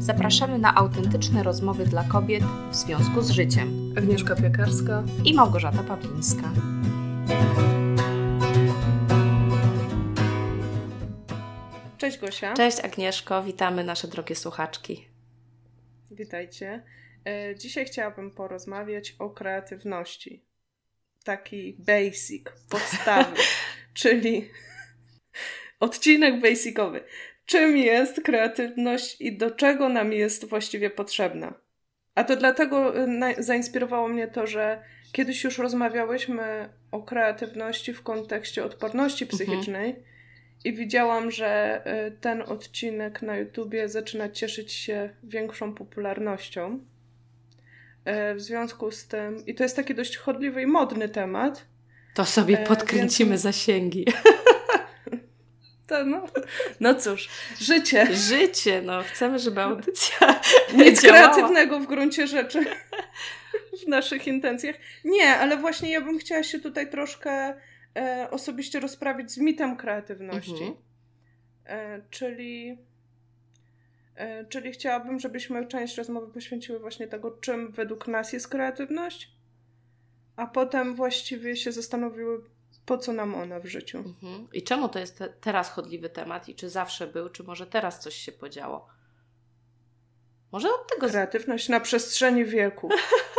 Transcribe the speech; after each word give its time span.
Zapraszamy 0.00 0.58
na 0.58 0.74
autentyczne 0.74 1.42
rozmowy 1.42 1.84
dla 1.84 2.04
kobiet 2.04 2.44
w 2.70 2.74
związku 2.74 3.22
z 3.22 3.30
życiem. 3.30 3.94
Agnieszka 3.98 4.36
Piekarska 4.36 5.04
i 5.24 5.34
Małgorzata 5.34 5.82
Pawlińska. 5.82 6.52
Cześć 11.98 12.18
Gosia. 12.18 12.54
Cześć 12.54 12.80
Agnieszko, 12.80 13.42
witamy 13.42 13.84
nasze 13.84 14.08
drogie 14.08 14.34
słuchaczki. 14.34 15.08
Witajcie. 16.10 16.82
E, 17.26 17.56
dzisiaj 17.56 17.84
chciałabym 17.84 18.30
porozmawiać 18.30 19.16
o 19.18 19.30
kreatywności. 19.30 20.44
Taki 21.24 21.76
basic, 21.78 22.44
podstawy, 22.68 23.36
czyli 24.00 24.50
odcinek 25.80 26.42
basicowy. 26.42 27.04
Czym 27.50 27.76
jest 27.76 28.22
kreatywność 28.22 29.20
i 29.20 29.36
do 29.36 29.50
czego 29.50 29.88
nam 29.88 30.12
jest 30.12 30.48
właściwie 30.48 30.90
potrzebna? 30.90 31.54
A 32.14 32.24
to 32.24 32.36
dlatego 32.36 33.02
y, 33.02 33.42
zainspirowało 33.42 34.08
mnie 34.08 34.28
to, 34.28 34.46
że 34.46 34.82
kiedyś 35.12 35.44
już 35.44 35.58
rozmawiałyśmy 35.58 36.68
o 36.90 37.02
kreatywności 37.02 37.94
w 37.94 38.02
kontekście 38.02 38.64
odporności 38.64 39.24
mhm. 39.24 39.38
psychicznej 39.38 39.88
mhm. 39.88 40.06
i 40.64 40.72
widziałam, 40.72 41.30
że 41.30 41.82
y, 42.08 42.20
ten 42.20 42.42
odcinek 42.42 43.22
na 43.22 43.36
YouTubie 43.36 43.88
zaczyna 43.88 44.28
cieszyć 44.28 44.72
się 44.72 45.10
większą 45.22 45.74
popularnością. 45.74 46.74
Y, 46.74 48.34
w 48.34 48.40
związku 48.40 48.90
z 48.90 49.06
tym, 49.06 49.46
i 49.46 49.54
to 49.54 49.62
jest 49.62 49.76
taki 49.76 49.94
dość 49.94 50.16
chodliwy 50.16 50.62
i 50.62 50.66
modny 50.66 51.08
temat. 51.08 51.66
To 52.14 52.24
sobie 52.24 52.56
podkręcimy 52.56 53.30
więc... 53.30 53.42
zasięgi. 53.42 54.06
To 55.90 56.04
no, 56.04 56.26
no 56.80 56.94
cóż, 56.94 57.28
życie. 57.60 58.06
Życie, 58.14 58.82
no. 58.82 59.02
Chcemy, 59.02 59.38
żeby 59.38 59.60
audycja 59.60 60.40
Nic 60.84 61.00
kreatywnego 61.00 61.80
w 61.80 61.86
gruncie 61.86 62.26
rzeczy 62.26 62.64
w 63.84 63.88
naszych 63.88 64.26
intencjach. 64.26 64.76
Nie, 65.04 65.36
ale 65.36 65.56
właśnie 65.56 65.90
ja 65.90 66.00
bym 66.00 66.18
chciała 66.18 66.42
się 66.42 66.60
tutaj 66.60 66.90
troszkę 66.90 67.54
e, 67.96 68.28
osobiście 68.30 68.80
rozprawić 68.80 69.30
z 69.30 69.38
mitem 69.38 69.76
kreatywności. 69.76 70.52
Mhm. 70.52 70.74
E, 71.64 72.02
czyli, 72.10 72.78
e, 74.14 74.44
czyli 74.44 74.72
chciałabym, 74.72 75.20
żebyśmy 75.20 75.66
część 75.66 75.96
rozmowy 75.96 76.32
poświęciły 76.32 76.78
właśnie 76.78 77.06
tego, 77.08 77.30
czym 77.30 77.72
według 77.72 78.08
nas 78.08 78.32
jest 78.32 78.48
kreatywność, 78.48 79.30
a 80.36 80.46
potem 80.46 80.94
właściwie 80.94 81.56
się 81.56 81.72
zastanowiły, 81.72 82.40
po 82.90 82.98
co 82.98 83.12
nam 83.12 83.34
ona 83.34 83.60
w 83.60 83.66
życiu. 83.66 83.98
Mhm. 83.98 84.48
I 84.52 84.62
czemu 84.62 84.88
to 84.88 84.98
jest 84.98 85.18
te, 85.18 85.28
teraz 85.28 85.70
chodliwy 85.70 86.08
temat 86.08 86.48
i 86.48 86.54
czy 86.54 86.70
zawsze 86.70 87.06
był, 87.06 87.28
czy 87.28 87.42
może 87.42 87.66
teraz 87.66 88.00
coś 88.00 88.14
się 88.14 88.32
podziało? 88.32 88.86
Może 90.52 90.68
od 90.68 90.86
tego. 90.94 91.08
Kreatywność 91.08 91.68
na 91.68 91.80
przestrzeni 91.80 92.44
wieku. 92.44 92.88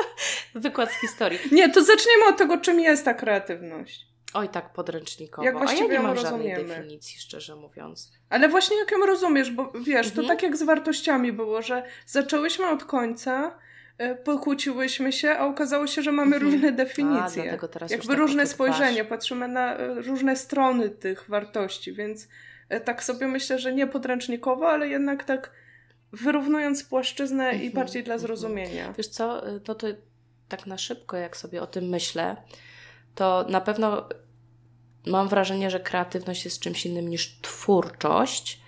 Wykład 0.56 0.92
z 0.92 1.02
historii. 1.02 1.40
Nie, 1.52 1.70
to 1.70 1.84
zaczniemy 1.84 2.26
od 2.30 2.38
tego, 2.38 2.58
czym 2.58 2.80
jest 2.80 3.06
ta 3.06 3.14
kreatywność. 3.14 4.08
Oj, 4.34 4.50
tak 4.50 4.74
podręcznikowo. 4.74 5.46
Jak 5.46 5.58
właściwie 5.58 5.90
A 5.90 5.94
ja 5.94 6.00
nie 6.00 6.08
mam 6.08 6.16
rozumiemy. 6.16 6.60
żadnej 6.60 6.68
definicji, 6.68 7.20
szczerze 7.20 7.56
mówiąc. 7.56 8.12
Ale 8.30 8.50
właśnie 8.50 8.78
jak 8.78 8.92
ją 8.92 9.06
rozumiesz, 9.06 9.52
bo 9.52 9.72
wiesz, 9.72 10.08
mhm. 10.08 10.16
to 10.16 10.34
tak 10.34 10.44
jak 10.44 10.58
z 10.58 10.64
wartościami 10.64 11.34
było, 11.34 11.62
że 11.62 11.84
zaczęłyśmy 12.06 12.70
od 12.70 12.84
końca, 12.84 13.60
pokłóciłyśmy 14.24 15.12
się, 15.12 15.30
a 15.32 15.46
okazało 15.46 15.88
się, 15.88 16.02
że 16.02 16.12
mamy 16.12 16.36
mhm. 16.36 16.52
różne 16.52 16.72
definicje. 16.72 17.58
A, 17.64 17.68
teraz 17.68 17.92
Jakby 17.92 18.08
tak 18.08 18.18
różne 18.18 18.48
spojrzenie, 18.48 19.06
patrzymy 19.06 19.48
na 19.48 19.78
e, 19.78 20.02
różne 20.02 20.36
strony 20.36 20.90
tych 20.90 21.30
wartości, 21.30 21.94
więc 21.94 22.28
e, 22.70 22.80
tak 22.80 23.04
sobie 23.04 23.28
myślę, 23.28 23.60
że 23.60 23.74
nie 23.74 23.88
podręcznikowo, 23.88 24.70
ale 24.70 24.88
jednak 24.88 25.24
tak 25.24 25.52
wyrównując 26.12 26.84
płaszczyznę 26.84 27.52
i 27.52 27.56
mhm. 27.56 27.74
bardziej 27.74 28.04
dla 28.04 28.14
mhm. 28.14 28.28
zrozumienia. 28.28 28.94
Wiesz 28.98 29.08
co, 29.08 29.42
to, 29.64 29.76
to 29.76 29.88
tak 30.50 30.68
na 30.68 30.78
szybko, 30.78 31.18
jak 31.18 31.38
sobie 31.38 31.62
o 31.62 31.68
tym 31.68 31.86
myślę, 31.86 32.36
to 33.16 33.46
na 33.50 33.62
pewno 33.62 34.10
mam 35.06 35.28
wrażenie, 35.28 35.70
że 35.70 35.80
kreatywność 35.80 36.46
jest 36.46 36.60
czymś 36.60 36.86
innym 36.86 37.08
niż 37.08 37.40
twórczość, 37.42 38.61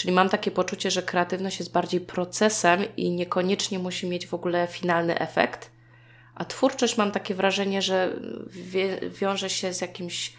Czyli 0.00 0.12
mam 0.12 0.28
takie 0.28 0.50
poczucie, 0.50 0.90
że 0.90 1.02
kreatywność 1.02 1.58
jest 1.58 1.72
bardziej 1.72 2.00
procesem 2.00 2.96
i 2.96 3.10
niekoniecznie 3.10 3.78
musi 3.78 4.08
mieć 4.08 4.26
w 4.26 4.34
ogóle 4.34 4.66
finalny 4.66 5.18
efekt. 5.18 5.70
A 6.34 6.44
twórczość 6.44 6.96
mam 6.96 7.12
takie 7.12 7.34
wrażenie, 7.34 7.82
że 7.82 8.16
wiąże 9.10 9.50
się 9.50 9.72
z 9.72 9.80
jakimś 9.80 10.32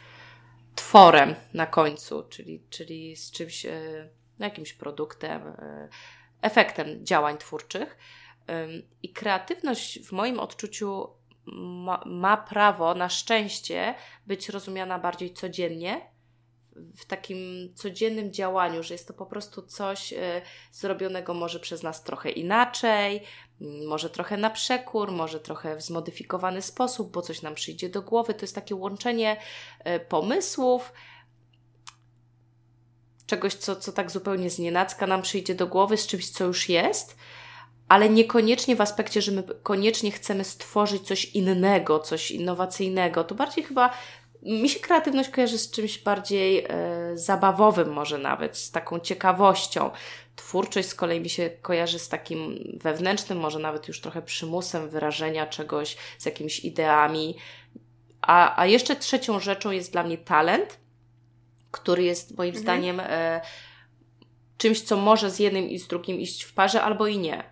tworem 0.75 1.35
na 1.53 1.65
końcu, 1.65 2.23
czyli, 2.29 2.63
czyli 2.69 3.15
z 3.15 3.31
czymś, 3.31 3.65
e, 3.65 4.09
jakimś 4.39 4.73
produktem, 4.73 5.47
e, 5.47 5.89
efektem 6.41 7.05
działań 7.05 7.37
twórczych. 7.37 7.97
I 9.03 9.13
kreatywność 9.13 9.99
w 9.99 10.11
moim 10.11 10.39
odczuciu 10.39 11.07
ma, 11.45 12.03
ma 12.05 12.37
prawo 12.37 12.95
na 12.95 13.09
szczęście 13.09 13.95
być 14.27 14.49
rozumiana 14.49 14.99
bardziej 14.99 15.33
codziennie 15.33 16.10
w 16.97 17.05
takim 17.05 17.71
codziennym 17.75 18.33
działaniu, 18.33 18.83
że 18.83 18.93
jest 18.93 19.07
to 19.07 19.13
po 19.13 19.25
prostu 19.25 19.61
coś 19.61 20.13
e, 20.13 20.41
zrobionego 20.71 21.33
może 21.33 21.59
przez 21.59 21.83
nas 21.83 22.03
trochę 22.03 22.29
inaczej, 22.29 23.23
może 23.87 24.09
trochę 24.09 24.37
na 24.37 24.49
przekór, 24.49 25.11
może 25.11 25.39
trochę 25.39 25.75
w 25.75 25.81
zmodyfikowany 25.81 26.61
sposób, 26.61 27.11
bo 27.11 27.21
coś 27.21 27.41
nam 27.41 27.55
przyjdzie 27.55 27.89
do 27.89 28.01
głowy. 28.01 28.33
To 28.33 28.41
jest 28.41 28.55
takie 28.55 28.75
łączenie 28.75 29.37
e, 29.79 29.99
pomysłów, 29.99 30.93
czegoś, 33.25 33.53
co, 33.53 33.75
co 33.75 33.91
tak 33.91 34.11
zupełnie 34.11 34.49
znienacka 34.49 35.07
nam 35.07 35.21
przyjdzie 35.21 35.55
do 35.55 35.67
głowy, 35.67 35.97
z 35.97 36.07
czymś, 36.07 36.29
co 36.29 36.45
już 36.45 36.69
jest, 36.69 37.15
ale 37.87 38.09
niekoniecznie 38.09 38.75
w 38.75 38.81
aspekcie, 38.81 39.21
że 39.21 39.31
my 39.31 39.43
koniecznie 39.63 40.11
chcemy 40.11 40.43
stworzyć 40.43 41.07
coś 41.07 41.25
innego, 41.25 41.99
coś 41.99 42.31
innowacyjnego. 42.31 43.23
To 43.23 43.35
bardziej 43.35 43.63
chyba 43.63 43.93
mi 44.41 44.69
się 44.69 44.79
kreatywność 44.79 45.29
kojarzy 45.29 45.57
z 45.57 45.71
czymś 45.71 45.99
bardziej 45.99 46.65
e, 46.69 47.17
zabawowym, 47.17 47.93
może 47.93 48.17
nawet, 48.17 48.57
z 48.57 48.71
taką 48.71 48.99
ciekawością. 48.99 49.91
Twórczość 50.35 50.87
z 50.87 50.95
kolei 50.95 51.19
mi 51.19 51.29
się 51.29 51.49
kojarzy 51.49 51.99
z 51.99 52.09
takim 52.09 52.59
wewnętrznym, 52.81 53.39
może 53.39 53.59
nawet 53.59 53.87
już 53.87 54.01
trochę 54.01 54.21
przymusem 54.21 54.89
wyrażenia 54.89 55.47
czegoś, 55.47 55.97
z 56.17 56.25
jakimiś 56.25 56.59
ideami. 56.59 57.35
A, 58.21 58.61
a 58.61 58.65
jeszcze 58.65 58.95
trzecią 58.95 59.39
rzeczą 59.39 59.71
jest 59.71 59.91
dla 59.91 60.03
mnie 60.03 60.17
talent, 60.17 60.77
który 61.71 62.03
jest 62.03 62.37
moim 62.37 62.55
mhm. 62.55 62.63
zdaniem 62.63 62.99
e, 62.99 63.41
czymś, 64.57 64.81
co 64.81 64.97
może 64.97 65.31
z 65.31 65.39
jednym 65.39 65.69
i 65.69 65.79
z 65.79 65.87
drugim 65.87 66.19
iść 66.19 66.43
w 66.43 66.53
parze, 66.53 66.81
albo 66.81 67.07
i 67.07 67.17
nie. 67.17 67.43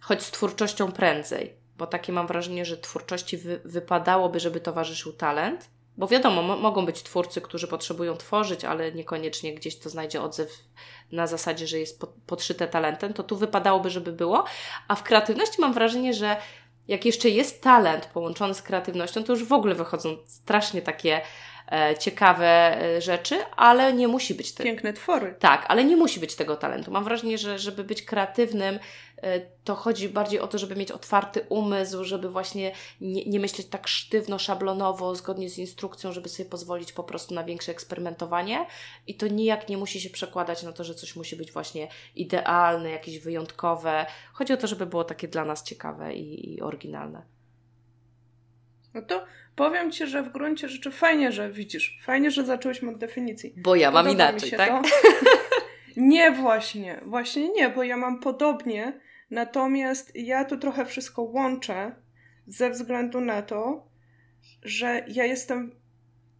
Choć 0.00 0.22
z 0.22 0.30
twórczością 0.30 0.92
prędzej, 0.92 1.56
bo 1.76 1.86
takie 1.86 2.12
mam 2.12 2.26
wrażenie, 2.26 2.64
że 2.64 2.78
twórczości 2.78 3.36
wy, 3.36 3.60
wypadałoby, 3.64 4.40
żeby 4.40 4.60
towarzyszył 4.60 5.12
talent 5.12 5.71
bo 5.96 6.06
wiadomo, 6.06 6.56
mogą 6.56 6.86
być 6.86 7.02
twórcy, 7.02 7.40
którzy 7.40 7.68
potrzebują 7.68 8.16
tworzyć, 8.16 8.64
ale 8.64 8.92
niekoniecznie 8.92 9.54
gdzieś 9.54 9.76
to 9.76 9.90
znajdzie 9.90 10.22
odzew 10.22 10.58
na 11.12 11.26
zasadzie, 11.26 11.66
że 11.66 11.78
jest 11.78 12.02
podszyte 12.26 12.68
talentem, 12.68 13.12
to 13.12 13.22
tu 13.22 13.36
wypadałoby, 13.36 13.90
żeby 13.90 14.12
było. 14.12 14.44
A 14.88 14.94
w 14.94 15.02
kreatywności 15.02 15.60
mam 15.60 15.72
wrażenie, 15.72 16.14
że 16.14 16.36
jak 16.88 17.04
jeszcze 17.04 17.28
jest 17.28 17.62
talent 17.62 18.06
połączony 18.06 18.54
z 18.54 18.62
kreatywnością, 18.62 19.24
to 19.24 19.32
już 19.32 19.44
w 19.44 19.52
ogóle 19.52 19.74
wychodzą 19.74 20.16
strasznie 20.26 20.82
takie 20.82 21.20
ciekawe 21.98 22.82
e, 22.82 23.00
rzeczy, 23.00 23.38
ale 23.56 23.92
nie 23.92 24.08
musi 24.08 24.34
być 24.34 24.52
tego. 24.52 24.70
Piękne 24.70 24.92
twory. 24.92 25.34
Tak, 25.38 25.64
ale 25.68 25.84
nie 25.84 25.96
musi 25.96 26.20
być 26.20 26.34
tego 26.34 26.56
talentu. 26.56 26.90
Mam 26.90 27.04
wrażenie, 27.04 27.38
że 27.38 27.58
żeby 27.58 27.84
być 27.84 28.02
kreatywnym, 28.02 28.78
E, 29.22 29.40
to 29.40 29.74
chodzi 29.74 30.08
bardziej 30.08 30.40
o 30.40 30.48
to, 30.48 30.58
żeby 30.58 30.76
mieć 30.76 30.90
otwarty 30.90 31.46
umysł, 31.48 32.04
żeby 32.04 32.30
właśnie 32.30 32.72
nie, 33.00 33.24
nie 33.24 33.40
myśleć 33.40 33.66
tak 33.66 33.88
sztywno, 33.88 34.38
szablonowo, 34.38 35.14
zgodnie 35.14 35.50
z 35.50 35.58
instrukcją, 35.58 36.12
żeby 36.12 36.28
sobie 36.28 36.48
pozwolić 36.48 36.92
po 36.92 37.04
prostu 37.04 37.34
na 37.34 37.44
większe 37.44 37.72
eksperymentowanie. 37.72 38.66
I 39.06 39.14
to 39.14 39.28
nijak 39.28 39.68
nie 39.68 39.76
musi 39.76 40.00
się 40.00 40.10
przekładać 40.10 40.62
na 40.62 40.72
to, 40.72 40.84
że 40.84 40.94
coś 40.94 41.16
musi 41.16 41.36
być 41.36 41.52
właśnie 41.52 41.88
idealne, 42.16 42.90
jakieś 42.90 43.18
wyjątkowe. 43.18 44.06
Chodzi 44.32 44.52
o 44.52 44.56
to, 44.56 44.66
żeby 44.66 44.86
było 44.86 45.04
takie 45.04 45.28
dla 45.28 45.44
nas 45.44 45.62
ciekawe 45.62 46.14
i, 46.14 46.54
i 46.54 46.60
oryginalne. 46.60 47.22
No 48.94 49.02
to 49.02 49.24
powiem 49.56 49.90
Ci, 49.90 50.06
że 50.06 50.22
w 50.22 50.32
gruncie 50.32 50.68
rzeczy 50.68 50.90
fajnie, 50.90 51.32
że 51.32 51.50
widzisz, 51.50 51.98
fajnie, 52.02 52.30
że 52.30 52.44
zaczęłyśmy 52.44 52.90
od 52.90 52.98
definicji. 52.98 53.54
Bo 53.56 53.76
ja 53.76 53.90
mam 53.90 54.10
inaczej, 54.10 54.50
tak? 54.50 54.82
nie, 55.96 56.30
właśnie, 56.30 57.00
właśnie 57.06 57.48
nie, 57.48 57.68
bo 57.68 57.82
ja 57.82 57.96
mam 57.96 58.20
podobnie, 58.20 59.00
Natomiast 59.32 60.12
ja 60.14 60.44
to 60.44 60.56
trochę 60.56 60.86
wszystko 60.86 61.22
łączę 61.22 61.92
ze 62.46 62.70
względu 62.70 63.20
na 63.20 63.42
to, 63.42 63.88
że 64.62 65.04
ja 65.08 65.24
jestem 65.24 65.74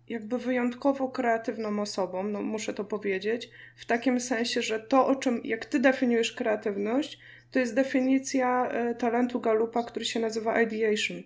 jakby 0.09 0.39
wyjątkowo 0.39 1.09
kreatywną 1.09 1.83
osobą, 1.83 2.23
no 2.23 2.43
muszę 2.43 2.75
to 2.75 2.85
powiedzieć, 2.85 3.51
w 3.77 3.87
takim 3.87 4.21
sensie, 4.21 4.63
że 4.63 4.81
to, 4.81 5.07
o 5.07 5.17
czym, 5.17 5.41
jak 5.45 5.65
ty 5.65 5.79
definiujesz 5.79 6.33
kreatywność, 6.33 7.19
to 7.51 7.59
jest 7.59 7.75
definicja 7.75 8.71
y, 8.91 8.95
talentu 8.95 9.41
Galupa, 9.41 9.83
który 9.83 10.05
się 10.05 10.21
nazywa 10.21 10.63
ideation. 10.63 11.23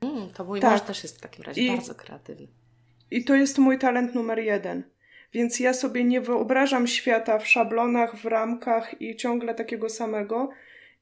Mm, 0.00 0.30
to 0.30 0.44
mój 0.44 0.60
tak. 0.60 0.70
mąż 0.70 0.80
też 0.80 1.02
jest 1.02 1.18
w 1.18 1.20
takim 1.20 1.44
razie 1.44 1.62
I, 1.62 1.68
bardzo 1.68 1.94
kreatywny. 1.94 2.46
I 3.10 3.24
to 3.24 3.34
jest 3.34 3.58
mój 3.58 3.78
talent 3.78 4.14
numer 4.14 4.38
jeden. 4.38 4.82
Więc 5.32 5.60
ja 5.60 5.74
sobie 5.74 6.04
nie 6.04 6.20
wyobrażam 6.20 6.86
świata 6.86 7.38
w 7.38 7.48
szablonach, 7.48 8.16
w 8.16 8.24
ramkach 8.24 9.00
i 9.02 9.16
ciągle 9.16 9.54
takiego 9.54 9.88
samego. 9.88 10.50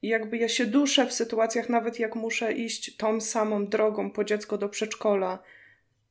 I 0.02 0.08
jakby 0.08 0.38
ja 0.38 0.48
się 0.48 0.66
duszę 0.66 1.06
w 1.06 1.12
sytuacjach, 1.12 1.68
nawet 1.68 1.98
jak 1.98 2.16
muszę 2.16 2.52
iść 2.52 2.96
tą 2.96 3.20
samą 3.20 3.66
drogą 3.66 4.10
po 4.10 4.24
dziecko 4.24 4.58
do 4.58 4.68
przedszkola 4.68 5.38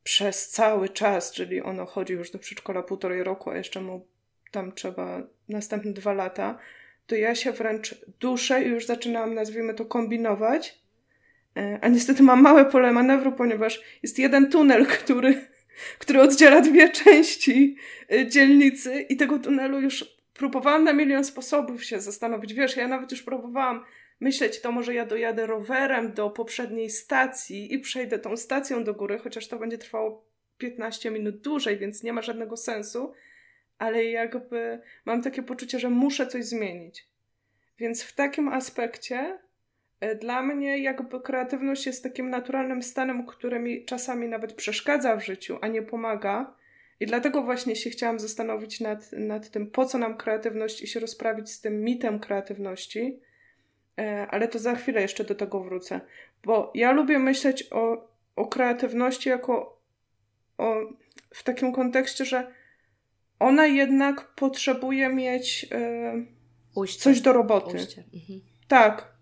przez 0.04 0.48
cały 0.48 0.88
czas, 0.88 1.32
czyli 1.32 1.62
ono 1.62 1.86
chodzi 1.86 2.12
już 2.12 2.30
do 2.30 2.38
przedszkola 2.38 2.82
półtorej 2.82 3.24
roku, 3.24 3.50
a 3.50 3.56
jeszcze 3.56 3.80
mu 3.80 4.06
tam 4.50 4.72
trzeba 4.72 5.22
następne 5.48 5.92
dwa 5.92 6.12
lata, 6.12 6.58
to 7.06 7.14
ja 7.14 7.34
się 7.34 7.52
wręcz 7.52 7.94
duszę 8.20 8.64
i 8.64 8.68
już 8.68 8.86
zaczynałam, 8.86 9.34
nazwijmy 9.34 9.74
to, 9.74 9.84
kombinować. 9.84 10.78
E, 11.56 11.78
a 11.82 11.88
niestety 11.88 12.22
mam 12.22 12.42
małe 12.42 12.64
pole 12.64 12.92
manewru, 12.92 13.32
ponieważ 13.32 13.82
jest 14.02 14.18
jeden 14.18 14.50
tunel, 14.50 14.86
który, 14.86 15.46
który 15.98 16.20
oddziela 16.20 16.60
dwie 16.60 16.88
części 16.88 17.76
e, 18.12 18.26
dzielnicy 18.26 19.00
i 19.00 19.16
tego 19.16 19.38
tunelu 19.38 19.80
już 19.80 20.18
próbowałam 20.34 20.84
na 20.84 20.92
milion 20.92 21.24
sposobów 21.24 21.84
się 21.84 22.00
zastanowić. 22.00 22.54
Wiesz, 22.54 22.76
ja 22.76 22.88
nawet 22.88 23.10
już 23.10 23.22
próbowałam 23.22 23.84
myśleć, 24.20 24.60
to 24.60 24.72
może 24.72 24.94
ja 24.94 25.06
dojadę 25.06 25.46
rowerem 25.46 26.12
do 26.12 26.30
poprzedniej 26.30 26.90
stacji 26.90 27.74
i 27.74 27.78
przejdę 27.78 28.18
tą 28.18 28.36
stacją 28.36 28.84
do 28.84 28.94
góry, 28.94 29.18
chociaż 29.18 29.48
to 29.48 29.58
będzie 29.58 29.78
trwało 29.78 30.28
15 30.58 31.10
minut 31.10 31.40
dłużej, 31.40 31.78
więc 31.78 32.02
nie 32.02 32.12
ma 32.12 32.22
żadnego 32.22 32.56
sensu, 32.56 33.12
ale 33.78 34.04
jakby 34.04 34.80
mam 35.04 35.22
takie 35.22 35.42
poczucie, 35.42 35.78
że 35.78 35.90
muszę 35.90 36.26
coś 36.26 36.44
zmienić. 36.44 37.08
Więc 37.78 38.02
w 38.02 38.14
takim 38.14 38.48
aspekcie 38.48 39.38
dla 40.20 40.42
mnie 40.42 40.78
jakby 40.78 41.20
kreatywność 41.20 41.86
jest 41.86 42.02
takim 42.02 42.30
naturalnym 42.30 42.82
stanem, 42.82 43.26
który 43.26 43.58
mi 43.58 43.84
czasami 43.84 44.28
nawet 44.28 44.52
przeszkadza 44.52 45.16
w 45.16 45.24
życiu, 45.24 45.58
a 45.60 45.68
nie 45.68 45.82
pomaga. 45.82 46.54
I 47.00 47.06
dlatego 47.06 47.42
właśnie 47.42 47.76
się 47.76 47.90
chciałam 47.90 48.18
zastanowić 48.18 48.80
nad, 48.80 49.12
nad 49.12 49.50
tym, 49.50 49.70
po 49.70 49.86
co 49.86 49.98
nam 49.98 50.16
kreatywność 50.16 50.82
i 50.82 50.86
się 50.86 51.00
rozprawić 51.00 51.50
z 51.50 51.60
tym 51.60 51.84
mitem 51.84 52.20
kreatywności 52.20 53.20
E, 53.98 54.26
ale 54.30 54.48
to 54.48 54.58
za 54.58 54.74
chwilę 54.74 55.02
jeszcze 55.02 55.24
do 55.24 55.34
tego 55.34 55.60
wrócę. 55.60 56.00
Bo 56.44 56.72
ja 56.74 56.92
lubię 56.92 57.18
myśleć 57.18 57.64
o, 57.70 58.08
o 58.36 58.46
kreatywności 58.46 59.28
jako 59.28 59.80
o, 60.58 60.76
w 61.34 61.42
takim 61.42 61.72
kontekście, 61.72 62.24
że 62.24 62.52
ona 63.38 63.66
jednak 63.66 64.34
potrzebuje 64.34 65.08
mieć 65.08 65.66
e, 65.72 66.86
coś 66.98 67.20
do 67.20 67.32
roboty. 67.32 67.78
Mhm. 68.14 68.40
Tak, 68.68 69.12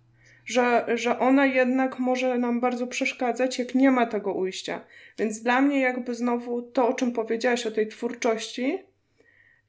że, 0.46 0.86
że 0.94 1.18
ona 1.18 1.46
jednak 1.46 1.98
może 1.98 2.38
nam 2.38 2.60
bardzo 2.60 2.86
przeszkadzać, 2.86 3.58
jak 3.58 3.74
nie 3.74 3.90
ma 3.90 4.06
tego 4.06 4.32
ujścia. 4.32 4.84
Więc 5.18 5.42
dla 5.42 5.60
mnie, 5.60 5.80
jakby 5.80 6.14
znowu 6.14 6.62
to, 6.62 6.88
o 6.88 6.94
czym 6.94 7.12
powiedziałaś 7.12 7.66
o 7.66 7.70
tej 7.70 7.88
twórczości, 7.88 8.78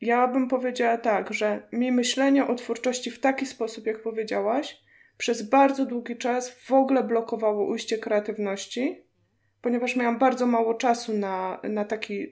ja 0.02 0.28
bym 0.28 0.48
powiedziała 0.48 0.98
tak, 0.98 1.34
że 1.34 1.68
mi 1.72 1.92
myślenie 1.92 2.48
o 2.48 2.56
twórczości 2.56 3.12
w 3.12 3.20
taki 3.20 3.46
sposób, 3.46 3.86
jak 3.86 4.02
powiedziałaś, 4.02 4.82
przez 5.18 5.42
bardzo 5.42 5.86
długi 5.86 6.18
czas 6.18 6.50
w 6.50 6.72
ogóle 6.72 7.04
blokowało 7.04 7.66
ujście 7.66 7.98
kreatywności, 7.98 9.04
ponieważ 9.62 9.96
miałam 9.96 10.20
bardzo 10.20 10.48
mało 10.48 10.74
czasu 10.74 11.14
na, 11.14 11.60
na 11.64 11.86
takie 11.86 12.28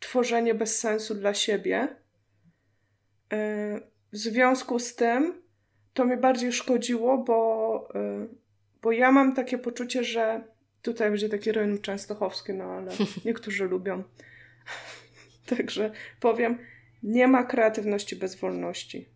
tworzenie 0.00 0.54
bez 0.54 0.78
sensu 0.78 1.14
dla 1.14 1.34
siebie. 1.34 1.88
E, 3.32 3.80
w 4.12 4.16
związku 4.16 4.78
z 4.78 4.94
tym 4.94 5.42
to 5.98 6.04
mi 6.04 6.16
bardziej 6.16 6.52
szkodziło, 6.52 7.18
bo, 7.18 7.88
e, 7.94 8.26
bo 8.82 8.92
ja 8.92 9.12
mam 9.12 9.34
takie 9.34 9.58
poczucie, 9.58 10.04
że 10.04 10.44
tutaj 10.82 11.10
będzie 11.10 11.28
taki 11.28 11.52
rejon 11.52 11.78
częstochowski, 11.78 12.52
no 12.52 12.64
ale 12.64 12.92
niektórzy 13.24 13.64
lubią. 13.64 14.02
Także 15.56 15.90
powiem, 16.20 16.58
nie 17.02 17.28
ma 17.28 17.44
kreatywności 17.44 18.16
bez 18.16 18.34
wolności. 18.34 19.08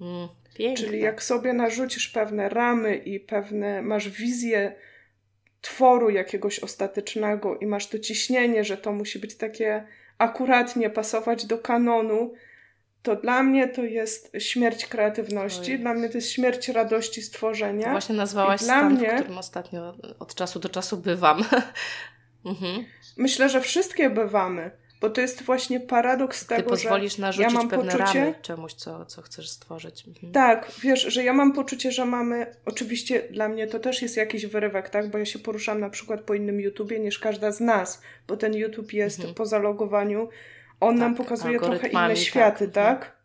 Mm. 0.00 0.28
Czyli 0.76 1.00
jak 1.00 1.22
sobie 1.22 1.52
narzucisz 1.52 2.08
pewne 2.08 2.48
ramy 2.48 2.96
i 2.96 3.20
pewne, 3.20 3.82
masz 3.82 4.08
wizję 4.08 4.74
tworu 5.60 6.10
jakiegoś 6.10 6.58
ostatecznego 6.58 7.58
i 7.58 7.66
masz 7.66 7.88
to 7.88 7.98
ciśnienie, 7.98 8.64
że 8.64 8.76
to 8.76 8.92
musi 8.92 9.18
być 9.18 9.36
takie 9.36 9.86
akuratnie 10.18 10.90
pasować 10.90 11.46
do 11.46 11.58
kanonu, 11.58 12.32
to 13.02 13.16
dla 13.16 13.42
mnie 13.42 13.68
to 13.68 13.82
jest 13.82 14.32
śmierć 14.38 14.86
kreatywności, 14.86 15.78
dla 15.78 15.94
mnie 15.94 16.08
to 16.08 16.18
jest 16.18 16.30
śmierć 16.30 16.68
radości 16.68 17.22
stworzenia. 17.22 17.84
To 17.84 17.90
właśnie 17.90 18.14
nazwałaś 18.14 18.60
I 18.60 18.64
stan, 18.64 18.94
mnie... 18.94 19.10
w 19.10 19.14
którym 19.14 19.38
ostatnio 19.38 19.94
od 20.18 20.34
czasu 20.34 20.58
do 20.58 20.68
czasu 20.68 20.96
bywam. 20.96 21.44
mhm. 22.44 22.84
Myślę, 23.16 23.48
że 23.48 23.60
wszystkie 23.60 24.10
bywamy. 24.10 24.70
Bo 25.00 25.10
to 25.10 25.20
jest 25.20 25.42
właśnie 25.42 25.80
paradoks 25.80 26.46
Ty 26.46 26.56
tego, 26.56 26.70
pozwolisz 26.70 27.16
że 27.16 27.22
narzucić 27.22 27.52
ja 27.52 27.58
mam 27.58 27.68
pewne 27.68 27.92
poczucie, 27.92 28.20
ramy 28.20 28.34
czemuś, 28.42 28.74
co, 28.74 29.06
co 29.06 29.22
chcesz 29.22 29.50
stworzyć. 29.50 30.08
Mhm. 30.08 30.32
Tak, 30.32 30.72
wiesz, 30.82 31.02
że 31.02 31.24
ja 31.24 31.32
mam 31.32 31.52
poczucie, 31.52 31.92
że 31.92 32.04
mamy, 32.06 32.46
oczywiście 32.66 33.22
dla 33.30 33.48
mnie 33.48 33.66
to 33.66 33.78
też 33.78 34.02
jest 34.02 34.16
jakiś 34.16 34.46
wyrywek, 34.46 34.90
tak, 34.90 35.10
bo 35.10 35.18
ja 35.18 35.24
się 35.24 35.38
poruszam 35.38 35.80
na 35.80 35.90
przykład 35.90 36.20
po 36.20 36.34
innym 36.34 36.60
YouTubie 36.60 37.00
niż 37.00 37.18
każda 37.18 37.52
z 37.52 37.60
nas, 37.60 38.02
bo 38.28 38.36
ten 38.36 38.54
YouTube 38.54 38.92
jest 38.92 39.18
mhm. 39.18 39.34
po 39.34 39.46
zalogowaniu, 39.46 40.28
on 40.80 40.94
tak, 40.94 41.00
nam 41.00 41.14
pokazuje 41.14 41.60
trochę 41.60 41.88
inne 41.88 42.08
tak, 42.08 42.16
światy, 42.16 42.68
tak? 42.68 43.00
tak? 43.00 43.20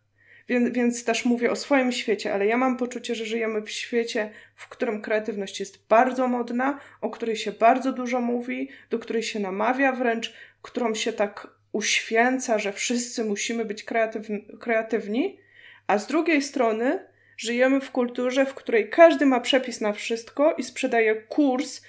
Więc, 0.48 0.74
więc 0.74 1.04
też 1.04 1.24
mówię 1.24 1.50
o 1.50 1.56
swoim 1.56 1.92
świecie, 1.92 2.34
ale 2.34 2.46
ja 2.46 2.56
mam 2.56 2.76
poczucie, 2.76 3.14
że 3.14 3.26
żyjemy 3.26 3.62
w 3.62 3.70
świecie, 3.70 4.30
w 4.54 4.68
którym 4.68 5.02
kreatywność 5.02 5.60
jest 5.60 5.86
bardzo 5.88 6.28
modna, 6.28 6.80
o 7.00 7.10
której 7.10 7.36
się 7.36 7.52
bardzo 7.52 7.92
dużo 7.92 8.20
mówi, 8.20 8.68
do 8.90 8.98
której 8.98 9.22
się 9.22 9.40
namawia 9.40 9.92
wręcz, 9.92 10.34
którą 10.62 10.94
się 10.94 11.12
tak 11.12 11.48
uświęca, 11.72 12.58
że 12.58 12.72
wszyscy 12.72 13.24
musimy 13.24 13.64
być 13.64 13.84
kreatywni, 13.84 14.46
kreatywni, 14.60 15.38
a 15.86 15.98
z 15.98 16.06
drugiej 16.06 16.42
strony 16.42 17.06
żyjemy 17.36 17.80
w 17.80 17.90
kulturze, 17.90 18.46
w 18.46 18.54
której 18.54 18.90
każdy 18.90 19.26
ma 19.26 19.40
przepis 19.40 19.80
na 19.80 19.92
wszystko 19.92 20.54
i 20.54 20.62
sprzedaje 20.62 21.14
kurs 21.14 21.82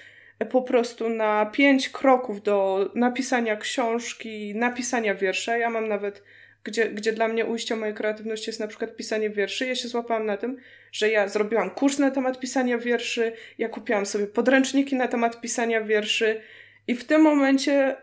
po 0.46 0.62
prostu 0.62 1.08
na 1.08 1.46
pięć 1.46 1.88
kroków 1.88 2.42
do 2.42 2.90
napisania 2.94 3.56
książki, 3.56 4.54
napisania 4.54 5.14
wiersza. 5.14 5.56
Ja 5.56 5.70
mam 5.70 5.88
nawet, 5.88 6.22
gdzie, 6.64 6.90
gdzie 6.90 7.12
dla 7.12 7.28
mnie 7.28 7.46
ujście 7.46 7.76
mojej 7.76 7.94
kreatywności 7.94 8.50
jest 8.50 8.60
na 8.60 8.66
przykład 8.66 8.96
pisanie 8.96 9.30
wierszy. 9.30 9.66
Ja 9.66 9.74
się 9.74 9.88
złapałam 9.88 10.26
na 10.26 10.36
tym, 10.36 10.56
że 10.92 11.10
ja 11.10 11.28
zrobiłam 11.28 11.70
kurs 11.70 11.98
na 11.98 12.10
temat 12.10 12.40
pisania 12.40 12.78
wierszy, 12.78 13.32
ja 13.58 13.68
kupiłam 13.68 14.06
sobie 14.06 14.26
podręczniki 14.26 14.96
na 14.96 15.08
temat 15.08 15.40
pisania 15.40 15.80
wierszy 15.84 16.40
i 16.86 16.94
w 16.94 17.04
tym 17.04 17.22
momencie 17.22 17.96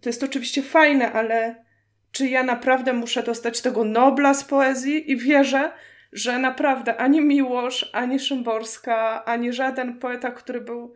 to 0.00 0.08
jest 0.08 0.22
oczywiście 0.22 0.62
fajne, 0.62 1.12
ale 1.12 1.64
czy 2.12 2.28
ja 2.28 2.42
naprawdę 2.42 2.92
muszę 2.92 3.22
dostać 3.22 3.60
tego 3.60 3.84
Nobla 3.84 4.34
z 4.34 4.44
poezji? 4.44 5.10
I 5.10 5.16
wierzę, 5.16 5.72
że 6.12 6.38
naprawdę 6.38 6.96
ani 6.96 7.20
Miłosz, 7.20 7.90
ani 7.92 8.18
Szymborska, 8.18 9.24
ani 9.24 9.52
żaden 9.52 9.98
poeta, 9.98 10.30
który 10.30 10.60
był, 10.60 10.94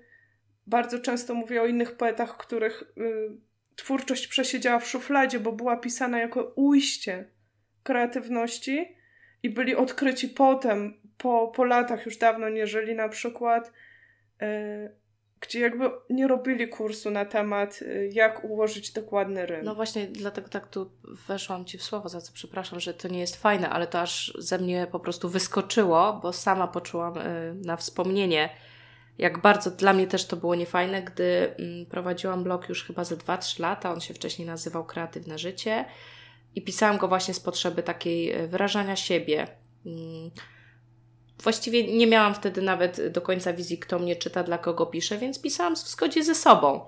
bardzo 0.67 0.99
często 0.99 1.35
mówię 1.35 1.63
o 1.63 1.67
innych 1.67 1.97
poetach, 1.97 2.37
których 2.37 2.83
y, 2.83 3.31
twórczość 3.77 4.27
przesiedziała 4.27 4.79
w 4.79 4.87
szufladzie, 4.87 5.41
bo 5.41 5.53
była 5.53 5.77
pisana 5.77 6.19
jako 6.19 6.53
ujście 6.57 7.31
kreatywności 7.83 8.97
i 9.43 9.51
byli 9.51 9.77
odkryci 9.77 10.29
potem, 10.29 11.01
po, 11.19 11.49
po 11.49 11.65
latach 11.65 12.07
już 12.07 12.17
dawno 12.17 12.49
nie 12.49 12.67
żyli 12.67 12.95
na 12.95 13.09
przykład. 13.09 13.73
Y, 14.43 15.06
gdzie 15.47 15.61
jakby 15.61 15.91
nie 16.11 16.29
robili 16.29 16.69
kursu 16.69 17.11
na 17.11 17.25
temat, 17.25 17.83
y, 17.83 18.11
jak 18.13 18.45
ułożyć 18.45 18.93
dokładny 18.93 19.47
rym. 19.47 19.65
No 19.65 19.75
właśnie, 19.75 20.07
dlatego 20.07 20.49
tak 20.49 20.67
tu 20.69 20.91
weszłam 21.29 21.65
Ci 21.65 21.79
w 21.79 21.83
słowo, 21.83 22.09
za 22.09 22.21
co 22.21 22.33
przepraszam, 22.33 22.81
że 22.81 22.95
to 22.95 23.09
nie 23.09 23.21
jest 23.21 23.37
fajne, 23.37 23.71
ale 23.71 23.87
to 23.87 24.01
aż 24.01 24.33
ze 24.39 24.59
mnie 24.59 24.87
po 24.93 25.01
prostu 25.01 25.29
wyskoczyło, 25.29 26.21
bo 26.23 26.33
sama 26.33 26.69
poczułam 26.69 27.19
y, 27.19 27.55
na 27.65 27.77
wspomnienie, 27.77 28.51
jak 29.19 29.39
bardzo 29.39 29.71
dla 29.71 29.93
mnie 29.93 30.07
też 30.07 30.27
to 30.27 30.37
było 30.37 30.55
niefajne, 30.55 31.03
gdy 31.03 31.55
mm, 31.59 31.87
prowadziłam 31.87 32.45
blog 32.45 32.69
już 32.69 32.85
chyba 32.85 33.05
ze 33.05 33.17
2-3 33.17 33.61
lata, 33.61 33.93
on 33.93 34.01
się 34.01 34.15
wcześniej 34.15 34.49
nazywał 34.49 34.85
Kreatywne 34.85 35.39
Życie 35.39 35.85
i 36.55 36.63
pisałam 36.63 36.99
go 36.99 37.09
właśnie 37.09 37.35
z 37.35 37.41
potrzeby 37.41 37.83
takiej 37.83 38.43
y, 38.45 38.49
wyrażania 38.49 38.97
siebie 38.97 39.47
mm, 39.87 40.31
właściwie 41.43 41.97
nie 41.97 42.07
miałam 42.07 42.35
wtedy 42.35 42.63
nawet 42.63 43.13
do 43.13 43.21
końca 43.21 43.53
wizji, 43.53 43.79
kto 43.79 43.99
mnie 43.99 44.17
czyta, 44.17 44.43
dla 44.43 44.59
kogo 44.59 44.87
piszę, 44.87 45.19
więc 45.19 45.43
pisałam 45.43 45.77
w 45.77 45.79
zgodzie 45.79 46.25
ze 46.25 46.35
sobą. 46.35 46.81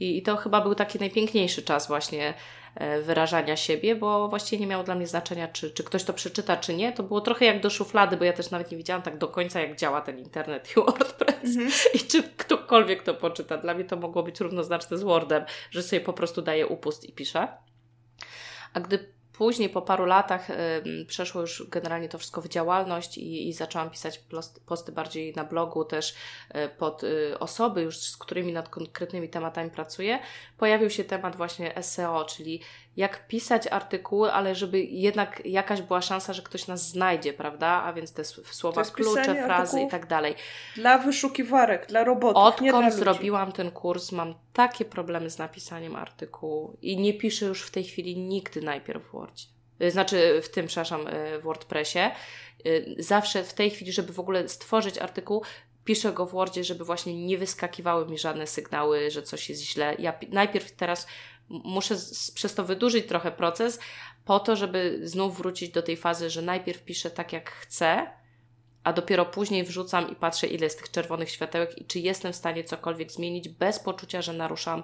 I, 0.00 0.18
I 0.18 0.22
to 0.22 0.36
chyba 0.36 0.60
był 0.60 0.74
taki 0.74 0.98
najpiękniejszy 0.98 1.62
czas 1.62 1.88
właśnie 1.88 2.34
e, 2.74 3.00
wyrażania 3.00 3.56
siebie, 3.56 3.96
bo 3.96 4.28
właściwie 4.28 4.60
nie 4.60 4.66
miało 4.66 4.84
dla 4.84 4.94
mnie 4.94 5.06
znaczenia, 5.06 5.48
czy, 5.48 5.70
czy 5.70 5.84
ktoś 5.84 6.04
to 6.04 6.12
przeczyta, 6.12 6.56
czy 6.56 6.74
nie. 6.74 6.92
To 6.92 7.02
było 7.02 7.20
trochę 7.20 7.44
jak 7.44 7.60
do 7.60 7.70
szuflady, 7.70 8.16
bo 8.16 8.24
ja 8.24 8.32
też 8.32 8.50
nawet 8.50 8.70
nie 8.70 8.76
wiedziałam 8.76 9.02
tak 9.02 9.18
do 9.18 9.28
końca, 9.28 9.60
jak 9.60 9.76
działa 9.76 10.00
ten 10.00 10.18
internet 10.18 10.70
i 10.70 10.74
WordPress 10.74 11.56
mm 11.56 11.68
-hmm. 11.68 11.86
i 11.94 11.98
czy 11.98 12.22
ktokolwiek 12.22 13.02
to 13.02 13.14
poczyta. 13.14 13.56
Dla 13.56 13.74
mnie 13.74 13.84
to 13.84 13.96
mogło 13.96 14.22
być 14.22 14.40
równoznaczne 14.40 14.98
z 14.98 15.02
Wordem, 15.02 15.44
że 15.70 15.82
sobie 15.82 16.00
po 16.00 16.12
prostu 16.12 16.42
daję 16.42 16.66
upust 16.66 17.04
i 17.04 17.12
piszę. 17.12 17.48
A 18.72 18.80
gdy 18.80 19.15
Później, 19.38 19.68
po 19.68 19.82
paru 19.82 20.04
latach, 20.04 20.48
przeszło 21.06 21.40
już 21.40 21.66
generalnie 21.68 22.08
to 22.08 22.18
wszystko 22.18 22.42
w 22.42 22.48
działalność 22.48 23.18
i, 23.18 23.48
i 23.48 23.52
zaczęłam 23.52 23.90
pisać 23.90 24.20
posty 24.66 24.92
bardziej 24.92 25.34
na 25.34 25.44
blogu, 25.44 25.84
też 25.84 26.14
y, 26.14 26.68
pod 26.78 27.04
y, 27.04 27.38
osoby, 27.38 27.82
już 27.82 27.98
z 27.98 28.16
którymi 28.16 28.52
nad 28.52 28.68
konkretnymi 28.68 29.28
tematami 29.28 29.70
pracuję. 29.70 30.18
Pojawił 30.58 30.90
się 30.90 31.04
temat 31.04 31.36
właśnie 31.36 31.82
SEO, 31.82 32.24
czyli 32.24 32.60
jak 32.96 33.26
pisać 33.26 33.66
artykuły, 33.66 34.32
ale 34.32 34.54
żeby 34.54 34.82
jednak 34.82 35.42
jakaś 35.44 35.82
była 35.82 36.02
szansa, 36.02 36.32
że 36.32 36.42
ktoś 36.42 36.66
nas 36.66 36.88
znajdzie, 36.88 37.32
prawda? 37.32 37.66
A 37.66 37.92
więc 37.92 38.12
te 38.12 38.24
słowa 38.24 38.84
klucze, 38.84 39.44
frazy 39.44 39.80
i 39.80 39.88
tak 39.88 40.06
dalej. 40.06 40.34
Dla 40.76 40.98
wyszukiwarek, 40.98 41.86
dla 41.86 42.04
robotów, 42.04 42.42
Odkąd 42.42 42.94
zrobiłam 42.94 43.52
ten 43.52 43.70
kurs, 43.70 44.12
mam 44.12 44.34
takie 44.52 44.84
problemy 44.84 45.30
z 45.30 45.38
napisaniem 45.38 45.96
artykułu 45.96 46.76
i 46.82 46.96
nie 46.96 47.14
piszę 47.14 47.46
już 47.46 47.62
w 47.62 47.70
tej 47.70 47.84
chwili 47.84 48.18
nigdy 48.18 48.62
najpierw 48.62 49.02
w 49.04 49.12
Wordzie. 49.12 49.46
Y, 49.82 49.90
znaczy 49.90 50.40
w 50.42 50.48
tym, 50.48 50.66
przepraszam, 50.66 51.06
y, 51.06 51.38
w 51.38 51.42
WordPressie. 51.42 51.98
Y, 52.66 52.94
zawsze 52.98 53.44
w 53.44 53.54
tej 53.54 53.70
chwili, 53.70 53.92
żeby 53.92 54.12
w 54.12 54.20
ogóle 54.20 54.48
stworzyć 54.48 54.98
artykuł, 54.98 55.42
piszę 55.84 56.12
go 56.12 56.26
w 56.26 56.30
Wordzie, 56.30 56.64
żeby 56.64 56.84
właśnie 56.84 57.26
nie 57.26 57.38
wyskakiwały 57.38 58.06
mi 58.06 58.18
żadne 58.18 58.46
sygnały, 58.46 59.10
że 59.10 59.22
coś 59.22 59.48
jest 59.48 59.62
źle. 59.62 59.96
Ja 59.98 60.18
najpierw 60.28 60.72
teraz 60.72 61.06
muszę 61.48 61.96
z, 61.96 62.30
przez 62.30 62.54
to 62.54 62.64
wydłużyć 62.64 63.06
trochę 63.06 63.32
proces, 63.32 63.78
po 64.24 64.40
to, 64.40 64.56
żeby 64.56 65.00
znów 65.02 65.36
wrócić 65.36 65.70
do 65.70 65.82
tej 65.82 65.96
fazy, 65.96 66.30
że 66.30 66.42
najpierw 66.42 66.82
piszę 66.82 67.10
tak, 67.10 67.32
jak 67.32 67.50
chcę, 67.50 68.06
a 68.84 68.92
dopiero 68.92 69.26
później 69.26 69.64
wrzucam 69.64 70.10
i 70.10 70.16
patrzę, 70.16 70.46
ile 70.46 70.64
jest 70.64 70.78
tych 70.78 70.90
czerwonych 70.90 71.30
światełek 71.30 71.78
i 71.78 71.84
czy 71.84 71.98
jestem 72.00 72.32
w 72.32 72.36
stanie 72.36 72.64
cokolwiek 72.64 73.12
zmienić 73.12 73.48
bez 73.48 73.78
poczucia, 73.78 74.22
że 74.22 74.32
naruszam 74.32 74.82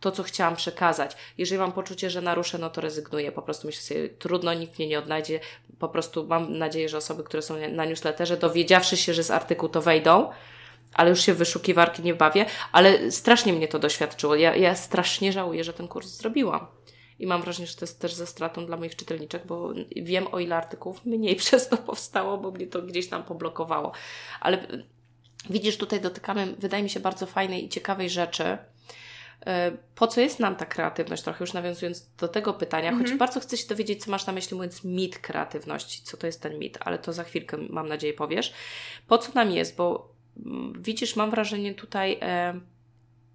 to, 0.00 0.12
co 0.12 0.22
chciałam 0.22 0.56
przekazać. 0.56 1.16
Jeżeli 1.38 1.58
mam 1.58 1.72
poczucie, 1.72 2.10
że 2.10 2.20
naruszę, 2.20 2.58
no 2.58 2.70
to 2.70 2.80
rezygnuję. 2.80 3.32
Po 3.32 3.42
prostu 3.42 3.66
myślę 3.66 3.82
sobie, 3.82 4.08
trudno, 4.08 4.54
nikt 4.54 4.78
mnie 4.78 4.88
nie 4.88 4.98
odnajdzie. 4.98 5.40
Po 5.78 5.88
prostu 5.88 6.26
mam 6.26 6.58
nadzieję, 6.58 6.88
że 6.88 6.96
osoby, 6.96 7.24
które 7.24 7.42
są 7.42 7.54
na 7.68 7.84
newsletterze, 7.84 8.36
dowiedziawszy 8.36 8.96
się, 8.96 9.14
że 9.14 9.22
z 9.22 9.30
artykułu 9.30 9.72
to 9.72 9.82
wejdą, 9.82 10.30
ale 10.94 11.10
już 11.10 11.20
się 11.20 11.34
w 11.34 11.36
wyszukiwarki 11.36 12.02
nie 12.02 12.14
bawię, 12.14 12.46
ale 12.72 13.10
strasznie 13.10 13.52
mnie 13.52 13.68
to 13.68 13.78
doświadczyło. 13.78 14.34
Ja, 14.34 14.56
ja 14.56 14.74
strasznie 14.74 15.32
żałuję, 15.32 15.64
że 15.64 15.72
ten 15.72 15.88
kurs 15.88 16.08
zrobiłam. 16.08 16.66
I 17.18 17.26
mam 17.26 17.42
wrażenie, 17.42 17.66
że 17.66 17.74
to 17.74 17.84
jest 17.84 18.00
też 18.00 18.14
ze 18.14 18.26
stratą 18.26 18.66
dla 18.66 18.76
moich 18.76 18.96
czytelniczek, 18.96 19.46
bo 19.46 19.72
wiem, 19.96 20.26
o 20.32 20.38
ile 20.38 20.56
artykułów 20.56 21.04
mniej 21.04 21.36
przez 21.46 21.68
to 21.68 21.76
powstało, 21.76 22.38
bo 22.38 22.50
mnie 22.50 22.66
to 22.66 22.82
gdzieś 22.82 23.08
tam 23.08 23.22
poblokowało. 23.22 23.92
Ale 24.40 24.66
widzisz, 25.50 25.78
tutaj 25.78 26.00
dotykamy, 26.00 26.54
wydaje 26.58 26.82
mi 26.82 26.90
się, 26.90 27.00
bardzo 27.00 27.26
fajnej 27.26 27.64
i 27.64 27.68
ciekawej 27.68 28.10
rzeczy. 28.10 28.58
E, 29.46 29.72
po 29.94 30.06
co 30.06 30.20
jest 30.20 30.40
nam 30.40 30.56
ta 30.56 30.66
kreatywność? 30.66 31.22
Trochę 31.22 31.44
już 31.44 31.52
nawiązując 31.52 32.10
do 32.18 32.28
tego 32.28 32.54
pytania, 32.54 32.90
choć 32.90 33.00
mhm. 33.00 33.18
bardzo 33.18 33.40
chcę 33.40 33.56
się 33.56 33.68
dowiedzieć, 33.68 34.04
co 34.04 34.10
masz 34.10 34.26
na 34.26 34.32
myśli, 34.32 34.56
mówiąc 34.56 34.84
mit 34.84 35.18
kreatywności, 35.18 36.02
co 36.02 36.16
to 36.16 36.26
jest 36.26 36.42
ten 36.42 36.58
mit, 36.58 36.78
ale 36.80 36.98
to 36.98 37.12
za 37.12 37.24
chwilkę, 37.24 37.56
mam 37.70 37.88
nadzieję, 37.88 38.14
powiesz. 38.14 38.52
Po 39.06 39.18
co 39.18 39.32
nam 39.34 39.50
jest? 39.50 39.76
Bo 39.76 40.14
widzisz, 40.78 41.16
mam 41.16 41.30
wrażenie 41.30 41.74
tutaj 41.74 42.18
e, 42.20 42.60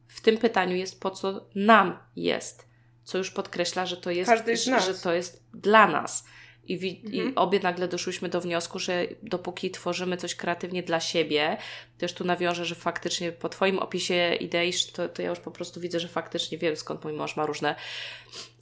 w 0.08 0.22
tym 0.22 0.38
pytaniu 0.38 0.76
jest 0.76 1.02
po 1.02 1.12
co 1.12 1.50
nam 1.56 1.98
jest, 2.16 2.68
co 3.04 3.18
już 3.18 3.32
podkreśla, 3.32 3.86
że 3.86 3.98
to 3.98 4.12
jest, 4.12 4.32
że 4.80 4.94
to 4.94 5.14
jest 5.14 5.44
dla 5.54 5.88
nas. 5.88 6.26
I, 6.68 6.78
wi- 6.78 7.02
mhm. 7.06 7.30
I 7.32 7.36
obie 7.36 7.60
nagle 7.60 7.88
doszłyśmy 7.88 8.30
do 8.30 8.42
wniosku, 8.42 8.80
że 8.80 9.08
dopóki 9.24 9.72
tworzymy 9.72 10.18
coś 10.18 10.36
kreatywnie 10.36 10.84
dla 10.84 11.00
siebie, 11.00 11.58
też 11.98 12.14
tu 12.14 12.24
nawiążę, 12.24 12.66
że 12.66 12.76
faktycznie 12.76 13.32
po 13.32 13.50
Twoim 13.50 13.80
opisie 13.80 14.36
idei, 14.40 14.74
to, 14.94 15.10
to 15.10 15.22
ja 15.22 15.30
już 15.30 15.40
po 15.40 15.52
prostu 15.52 15.80
widzę, 15.80 16.00
że 16.00 16.08
faktycznie 16.08 16.58
wiem 16.58 16.76
skąd 16.76 17.04
mój 17.04 17.14
mąż 17.14 17.36
ma 17.36 17.46
różne 17.46 17.76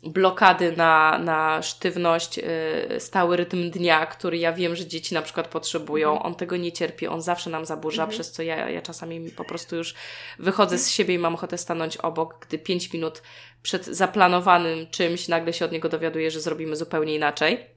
blokady 0.04 0.74
na, 0.78 1.20
na 1.20 1.62
sztywność, 1.62 2.38
yy, 2.38 3.00
stały 3.00 3.38
rytm 3.38 3.70
dnia, 3.70 4.06
który 4.06 4.38
ja 4.38 4.54
wiem, 4.54 4.76
że 4.76 4.86
dzieci 4.86 5.14
na 5.14 5.22
przykład 5.22 5.48
potrzebują. 5.48 6.12
Mhm. 6.12 6.26
On 6.26 6.36
tego 6.36 6.58
nie 6.58 6.72
cierpi, 6.72 7.08
on 7.08 7.22
zawsze 7.22 7.50
nam 7.50 7.66
zaburza, 7.66 8.04
mhm. 8.04 8.10
przez 8.10 8.32
co 8.32 8.44
ja, 8.44 8.70
ja 8.70 8.82
czasami 8.82 9.32
po 9.32 9.44
prostu 9.44 9.76
już 9.76 9.94
wychodzę 10.40 10.78
z 10.78 10.90
siebie 10.90 11.14
i 11.14 11.20
mam 11.20 11.34
ochotę 11.34 11.58
stanąć 11.58 11.98
obok, 11.98 12.46
gdy 12.48 12.60
pięć 12.60 12.94
minut 12.94 13.22
przed 13.62 13.86
zaplanowanym 13.86 14.88
czymś 14.88 15.28
nagle 15.28 15.54
się 15.54 15.66
od 15.66 15.72
niego 15.72 15.90
dowiaduję, 15.90 16.32
że 16.32 16.40
zrobimy 16.40 16.76
zupełnie 16.76 17.16
inaczej. 17.16 17.73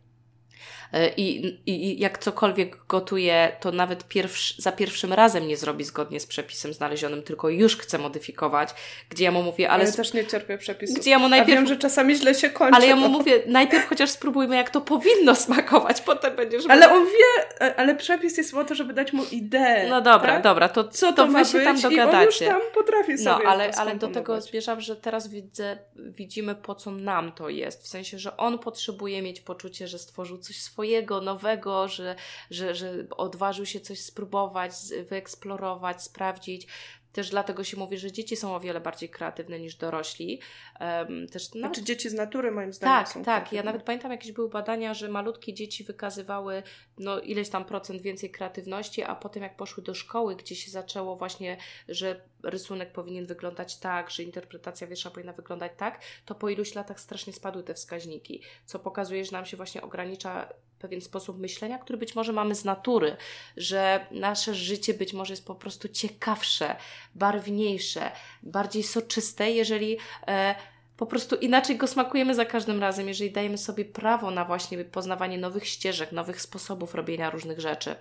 E, 0.96 1.08
i, 1.16 1.58
i 1.66 2.00
jak 2.00 2.18
cokolwiek 2.18 2.78
gotuje, 2.88 3.56
to 3.60 3.72
nawet 3.72 4.08
pierwszy, 4.08 4.62
za 4.62 4.72
pierwszym 4.72 5.12
razem 5.12 5.48
nie 5.48 5.56
zrobi 5.56 5.84
zgodnie 5.84 6.20
z 6.20 6.26
przepisem 6.26 6.72
znalezionym, 6.72 7.22
tylko 7.22 7.48
już 7.48 7.76
chce 7.76 7.98
modyfikować, 7.98 8.74
gdzie 9.10 9.24
ja 9.24 9.30
mu 9.30 9.42
mówię, 9.42 9.70
ale... 9.70 9.84
Ja 9.84 9.92
też 9.92 10.12
nie 10.12 10.26
cierpię 10.26 10.58
przepisów. 10.58 10.98
Gdzie 10.98 11.10
ja 11.10 11.18
mu 11.18 11.28
najpierw... 11.28 11.58
A 11.58 11.60
wiem, 11.60 11.66
że 11.66 11.76
czasami 11.76 12.14
źle 12.14 12.34
się 12.34 12.50
kończy. 12.50 12.76
Ale 12.76 12.86
ja 12.86 12.96
mu 12.96 13.08
mówię, 13.08 13.42
najpierw 13.46 13.88
chociaż 13.88 14.10
spróbujmy, 14.10 14.56
jak 14.56 14.70
to 14.70 14.80
powinno 14.80 15.34
smakować, 15.34 16.00
potem 16.00 16.36
będziesz... 16.36 16.64
Ale 16.68 16.92
on 16.92 17.06
wie, 17.06 17.60
e, 17.66 17.76
ale 17.76 17.94
przepis 17.94 18.38
jest 18.38 18.52
po 18.52 18.64
to, 18.64 18.74
żeby 18.74 18.94
dać 18.94 19.12
mu 19.12 19.24
ideę. 19.32 19.88
No 19.88 20.00
dobra, 20.00 20.32
tak? 20.32 20.42
dobra, 20.42 20.68
to 20.68 20.84
co 20.84 21.12
to, 21.12 21.26
to 21.26 21.32
wy 21.32 21.44
się 21.44 21.60
tam 21.60 21.80
dogadacie. 21.80 22.16
I 22.16 22.18
on 22.18 22.24
już 22.24 22.38
tam 22.38 22.60
potrafi 22.74 23.12
no, 23.12 23.18
sobie 23.18 23.44
No, 23.44 23.50
ale, 23.50 23.70
ale 23.76 23.96
do 23.96 24.08
tego 24.08 24.40
zmierzam, 24.40 24.80
że 24.80 24.96
teraz 24.96 25.28
widzę, 25.28 25.78
widzimy, 25.96 26.54
po 26.54 26.74
co 26.74 26.90
nam 26.90 27.32
to 27.32 27.48
jest. 27.48 27.82
W 27.82 27.88
sensie, 27.88 28.18
że 28.18 28.36
on 28.36 28.58
potrzebuje 28.58 29.22
mieć 29.22 29.40
poczucie, 29.40 29.88
że 29.88 29.98
stworzył 29.98 30.38
coś 30.38 30.62
swojego, 30.62 30.85
nowego, 30.86 31.20
nowego, 31.20 31.88
że, 31.88 32.16
że, 32.50 32.74
że 32.74 33.06
odważył 33.16 33.66
się 33.66 33.80
coś 33.80 34.00
spróbować, 34.00 34.72
wyeksplorować, 35.08 36.02
sprawdzić. 36.02 36.66
Też 37.12 37.30
dlatego 37.30 37.64
się 37.64 37.76
mówi, 37.76 37.98
że 37.98 38.12
dzieci 38.12 38.36
są 38.36 38.54
o 38.54 38.60
wiele 38.60 38.80
bardziej 38.80 39.08
kreatywne 39.08 39.60
niż 39.60 39.74
dorośli. 39.74 40.40
Um, 40.80 41.28
też 41.28 41.54
nawet... 41.54 41.76
Znaczy 41.76 41.82
dzieci 41.82 42.08
z 42.08 42.14
natury 42.14 42.50
moim 42.50 42.72
zdaniem 42.72 43.04
Tak, 43.04 43.24
tak. 43.24 43.52
Ja 43.52 43.62
nawet 43.62 43.82
pamiętam 43.82 44.10
jakieś 44.10 44.32
były 44.32 44.48
badania, 44.48 44.94
że 44.94 45.08
malutkie 45.08 45.54
dzieci 45.54 45.84
wykazywały 45.84 46.62
no, 46.98 47.20
ileś 47.20 47.48
tam 47.48 47.64
procent 47.64 48.02
więcej 48.02 48.30
kreatywności, 48.30 49.02
a 49.02 49.14
potem 49.14 49.42
jak 49.42 49.56
poszły 49.56 49.82
do 49.82 49.94
szkoły, 49.94 50.36
gdzie 50.36 50.56
się 50.56 50.70
zaczęło 50.70 51.16
właśnie, 51.16 51.56
że 51.88 52.20
rysunek 52.42 52.92
powinien 52.92 53.26
wyglądać 53.26 53.76
tak, 53.76 54.10
że 54.10 54.22
interpretacja 54.22 54.86
wiersza 54.86 55.10
powinna 55.10 55.32
wyglądać 55.32 55.72
tak, 55.76 56.00
to 56.24 56.34
po 56.34 56.48
iluś 56.48 56.74
latach 56.74 57.00
strasznie 57.00 57.32
spadły 57.32 57.62
te 57.62 57.74
wskaźniki, 57.74 58.42
co 58.66 58.78
pokazuje, 58.78 59.24
że 59.24 59.32
nam 59.32 59.46
się 59.46 59.56
właśnie 59.56 59.82
ogranicza 59.82 60.48
pewien 60.78 61.00
sposób 61.00 61.38
myślenia, 61.38 61.78
który 61.78 61.98
być 61.98 62.14
może 62.14 62.32
mamy 62.32 62.54
z 62.54 62.64
natury, 62.64 63.16
że 63.56 64.06
nasze 64.10 64.54
życie 64.54 64.94
być 64.94 65.12
może 65.12 65.32
jest 65.32 65.46
po 65.46 65.54
prostu 65.54 65.88
ciekawsze, 65.88 66.76
barwniejsze, 67.14 68.10
bardziej 68.42 68.82
soczyste, 68.82 69.50
jeżeli 69.50 69.98
e, 70.26 70.54
po 70.96 71.06
prostu 71.06 71.36
inaczej 71.36 71.76
go 71.76 71.86
smakujemy 71.86 72.34
za 72.34 72.44
każdym 72.44 72.80
razem, 72.80 73.08
jeżeli 73.08 73.30
dajemy 73.30 73.58
sobie 73.58 73.84
prawo 73.84 74.30
na 74.30 74.44
właśnie 74.44 74.84
poznawanie 74.84 75.38
nowych 75.38 75.66
ścieżek, 75.66 76.12
nowych 76.12 76.40
sposobów 76.40 76.94
robienia 76.94 77.30
różnych 77.30 77.60
rzeczy. 77.60 77.96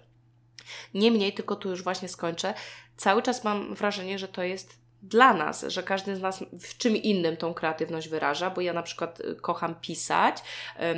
Niemniej, 0.93 1.33
tylko 1.33 1.55
tu 1.55 1.69
już 1.69 1.83
właśnie 1.83 2.07
skończę, 2.07 2.53
cały 2.97 3.21
czas 3.21 3.43
mam 3.43 3.75
wrażenie, 3.75 4.19
że 4.19 4.27
to 4.27 4.43
jest 4.43 4.84
dla 5.09 5.33
nas, 5.33 5.65
że 5.67 5.83
każdy 5.83 6.15
z 6.15 6.21
nas 6.21 6.43
w 6.59 6.77
czym 6.77 6.95
innym 6.95 7.37
tą 7.37 7.53
kreatywność 7.53 8.09
wyraża, 8.09 8.49
bo 8.49 8.61
ja 8.61 8.73
na 8.73 8.83
przykład 8.83 9.19
y, 9.19 9.35
kocham 9.35 9.75
pisać, 9.75 10.37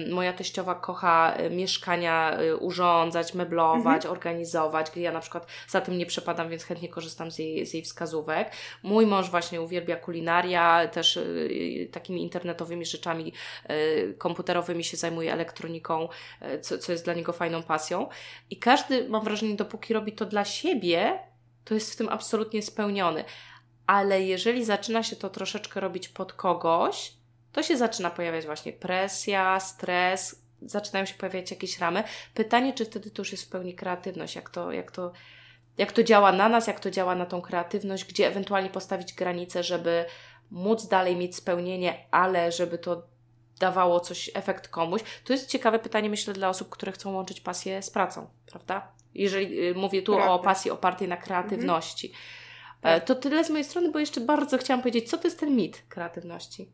moja 0.09 0.33
teściowa 0.33 0.75
kocha 0.75 1.37
y, 1.39 1.49
mieszkania 1.49 2.41
y, 2.41 2.57
urządzać, 2.57 3.33
meblować, 3.33 3.95
mhm. 3.95 4.11
organizować, 4.11 4.87
ja 4.95 5.11
na 5.11 5.19
przykład 5.19 5.47
za 5.67 5.81
tym 5.81 5.97
nie 5.97 6.05
przepadam, 6.05 6.49
więc 6.49 6.63
chętnie 6.63 6.89
korzystam 6.89 7.31
z 7.31 7.39
jej, 7.39 7.65
z 7.65 7.73
jej 7.73 7.83
wskazówek. 7.83 8.51
Mój 8.83 9.05
mąż 9.05 9.29
właśnie 9.29 9.61
uwielbia 9.61 9.95
kulinaria, 9.95 10.87
też 10.87 11.19
takimi 11.91 12.23
internetowymi 12.23 12.85
rzeczami 12.85 13.33
komputerowymi 14.17 14.83
się 14.83 14.97
zajmuje 14.97 15.33
elektroniką, 15.33 16.09
co, 16.61 16.77
co 16.77 16.91
jest 16.91 17.05
dla 17.05 17.13
niego 17.13 17.33
fajną 17.33 17.63
pasją. 17.63 18.09
I 18.49 18.57
każdy, 18.57 19.09
mam 19.09 19.23
wrażenie, 19.23 19.55
dopóki 19.55 19.93
robi 19.93 20.11
to 20.11 20.25
dla 20.25 20.45
siebie, 20.45 21.19
to 21.63 21.73
jest 21.73 21.93
w 21.93 21.95
tym 21.95 22.09
absolutnie 22.09 22.61
spełniony 22.61 23.23
ale 23.87 24.23
jeżeli 24.23 24.65
zaczyna 24.65 25.03
się 25.03 25.15
to 25.15 25.29
troszeczkę 25.29 25.79
robić 25.79 26.09
pod 26.09 26.33
kogoś, 26.33 27.13
to 27.51 27.63
się 27.63 27.77
zaczyna 27.77 28.09
pojawiać 28.09 28.45
właśnie 28.45 28.73
presja, 28.73 29.59
stres, 29.59 30.41
zaczynają 30.61 31.05
się 31.05 31.13
pojawiać 31.13 31.51
jakieś 31.51 31.79
ramy. 31.79 32.03
Pytanie, 32.33 32.73
czy 32.73 32.85
wtedy 32.85 33.11
to 33.11 33.21
już 33.21 33.31
jest 33.31 33.43
w 33.43 33.49
pełni 33.49 33.75
kreatywność, 33.75 34.35
jak 34.35 34.49
to, 34.49 34.71
jak 34.71 34.91
to, 34.91 35.11
jak 35.77 35.91
to 35.91 36.03
działa 36.03 36.31
na 36.31 36.49
nas, 36.49 36.67
jak 36.67 36.79
to 36.79 36.91
działa 36.91 37.15
na 37.15 37.25
tą 37.25 37.41
kreatywność, 37.41 38.05
gdzie 38.05 38.27
ewentualnie 38.27 38.69
postawić 38.69 39.13
granice, 39.13 39.63
żeby 39.63 40.05
móc 40.51 40.87
dalej 40.87 41.15
mieć 41.15 41.35
spełnienie, 41.35 42.05
ale 42.11 42.51
żeby 42.51 42.77
to 42.77 43.03
dawało 43.59 43.99
coś, 43.99 44.31
efekt 44.33 44.67
komuś. 44.67 45.01
To 45.23 45.33
jest 45.33 45.49
ciekawe 45.49 45.79
pytanie, 45.79 46.09
myślę, 46.09 46.33
dla 46.33 46.49
osób, 46.49 46.69
które 46.69 46.91
chcą 46.91 47.13
łączyć 47.13 47.41
pasję 47.41 47.81
z 47.81 47.89
pracą, 47.89 48.27
prawda? 48.45 48.91
Jeżeli 49.15 49.69
y, 49.69 49.73
mówię 49.75 50.01
tu 50.01 50.13
Prawda. 50.13 50.31
o 50.31 50.39
pasji 50.39 50.71
opartej 50.71 51.07
na 51.07 51.17
kreatywności. 51.17 52.07
Mhm. 52.07 52.46
E, 52.83 53.01
to 53.01 53.15
tyle 53.15 53.43
z 53.43 53.49
mojej 53.49 53.63
strony, 53.63 53.91
bo 53.91 53.99
jeszcze 53.99 54.21
bardzo 54.21 54.57
chciałam 54.57 54.81
powiedzieć, 54.81 55.09
co 55.09 55.17
to 55.17 55.27
jest 55.27 55.39
ten 55.39 55.55
mit 55.55 55.83
kreatywności? 55.89 56.71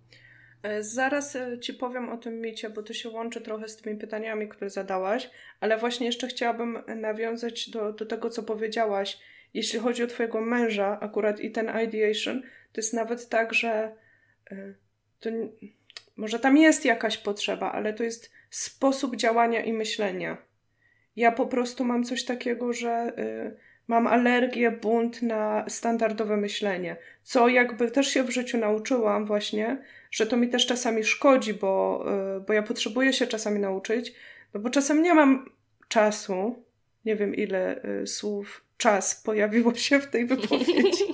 E, 0.63 0.83
zaraz 0.83 1.35
e, 1.35 1.59
Ci 1.59 1.73
powiem 1.73 2.09
o 2.09 2.17
tym 2.17 2.41
micie, 2.41 2.69
bo 2.69 2.83
to 2.83 2.93
się 2.93 3.09
łączy 3.09 3.41
trochę 3.41 3.67
z 3.67 3.77
tymi 3.77 3.97
pytaniami, 3.97 4.49
które 4.49 4.69
zadałaś, 4.69 5.29
ale 5.59 5.77
właśnie 5.77 6.05
jeszcze 6.05 6.27
chciałabym 6.27 6.83
nawiązać 6.95 7.69
do, 7.69 7.93
do 7.93 8.05
tego, 8.05 8.29
co 8.29 8.43
powiedziałaś. 8.43 9.19
Jeśli 9.53 9.79
chodzi 9.79 10.03
o 10.03 10.07
Twojego 10.07 10.41
męża, 10.41 10.99
akurat 10.99 11.39
i 11.39 11.51
ten 11.51 11.71
ideation, 11.83 12.41
to 12.41 12.81
jest 12.81 12.93
nawet 12.93 13.29
tak, 13.29 13.53
że 13.53 13.95
to, 15.19 15.29
może 16.15 16.39
tam 16.39 16.57
jest 16.57 16.85
jakaś 16.85 17.17
potrzeba, 17.17 17.71
ale 17.71 17.93
to 17.93 18.03
jest 18.03 18.31
sposób 18.49 19.15
działania 19.15 19.63
i 19.63 19.73
myślenia. 19.73 20.37
Ja 21.15 21.31
po 21.31 21.45
prostu 21.45 21.85
mam 21.85 22.03
coś 22.03 22.25
takiego, 22.25 22.73
że 22.73 23.13
mam 23.87 24.07
alergię, 24.07 24.71
bunt 24.71 25.21
na 25.21 25.65
standardowe 25.67 26.37
myślenie. 26.37 26.95
Co 27.23 27.47
jakby 27.47 27.91
też 27.91 28.07
się 28.07 28.23
w 28.23 28.29
życiu 28.29 28.57
nauczyłam 28.57 29.25
właśnie, 29.25 29.77
że 30.11 30.27
to 30.27 30.37
mi 30.37 30.49
też 30.49 30.65
czasami 30.65 31.03
szkodzi, 31.03 31.53
bo, 31.53 32.05
e, 32.37 32.39
bo 32.39 32.53
ja 32.53 32.63
potrzebuję 32.63 33.13
się 33.13 33.27
czasami 33.27 33.59
nauczyć, 33.59 34.13
no 34.53 34.59
bo 34.59 34.69
czasem 34.69 35.01
nie 35.01 35.13
mam 35.13 35.49
czasu, 35.87 36.63
nie 37.05 37.15
wiem 37.15 37.35
ile 37.35 37.83
y, 37.85 38.07
słów 38.07 38.63
czas 38.77 39.15
pojawiło 39.15 39.75
się 39.75 39.99
w 39.99 40.07
tej 40.07 40.25
wypowiedzi. 40.25 41.03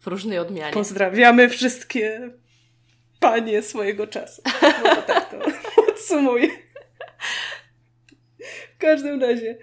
W 0.00 0.06
różnej 0.06 0.38
odmianie. 0.38 0.72
Pozdrawiamy 0.72 1.48
wszystkie 1.48 2.30
panie 3.20 3.62
swojego 3.62 4.06
czasu. 4.06 4.42
No 4.84 4.96
to 4.96 5.02
tak 5.02 5.30
to 5.30 5.38
odsumuję. 5.92 6.48
Każdym 8.84 9.20
razie 9.20 9.56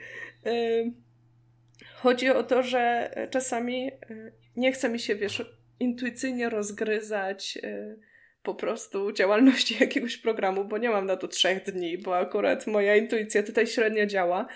chodzi 2.01 2.30
o 2.30 2.44
to, 2.44 2.63
że 2.63 3.12
czasami 3.30 3.88
y, 3.88 4.32
nie 4.56 4.72
chce 4.72 4.90
mi 4.90 5.00
się, 5.00 5.16
wiesz, 5.16 5.44
intuicyjnie 5.80 6.50
rozgryzać 6.50 7.58
y, 7.63 8.00
po 8.44 8.56
prostu 8.56 9.12
działalności 9.12 9.78
jakiegoś 9.84 10.18
programu, 10.18 10.66
bo 10.66 10.78
nie 10.78 10.90
mam 10.90 11.06
na 11.06 11.18
to 11.18 11.28
trzech 11.28 11.63
dni, 11.63 11.98
bo 11.98 12.18
akurat 12.18 12.68
moja 12.68 12.96
intuicja 12.96 13.44
tutaj 13.44 13.68
średnio 13.68 14.06
działa. 14.06 14.48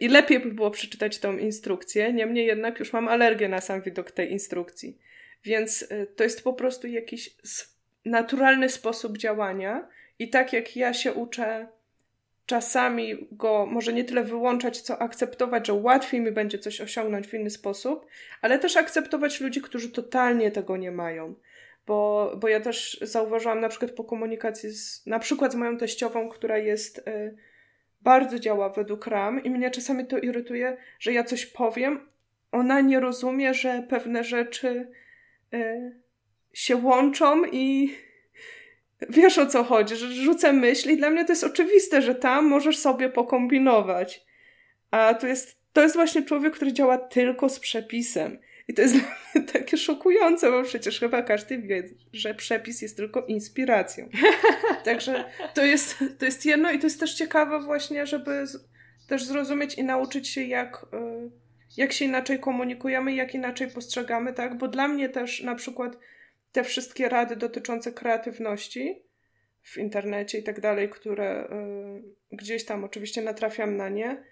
I 0.00 0.08
lepiej 0.08 0.40
by 0.40 0.52
było 0.52 0.70
przeczytać 0.70 1.18
tą 1.18 1.36
instrukcję, 1.36 2.12
niemniej 2.12 2.46
jednak 2.46 2.78
już 2.78 2.92
mam 2.92 3.08
alergię 3.08 3.48
na 3.48 3.60
sam 3.60 3.82
widok 3.82 4.10
tej 4.10 4.32
instrukcji. 4.32 4.98
Więc 5.44 5.88
to 6.16 6.24
jest 6.24 6.44
po 6.44 6.52
prostu 6.52 6.86
jakiś 6.86 7.36
naturalny 8.04 8.68
sposób 8.68 9.18
działania, 9.18 9.88
i 10.18 10.28
tak 10.28 10.52
jak 10.52 10.76
ja 10.76 10.94
się 10.94 11.12
uczę 11.12 11.68
czasami 12.46 13.28
go 13.32 13.66
może 13.66 13.92
nie 13.92 14.04
tyle 14.04 14.24
wyłączać, 14.24 14.80
co 14.80 15.02
akceptować, 15.02 15.66
że 15.66 15.72
łatwiej 15.72 16.20
mi 16.20 16.32
będzie 16.32 16.58
coś 16.58 16.80
osiągnąć 16.80 17.26
w 17.26 17.34
inny 17.34 17.50
sposób, 17.50 18.06
ale 18.42 18.58
też 18.58 18.76
akceptować 18.76 19.40
ludzi, 19.40 19.60
którzy 19.62 19.90
totalnie 19.90 20.50
tego 20.50 20.76
nie 20.76 20.90
mają. 20.90 21.34
Bo, 21.86 22.32
bo 22.40 22.48
ja 22.48 22.60
też 22.60 22.98
zauważyłam 23.02 23.60
na 23.60 23.68
przykład 23.68 23.90
po 23.90 24.04
komunikacji 24.04 24.70
z, 24.70 25.06
na 25.06 25.18
przykład 25.18 25.52
z 25.52 25.54
moją 25.54 25.78
teściową, 25.78 26.28
która 26.28 26.58
jest 26.58 26.98
y, 26.98 27.36
bardzo 28.00 28.38
działa 28.38 28.68
według 28.68 29.06
ram 29.06 29.44
i 29.44 29.50
mnie 29.50 29.70
czasami 29.70 30.06
to 30.06 30.18
irytuje, 30.18 30.76
że 30.98 31.12
ja 31.12 31.24
coś 31.24 31.46
powiem, 31.46 32.08
ona 32.52 32.80
nie 32.80 33.00
rozumie, 33.00 33.54
że 33.54 33.86
pewne 33.88 34.24
rzeczy 34.24 34.88
y, 35.54 36.00
się 36.52 36.76
łączą 36.76 37.44
i 37.52 37.94
wiesz 39.08 39.38
o 39.38 39.46
co 39.46 39.64
chodzi, 39.64 39.96
że 39.96 40.12
rzucę 40.12 40.52
myśl 40.52 40.90
i 40.90 40.96
dla 40.96 41.10
mnie 41.10 41.24
to 41.24 41.32
jest 41.32 41.44
oczywiste, 41.44 42.02
że 42.02 42.14
tam 42.14 42.46
możesz 42.46 42.78
sobie 42.78 43.08
pokombinować. 43.08 44.24
A 44.90 45.14
to 45.14 45.26
jest, 45.26 45.58
to 45.72 45.82
jest 45.82 45.94
właśnie 45.94 46.22
człowiek, 46.22 46.54
który 46.54 46.72
działa 46.72 46.98
tylko 46.98 47.48
z 47.48 47.60
przepisem. 47.60 48.38
I 48.68 48.74
to 48.74 48.82
jest 48.82 48.94
dla 48.98 49.16
mnie 49.34 49.44
takie 49.52 49.76
szokujące, 49.76 50.50
bo 50.50 50.62
przecież 50.62 51.00
chyba 51.00 51.22
każdy 51.22 51.58
wie, 51.58 51.82
że 52.12 52.34
przepis 52.34 52.82
jest 52.82 52.96
tylko 52.96 53.26
inspiracją. 53.26 54.08
Także 54.84 55.24
to 55.54 55.64
jest, 55.64 56.04
to 56.18 56.24
jest 56.24 56.46
jedno 56.46 56.70
i 56.70 56.78
to 56.78 56.86
jest 56.86 57.00
też 57.00 57.14
ciekawe 57.14 57.60
właśnie, 57.60 58.06
żeby 58.06 58.46
z, 58.46 58.68
też 59.08 59.24
zrozumieć 59.24 59.74
i 59.74 59.84
nauczyć 59.84 60.28
się, 60.28 60.44
jak, 60.44 60.86
y, 60.94 61.30
jak 61.76 61.92
się 61.92 62.04
inaczej 62.04 62.40
komunikujemy, 62.40 63.14
jak 63.14 63.34
inaczej 63.34 63.70
postrzegamy, 63.70 64.32
tak? 64.32 64.58
Bo 64.58 64.68
dla 64.68 64.88
mnie 64.88 65.08
też 65.08 65.42
na 65.42 65.54
przykład 65.54 65.98
te 66.54 66.64
wszystkie 66.64 67.08
rady 67.08 67.36
dotyczące 67.36 67.92
kreatywności 67.92 69.02
w 69.62 69.76
internecie 69.76 70.38
i 70.38 70.42
tak 70.42 70.60
dalej, 70.60 70.88
które 70.88 71.44
y, 72.32 72.36
gdzieś 72.36 72.64
tam 72.64 72.84
oczywiście 72.84 73.22
natrafiam 73.22 73.76
na 73.76 73.88
nie, 73.88 74.24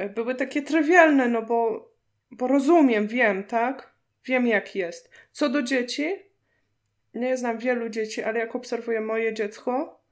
y, 0.00 0.08
były 0.08 0.34
takie 0.34 0.62
trywialne, 0.62 1.28
no 1.28 1.42
bo 1.42 1.88
bo 2.30 2.46
rozumiem, 2.46 3.06
wiem, 3.06 3.44
tak? 3.44 3.94
Wiem, 4.24 4.46
jak 4.46 4.76
jest. 4.76 5.10
Co 5.32 5.48
do 5.48 5.62
dzieci, 5.62 6.14
nie 7.14 7.36
znam 7.36 7.58
wielu 7.58 7.88
dzieci, 7.88 8.22
ale 8.22 8.38
jak 8.38 8.56
obserwuję 8.56 9.00
moje 9.00 9.34
dziecko, 9.34 10.02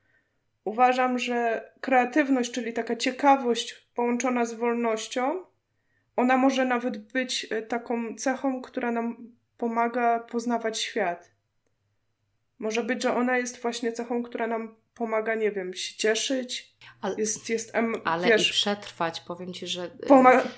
uważam, 0.64 1.18
że 1.18 1.70
kreatywność, 1.80 2.52
czyli 2.52 2.72
taka 2.72 2.96
ciekawość 2.96 3.88
połączona 3.94 4.44
z 4.44 4.54
wolnością, 4.54 5.44
ona 6.16 6.36
może 6.36 6.64
nawet 6.64 7.12
być 7.12 7.46
e, 7.50 7.62
taką 7.62 8.14
cechą, 8.14 8.62
która 8.62 8.92
nam 8.92 9.32
pomaga 9.58 10.18
poznawać 10.18 10.78
świat. 10.78 11.33
Może 12.58 12.84
być, 12.84 13.02
że 13.02 13.16
ona 13.16 13.38
jest 13.38 13.62
właśnie 13.62 13.92
cechą, 13.92 14.22
która 14.22 14.46
nam 14.46 14.76
pomaga, 14.94 15.34
nie 15.34 15.52
wiem, 15.52 15.74
się 15.74 15.96
cieszyć. 15.96 16.74
Ale, 17.00 17.14
jest, 17.18 17.48
jest 17.48 17.74
em, 17.74 17.94
ale 18.04 18.28
wiesz, 18.28 18.50
i 18.50 18.52
przetrwać, 18.52 19.20
powiem 19.20 19.52
Ci, 19.52 19.66
że... 19.66 19.90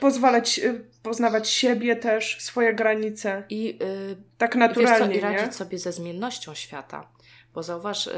pozwalać 0.01 0.59
y, 0.59 0.85
poznawać 1.03 1.49
siebie 1.49 1.97
też, 1.97 2.37
swoje 2.41 2.75
granice. 2.75 3.45
I 3.49 3.65
yy, 3.65 4.17
tak 4.39 4.57
naturalnie, 4.57 5.15
wiesz 5.15 5.23
co, 5.23 5.29
I 5.29 5.33
radzić 5.33 5.47
nie? 5.47 5.53
sobie 5.53 5.79
ze 5.79 5.93
zmiennością 5.93 6.55
świata. 6.55 7.09
Bo 7.55 7.63
zauważ, 7.63 8.07
yy, 8.07 8.13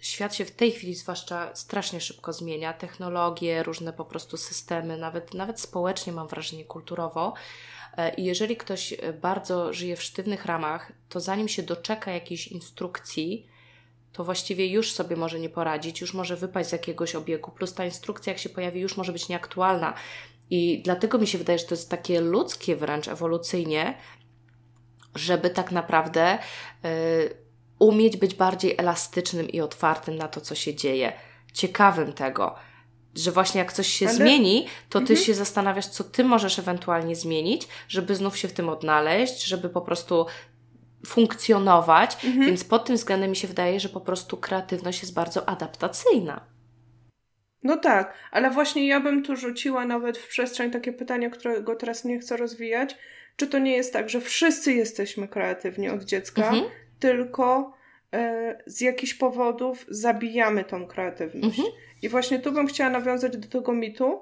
świat 0.00 0.34
się 0.34 0.44
w 0.44 0.50
tej 0.50 0.72
chwili 0.72 0.94
zwłaszcza 0.94 1.50
strasznie 1.54 2.00
szybko 2.00 2.32
zmienia. 2.32 2.72
Technologie, 2.72 3.62
różne 3.62 3.92
po 3.92 4.04
prostu 4.04 4.36
systemy, 4.36 4.96
nawet, 4.96 5.34
nawet 5.34 5.60
społecznie 5.60 6.12
mam 6.12 6.28
wrażenie, 6.28 6.64
kulturowo. 6.64 7.34
Y, 7.98 8.14
I 8.16 8.24
jeżeli 8.24 8.56
ktoś 8.56 8.94
bardzo 9.20 9.72
żyje 9.72 9.96
w 9.96 10.02
sztywnych 10.02 10.46
ramach, 10.46 10.92
to 11.08 11.20
zanim 11.20 11.48
się 11.48 11.62
doczeka 11.62 12.10
jakiejś 12.10 12.48
instrukcji, 12.48 13.46
to 14.12 14.24
właściwie 14.24 14.66
już 14.66 14.92
sobie 14.92 15.16
może 15.16 15.40
nie 15.40 15.48
poradzić, 15.48 16.00
już 16.00 16.14
może 16.14 16.36
wypaść 16.36 16.68
z 16.68 16.72
jakiegoś 16.72 17.14
obiegu, 17.14 17.50
plus 17.50 17.74
ta 17.74 17.84
instrukcja, 17.84 18.32
jak 18.32 18.40
się 18.42 18.48
pojawi, 18.48 18.80
już 18.80 18.96
może 18.96 19.12
być 19.12 19.28
nieaktualna. 19.28 19.94
I 20.50 20.82
dlatego 20.84 21.18
mi 21.18 21.26
się 21.26 21.38
wydaje, 21.38 21.58
że 21.58 21.64
to 21.64 21.74
jest 21.74 21.90
takie 21.90 22.20
ludzkie 22.20 22.76
wręcz 22.76 23.08
ewolucyjnie, 23.08 23.98
żeby 25.14 25.50
tak 25.50 25.72
naprawdę 25.72 26.38
y, 26.84 27.36
umieć 27.78 28.16
być 28.16 28.34
bardziej 28.34 28.74
elastycznym 28.78 29.48
i 29.48 29.60
otwartym 29.60 30.16
na 30.16 30.28
to, 30.28 30.40
co 30.40 30.54
się 30.54 30.74
dzieje, 30.74 31.12
ciekawym 31.52 32.12
tego. 32.12 32.54
Że 33.14 33.32
właśnie 33.32 33.58
jak 33.58 33.72
coś 33.72 33.86
się 33.86 34.06
Ale... 34.06 34.14
zmieni, 34.14 34.66
to 34.88 34.98
ty 34.98 35.12
mhm. 35.12 35.20
się 35.20 35.34
zastanawiasz, 35.34 35.86
co 35.86 36.04
ty 36.04 36.24
możesz 36.24 36.58
ewentualnie 36.58 37.16
zmienić, 37.16 37.68
żeby 37.88 38.14
znów 38.14 38.38
się 38.38 38.48
w 38.48 38.52
tym 38.52 38.68
odnaleźć, 38.68 39.44
żeby 39.44 39.68
po 39.68 39.80
prostu 39.80 40.26
funkcjonować, 41.06 42.24
mhm. 42.24 42.46
więc 42.46 42.64
pod 42.64 42.84
tym 42.84 42.96
względem 42.96 43.30
mi 43.30 43.36
się 43.36 43.48
wydaje, 43.48 43.80
że 43.80 43.88
po 43.88 44.00
prostu 44.00 44.36
kreatywność 44.36 45.02
jest 45.02 45.14
bardzo 45.14 45.48
adaptacyjna. 45.48 46.46
No 47.62 47.76
tak, 47.76 48.14
ale 48.30 48.50
właśnie 48.50 48.86
ja 48.86 49.00
bym 49.00 49.22
tu 49.22 49.36
rzuciła 49.36 49.86
nawet 49.86 50.18
w 50.18 50.28
przestrzeń 50.28 50.70
takie 50.70 50.92
pytanie, 50.92 51.30
którego 51.30 51.76
teraz 51.76 52.04
nie 52.04 52.18
chcę 52.18 52.36
rozwijać. 52.36 52.96
Czy 53.36 53.46
to 53.46 53.58
nie 53.58 53.76
jest 53.76 53.92
tak, 53.92 54.10
że 54.10 54.20
wszyscy 54.20 54.72
jesteśmy 54.72 55.28
kreatywni 55.28 55.88
od 55.88 56.04
dziecka, 56.04 56.42
mhm. 56.42 56.64
tylko 56.98 57.72
e, 58.14 58.62
z 58.66 58.80
jakichś 58.80 59.14
powodów 59.14 59.86
zabijamy 59.88 60.64
tą 60.64 60.86
kreatywność? 60.86 61.58
Mhm. 61.58 61.68
I 62.02 62.08
właśnie 62.08 62.38
tu 62.38 62.52
bym 62.52 62.66
chciała 62.66 62.90
nawiązać 62.90 63.36
do 63.36 63.48
tego 63.48 63.72
mitu, 63.72 64.20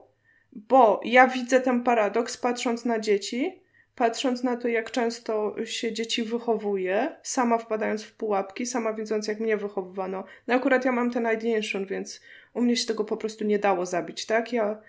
bo 0.52 1.00
ja 1.04 1.26
widzę 1.26 1.60
ten 1.60 1.82
paradoks 1.82 2.36
patrząc 2.36 2.84
na 2.84 2.98
dzieci, 2.98 3.62
patrząc 3.94 4.42
na 4.42 4.56
to, 4.56 4.68
jak 4.68 4.90
często 4.90 5.54
się 5.64 5.92
dzieci 5.92 6.22
wychowuje, 6.22 7.16
sama 7.22 7.58
wpadając 7.58 8.02
w 8.02 8.12
pułapki, 8.12 8.66
sama 8.66 8.92
widząc, 8.92 9.28
jak 9.28 9.40
mnie 9.40 9.56
wychowywano. 9.56 10.24
No 10.46 10.54
akurat 10.54 10.84
ja 10.84 10.92
mam 10.92 11.10
ten 11.10 11.28
ideation, 11.34 11.86
więc 11.86 12.20
u 12.54 12.62
mnie 12.62 12.76
się 12.76 12.86
tego 12.86 13.04
po 13.04 13.16
prostu 13.16 13.44
nie 13.44 13.58
dało 13.58 13.86
zabić, 13.86 14.26
tak? 14.26 14.52
Ja, 14.52 14.80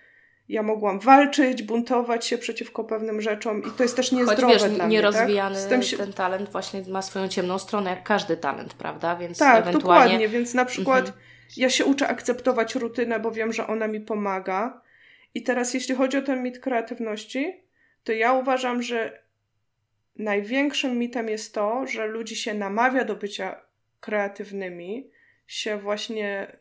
ja 0.50 0.64
mogłam 0.64 1.00
walczyć, 1.00 1.64
buntować 1.64 2.28
się 2.28 2.38
przeciwko 2.38 2.84
pewnym 2.84 3.22
rzeczom 3.22 3.64
i 3.64 3.72
to 3.78 3.84
jest 3.84 3.96
też 3.96 4.12
niezdrowe 4.12 4.54
Choć, 4.54 4.64
wiesz, 4.64 4.72
dla 4.72 4.88
nierozwijany 4.88 5.60
mnie, 5.60 5.70
tak? 5.70 5.84
się... 5.84 5.98
ten 5.98 6.14
talent 6.14 6.50
właśnie 6.50 6.84
ma 6.88 7.02
swoją 7.02 7.28
ciemną 7.28 7.60
stronę, 7.60 7.90
jak 7.90 8.04
każdy 8.04 8.38
talent, 8.38 8.74
prawda? 8.74 9.16
Więc 9.16 9.38
tak, 9.38 9.62
ewentualnie... 9.62 10.04
dokładnie, 10.04 10.30
więc 10.30 10.54
na 10.54 10.66
przykład 10.66 11.08
mhm. 11.08 11.29
Ja 11.58 11.70
się 11.70 11.86
uczę 11.86 12.08
akceptować 12.08 12.76
rutynę, 12.76 13.20
bo 13.20 13.32
wiem, 13.32 13.54
że 13.54 13.68
ona 13.68 13.88
mi 13.88 14.02
pomaga. 14.02 14.82
I 15.34 15.44
teraz 15.44 15.74
jeśli 15.74 15.96
chodzi 15.96 16.18
o 16.18 16.22
ten 16.22 16.44
mit 16.44 16.60
kreatywności, 16.60 17.64
to 18.04 18.12
ja 18.12 18.34
uważam, 18.34 18.82
że 18.82 19.24
największym 20.16 20.98
mitem 20.98 21.30
jest 21.30 21.54
to, 21.54 21.88
że 21.88 22.08
ludzi 22.08 22.36
się 22.36 22.54
namawia 22.54 23.04
do 23.04 23.16
bycia 23.16 23.62
kreatywnymi, 24.00 25.12
się 25.48 25.78
właśnie 25.78 26.58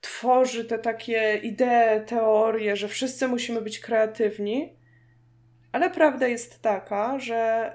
tworzy 0.00 0.64
te 0.64 0.78
takie 0.78 1.40
idee, 1.42 2.04
teorie, 2.06 2.76
że 2.76 2.88
wszyscy 2.88 3.28
musimy 3.28 3.60
być 3.60 3.78
kreatywni, 3.78 4.76
ale 5.72 5.90
prawda 5.90 6.26
jest 6.26 6.62
taka, 6.62 7.18
że 7.18 7.72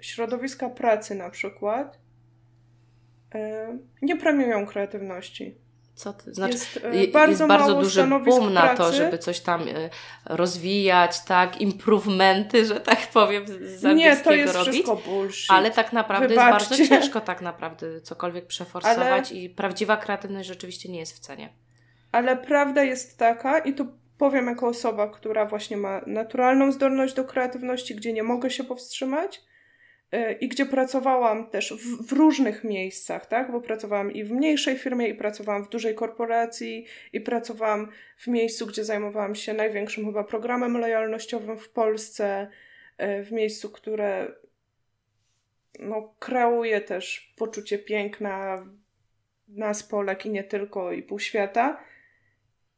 y, 0.00 0.04
środowiska 0.04 0.70
pracy 0.70 1.14
na 1.14 1.30
przykład 1.30 1.98
nie 4.02 4.16
premiują 4.16 4.66
kreatywności. 4.66 5.54
Co 5.94 6.12
to 6.12 6.34
znaczy? 6.34 6.52
Jest, 6.52 6.76
e, 6.76 7.08
bardzo, 7.08 7.30
jest 7.30 7.46
bardzo 7.46 7.74
duży 7.74 8.06
boom 8.06 8.52
na 8.52 8.76
to, 8.76 8.92
żeby 8.92 9.18
coś 9.18 9.40
tam 9.40 9.62
e, 9.62 9.90
rozwijać, 10.24 11.24
tak, 11.24 11.60
improvementy, 11.60 12.64
że 12.64 12.80
tak 12.80 13.06
powiem, 13.06 13.44
z 13.60 13.82
Nie, 13.82 14.16
to 14.16 14.32
jest 14.32 14.54
robić. 14.54 14.72
wszystko 14.72 14.96
bullshit. 14.96 15.50
Ale 15.50 15.70
tak 15.70 15.92
naprawdę 15.92 16.28
Wybaczcie. 16.28 16.76
jest 16.76 16.80
bardzo 16.80 16.96
ciężko 16.96 17.20
tak 17.20 17.42
naprawdę 17.42 18.00
cokolwiek 18.00 18.46
przeforsować 18.46 19.30
Ale... 19.30 19.40
i 19.40 19.50
prawdziwa 19.50 19.96
kreatywność 19.96 20.48
rzeczywiście 20.48 20.88
nie 20.88 20.98
jest 20.98 21.16
w 21.16 21.18
cenie. 21.18 21.48
ale 22.12 22.36
prawda 22.36 22.82
jest 22.82 23.18
taka, 23.18 23.58
i 23.58 23.74
to 23.74 23.86
powiem 24.18 24.46
jako 24.46 24.68
osoba, 24.68 25.08
która 25.08 25.46
właśnie 25.46 25.76
ma 25.76 26.00
naturalną 26.06 26.72
zdolność 26.72 27.14
do 27.14 27.24
kreatywności, 27.24 27.94
gdzie 27.94 28.12
nie 28.12 28.22
mogę 28.22 28.50
się 28.50 28.64
powstrzymać, 28.64 29.36
e, 29.36 29.40
i 30.40 30.48
gdzie 30.48 30.66
pracowałam 30.66 31.50
też 31.50 31.72
w, 31.72 32.08
w, 32.08 32.12
różnych 32.12 32.64
miejscach, 32.64 33.26
tak? 33.26 33.52
Bo 33.52 33.60
pracowałam 33.60 34.12
i 34.12 34.24
w 34.24 34.32
mniejszej 34.32 34.78
firmie, 34.78 35.08
i 35.08 35.14
pracowałam 35.14 35.64
w 35.64 35.68
dużej 35.68 35.94
korporacji, 35.94 36.86
i 37.12 37.20
pracowałam 37.20 37.88
w 38.18 38.26
miejscu, 38.26 38.66
gdzie 38.66 38.84
zajmowałam 38.84 39.34
się 39.34 39.54
największym 39.54 40.06
chyba 40.06 40.24
programem 40.24 40.76
lojalnościowym 40.76 41.58
w 41.58 41.68
Polsce, 41.68 42.48
e, 42.98 43.22
w 43.22 43.32
miejscu, 43.32 43.70
które 43.70 44.32
no, 45.78 46.14
kreuje 46.18 46.80
też 46.80 47.34
poczucie 47.36 47.78
piękna 47.78 48.66
nas, 49.48 49.82
Polek 49.82 50.26
i 50.26 50.30
nie 50.30 50.44
tylko, 50.44 50.92
i 50.92 51.02
pół 51.02 51.18
świata. 51.18 51.80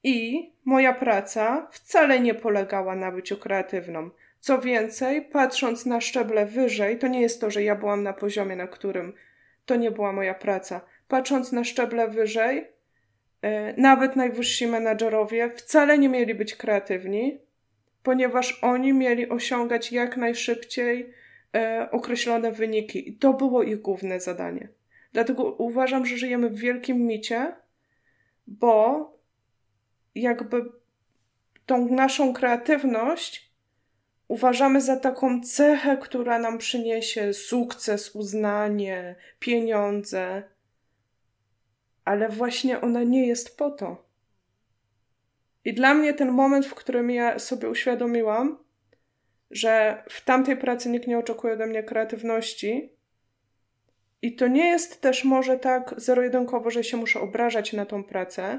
I 0.03 0.51
moja 0.65 0.93
praca 0.93 1.69
wcale 1.73 2.21
nie 2.21 2.35
polegała 2.35 2.97
na 2.97 3.13
byciu 3.13 3.37
kreatywną. 3.37 4.11
Co 4.41 4.59
więcej, 4.59 5.23
patrząc 5.23 5.87
na 5.87 6.01
szczeble 6.01 6.47
wyżej, 6.47 6.99
to 6.99 7.09
nie 7.09 7.21
jest 7.21 7.41
to, 7.41 7.51
że 7.51 7.63
ja 7.63 7.77
byłam 7.77 8.03
na 8.03 8.13
poziomie, 8.13 8.57
na 8.57 8.67
którym 8.67 9.13
to 9.67 9.77
nie 9.77 9.91
była 9.91 10.13
moja 10.13 10.35
praca. 10.35 10.81
Patrząc 11.09 11.53
na 11.53 11.65
szczeble 11.65 12.09
wyżej, 12.09 12.69
e, 13.43 13.75
nawet 13.81 14.17
najwyżsi 14.17 14.67
menadżerowie 14.67 15.51
wcale 15.51 15.99
nie 15.99 16.09
mieli 16.09 16.35
być 16.35 16.57
kreatywni, 16.57 17.41
ponieważ 18.03 18.59
oni 18.63 18.93
mieli 18.93 19.29
osiągać 19.29 19.93
jak 19.93 20.17
najszybciej 20.17 21.13
e, 21.55 21.89
określone 21.91 22.53
wyniki. 22.53 23.09
I 23.09 23.17
to 23.17 23.33
było 23.33 23.63
ich 23.63 23.81
główne 23.81 24.21
zadanie. 24.21 24.69
Dlatego 25.13 25.45
uważam, 25.45 26.07
że 26.07 26.17
żyjemy 26.17 26.51
w 26.51 26.59
wielkim 26.59 27.07
micie, 27.07 27.53
bo 28.47 29.07
jakby 30.15 30.65
tą 31.67 31.89
naszą 31.89 32.33
kreatywność 32.33 33.50
uważamy 34.31 34.81
za 34.81 34.97
taką 34.97 35.41
cechę, 35.41 35.97
która 35.97 36.39
nam 36.39 36.59
przyniesie 36.59 37.33
sukces, 37.33 38.17
uznanie, 38.17 39.17
pieniądze, 39.39 40.43
ale 42.05 42.29
właśnie 42.29 42.81
ona 42.81 43.03
nie 43.03 43.27
jest 43.27 43.57
po 43.57 43.71
to. 43.71 44.05
I 45.65 45.75
dla 45.75 45.95
mnie 45.95 46.15
ten 46.15 46.31
moment, 46.31 46.67
w 46.67 46.75
którym 46.75 47.11
ja 47.11 47.39
sobie 47.39 47.69
uświadomiłam, 47.69 48.59
że 49.51 50.03
w 50.11 50.25
tamtej 50.25 50.57
pracy 50.57 50.91
nikt 50.91 51.07
nie 51.07 51.19
oczekuje 51.19 51.53
ode 51.55 51.67
mnie 51.67 51.83
kreatywności, 51.83 52.93
i 54.23 54.37
to 54.37 54.49
nie 54.49 54.69
jest 54.69 55.01
też 55.01 55.25
może 55.25 55.59
tak 55.59 55.95
zero-jedynkowo, 55.97 56.71
że 56.71 56.85
się 56.85 56.97
muszę 56.97 57.21
obrażać 57.21 57.73
na 57.73 57.87
tą 57.87 58.05
pracę, 58.05 58.59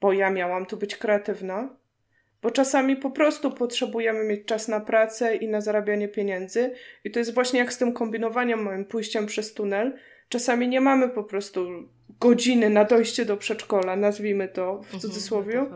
bo 0.00 0.12
ja 0.12 0.30
miałam 0.30 0.66
tu 0.66 0.76
być 0.76 0.96
kreatywna, 0.96 1.76
bo 2.42 2.50
czasami 2.50 2.96
po 2.96 3.10
prostu 3.10 3.50
potrzebujemy 3.50 4.24
mieć 4.24 4.44
czas 4.44 4.68
na 4.68 4.80
pracę 4.80 5.36
i 5.36 5.48
na 5.48 5.60
zarabianie 5.60 6.08
pieniędzy, 6.08 6.70
i 7.04 7.10
to 7.10 7.18
jest 7.18 7.34
właśnie 7.34 7.58
jak 7.58 7.72
z 7.72 7.78
tym 7.78 7.92
kombinowaniem 7.92 8.62
moim 8.62 8.84
pójściem 8.84 9.26
przez 9.26 9.54
tunel. 9.54 9.98
Czasami 10.28 10.68
nie 10.68 10.80
mamy 10.80 11.08
po 11.08 11.24
prostu 11.24 11.68
godziny 12.20 12.70
na 12.70 12.84
dojście 12.84 13.24
do 13.24 13.36
przedszkola, 13.36 13.96
nazwijmy 13.96 14.48
to 14.48 14.78
w 14.78 14.84
mhm, 14.84 15.00
cudzysłowie. 15.00 15.66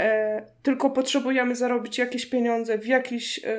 E, 0.00 0.42
tylko 0.62 0.90
potrzebujemy 0.90 1.56
zarobić 1.56 1.98
jakieś 1.98 2.26
pieniądze 2.26 2.78
w, 2.78 2.86
jakiś, 2.86 3.44
e, 3.44 3.58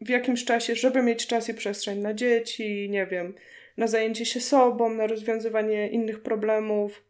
w 0.00 0.08
jakimś 0.08 0.44
czasie, 0.44 0.74
żeby 0.74 1.02
mieć 1.02 1.26
czas 1.26 1.48
i 1.48 1.54
przestrzeń 1.54 1.98
na 1.98 2.14
dzieci, 2.14 2.90
nie 2.90 3.06
wiem, 3.06 3.34
na 3.76 3.86
zajęcie 3.86 4.26
się 4.26 4.40
sobą, 4.40 4.94
na 4.94 5.06
rozwiązywanie 5.06 5.88
innych 5.88 6.22
problemów. 6.22 7.04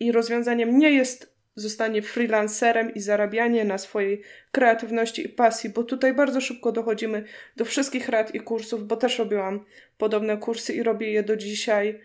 I 0.00 0.12
rozwiązaniem 0.12 0.78
nie 0.78 0.90
jest 0.90 1.37
zostanie 1.58 2.02
freelancerem 2.02 2.94
i 2.94 3.00
zarabianie 3.00 3.64
na 3.64 3.78
swojej 3.78 4.22
kreatywności 4.52 5.26
i 5.26 5.28
pasji, 5.28 5.70
bo 5.70 5.84
tutaj 5.84 6.14
bardzo 6.14 6.40
szybko 6.40 6.72
dochodzimy 6.72 7.24
do 7.56 7.64
wszystkich 7.64 8.08
rad 8.08 8.34
i 8.34 8.40
kursów, 8.40 8.86
bo 8.86 8.96
też 8.96 9.18
robiłam 9.18 9.64
podobne 9.98 10.36
kursy 10.36 10.72
i 10.72 10.82
robię 10.82 11.12
je 11.12 11.22
do 11.22 11.36
dzisiaj, 11.36 12.00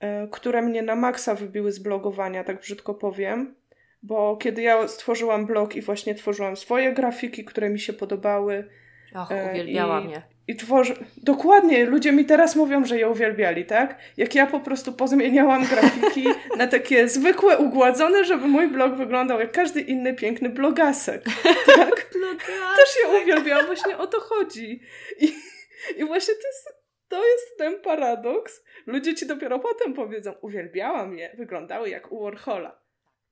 e, 0.00 0.28
które 0.28 0.62
mnie 0.62 0.82
na 0.82 0.96
maksa 0.96 1.34
wybiły 1.34 1.72
z 1.72 1.78
blogowania, 1.78 2.44
tak 2.44 2.60
brzydko 2.60 2.94
powiem. 2.94 3.54
Bo 4.02 4.36
kiedy 4.36 4.62
ja 4.62 4.88
stworzyłam 4.88 5.46
blog 5.46 5.76
i 5.76 5.82
właśnie 5.82 6.14
tworzyłam 6.14 6.56
swoje 6.56 6.92
grafiki, 6.92 7.44
które 7.44 7.70
mi 7.70 7.80
się 7.80 7.92
podobały. 7.92 8.68
Och, 9.14 9.30
uwielbiałam 9.50 10.10
je 10.10 10.35
i 10.48 10.56
tworzy. 10.56 10.94
Dokładnie, 11.16 11.84
ludzie 11.84 12.12
mi 12.12 12.24
teraz 12.24 12.56
mówią, 12.56 12.84
że 12.84 12.98
je 12.98 13.08
uwielbiali, 13.08 13.64
tak? 13.64 13.98
Jak 14.16 14.34
ja 14.34 14.46
po 14.46 14.60
prostu 14.60 14.92
pozmieniałam 14.92 15.66
grafiki 15.66 16.26
na 16.56 16.66
takie 16.66 17.08
zwykłe, 17.08 17.58
ugładzone, 17.58 18.24
żeby 18.24 18.48
mój 18.48 18.68
blog 18.68 18.94
wyglądał 18.94 19.40
jak 19.40 19.52
każdy 19.52 19.80
inny 19.80 20.14
piękny 20.14 20.48
blogasek. 20.48 21.24
Tak? 21.76 22.06
blogasek. 22.18 22.76
Też 22.76 22.96
je 23.02 23.22
uwielbiałam, 23.22 23.66
właśnie 23.66 23.98
o 23.98 24.06
to 24.06 24.20
chodzi. 24.20 24.80
I, 25.20 25.34
i 25.96 26.04
właśnie 26.04 26.34
to 26.34 26.48
jest, 26.48 26.68
to 27.08 27.24
jest 27.26 27.58
ten 27.58 27.80
paradoks. 27.80 28.64
Ludzie 28.86 29.14
ci 29.14 29.26
dopiero 29.26 29.58
potem 29.58 29.94
powiedzą, 29.94 30.32
uwielbiałam 30.42 31.18
je, 31.18 31.34
wyglądały 31.38 31.90
jak 31.90 32.12
u 32.12 32.22
Warhola. 32.22 32.80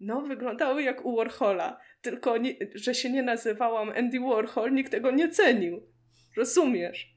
No, 0.01 0.21
wyglądały 0.21 0.83
jak 0.83 1.05
u 1.05 1.17
Warhola, 1.17 1.81
tylko 2.03 2.37
nie, 2.37 2.55
że 2.75 2.95
się 2.95 3.11
nie 3.11 3.23
nazywałam 3.23 3.91
Andy 3.91 4.21
Warhol, 4.21 4.73
nikt 4.73 4.91
tego 4.91 5.11
nie 5.11 5.29
cenił. 5.29 5.94
Rozumiesz? 6.37 7.15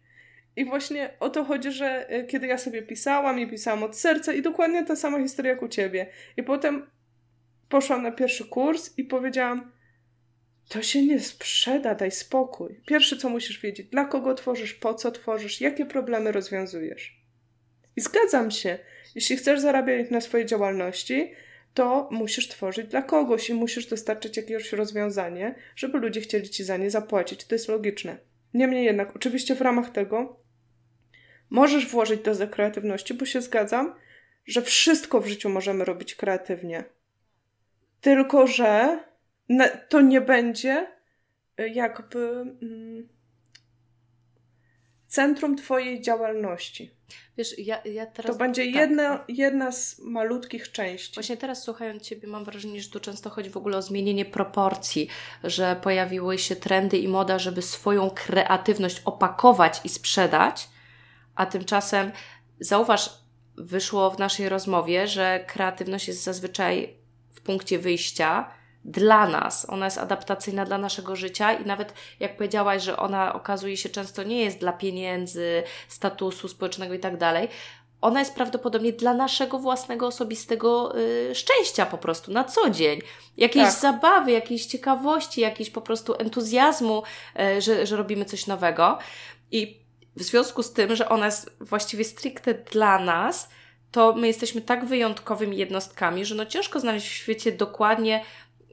I 0.56 0.66
właśnie 0.66 1.10
o 1.20 1.30
to 1.30 1.44
chodzi, 1.44 1.72
że 1.72 2.14
y, 2.14 2.26
kiedy 2.26 2.48
ja 2.48 2.58
sobie 2.58 2.82
pisałam 2.82 3.40
i 3.40 3.48
pisałam 3.48 3.84
od 3.84 3.98
serca 3.98 4.34
i 4.34 4.42
dokładnie 4.42 4.86
ta 4.86 4.96
sama 4.96 5.20
historia 5.20 5.52
jak 5.52 5.62
u 5.62 5.68
ciebie. 5.68 6.08
I 6.38 6.44
potem 6.44 6.90
poszłam 7.70 8.04
na 8.04 8.12
pierwszy 8.12 8.46
kurs 8.46 8.98
i 8.98 9.04
powiedziałam, 9.04 9.72
to 10.70 10.82
się 10.82 11.06
nie 11.06 11.20
sprzeda, 11.20 11.96
daj 11.96 12.12
spokój. 12.12 12.82
Pierwsze, 12.88 13.18
co 13.18 13.30
musisz 13.30 13.60
wiedzieć, 13.60 13.88
dla 13.88 14.06
kogo 14.06 14.34
tworzysz, 14.34 14.74
po 14.74 14.94
co 14.94 15.12
tworzysz, 15.12 15.62
jakie 15.62 15.86
problemy 15.86 16.32
rozwiązujesz. 16.32 17.22
I 17.96 18.02
zgadzam 18.02 18.52
się, 18.52 18.80
jeśli 19.16 19.38
chcesz 19.38 19.60
zarabiać 19.60 20.12
na 20.12 20.22
swojej 20.22 20.46
działalności, 20.46 21.34
to 21.74 22.10
musisz 22.12 22.48
tworzyć 22.48 22.88
dla 22.88 23.02
kogoś 23.02 23.50
i 23.50 23.54
musisz 23.54 23.88
dostarczyć 23.88 24.38
jakieś 24.38 24.74
rozwiązanie, 24.74 25.56
żeby 25.76 25.98
ludzie 25.98 26.22
chcieli 26.22 26.50
ci 26.50 26.64
za 26.64 26.78
nie 26.78 26.92
zapłacić. 26.92 27.46
To 27.46 27.56
jest 27.56 27.68
logiczne. 27.68 28.18
Niemniej 28.54 28.86
jednak, 28.86 29.16
oczywiście 29.16 29.56
w 29.56 29.62
ramach 29.62 29.90
tego 29.90 30.40
możesz 31.50 31.88
włożyć 31.88 32.22
dozę 32.22 32.48
kreatywności, 32.48 33.14
bo 33.14 33.26
się 33.26 33.42
zgadzam, 33.42 33.96
że 34.46 34.62
wszystko 34.62 35.22
w 35.22 35.28
życiu 35.28 35.50
możemy 35.50 35.86
robić 35.86 36.16
kreatywnie. 36.16 36.84
Tylko, 38.02 38.48
że 38.48 39.00
to 39.90 40.02
nie 40.02 40.22
będzie 40.22 40.88
y, 41.60 41.70
jakby 41.70 42.20
mm, 42.62 43.08
centrum 45.18 45.56
Twojej 45.56 46.02
działalności. 46.02 46.92
Wiesz, 47.38 47.60
ja, 47.60 47.82
ja 47.86 48.06
teraz... 48.06 48.32
To 48.32 48.38
będzie 48.38 48.66
tak. 48.66 48.76
jedna, 48.76 49.26
jedna 49.28 49.72
z 49.72 50.00
malutkich 50.00 50.72
części. 50.72 51.14
Właśnie 51.14 51.38
teraz 51.38 51.64
słuchając 51.64 52.04
Ciebie 52.04 52.28
mam 52.28 52.46
wrażenie, 52.46 52.82
że 52.82 52.90
tu 52.90 53.00
często 53.00 53.30
chodzi 53.30 53.50
w 53.50 53.58
ogóle 53.58 53.78
o 53.78 53.82
zmienienie 53.82 54.26
proporcji, 54.26 55.08
że 55.44 55.76
pojawiły 55.84 56.38
się 56.38 56.56
trendy 56.56 56.98
i 56.98 57.08
moda, 57.08 57.40
żeby 57.40 57.62
swoją 57.62 58.10
kreatywność 58.10 59.02
opakować 59.06 59.82
i 59.84 59.90
sprzedać, 59.90 60.70
a 61.36 61.46
tymczasem 61.46 62.12
zauważ, 62.60 63.10
wyszło 63.56 64.12
w 64.12 64.20
naszej 64.20 64.50
rozmowie, 64.50 65.08
że 65.08 65.46
kreatywność 65.48 66.08
jest 66.08 66.24
zazwyczaj 66.24 66.94
w 67.32 67.42
punkcie 67.42 67.80
wyjścia 67.80 68.52
dla 68.88 69.28
nas. 69.28 69.70
Ona 69.70 69.86
jest 69.86 69.98
adaptacyjna 69.98 70.66
dla 70.66 70.78
naszego 70.78 71.16
życia 71.16 71.54
i 71.54 71.66
nawet 71.66 71.94
jak 72.20 72.38
powiedziałaś, 72.38 72.84
że 72.84 72.98
ona 72.98 73.34
okazuje 73.34 73.78
się 73.78 73.90
często 73.90 74.24
nie 74.24 74.42
jest 74.42 74.60
dla 74.60 74.74
pieniędzy, 74.74 75.64
statusu 75.88 76.48
społecznego 76.48 76.94
i 76.94 77.00
tak 77.00 77.18
dalej. 77.18 77.48
Ona 78.02 78.20
jest 78.20 78.36
prawdopodobnie 78.36 78.94
dla 78.94 79.14
naszego 79.14 79.60
własnego 79.60 80.08
osobistego 80.08 81.00
y, 81.00 81.36
szczęścia 81.36 81.86
po 81.86 81.98
prostu 81.98 82.32
na 82.32 82.44
co 82.44 82.70
dzień. 82.70 83.00
Jakiejś 83.38 83.66
tak. 83.66 83.76
zabawy, 83.76 84.32
jakiejś 84.32 84.66
ciekawości, 84.66 85.42
jakiejś 85.42 85.70
po 85.70 85.82
prostu 85.82 86.16
entuzjazmu, 86.20 87.04
y, 87.40 87.62
że, 87.62 87.86
że 87.86 87.96
robimy 87.96 88.26
coś 88.26 88.48
nowego. 88.48 88.98
I 89.52 89.80
w 90.16 90.24
związku 90.24 90.64
z 90.64 90.74
tym, 90.74 90.96
że 90.96 91.10
ona 91.10 91.26
jest 91.26 91.58
właściwie 91.60 92.04
stricte 92.04 92.54
dla 92.54 93.00
nas, 93.00 93.50
to 93.92 94.14
my 94.14 94.28
jesteśmy 94.28 94.62
tak 94.62 94.86
wyjątkowymi 94.86 95.58
jednostkami, 95.58 96.26
że 96.26 96.36
no 96.36 96.46
ciężko 96.46 96.80
znaleźć 96.80 97.08
w 97.08 97.14
świecie 97.14 97.52
dokładnie 97.52 98.24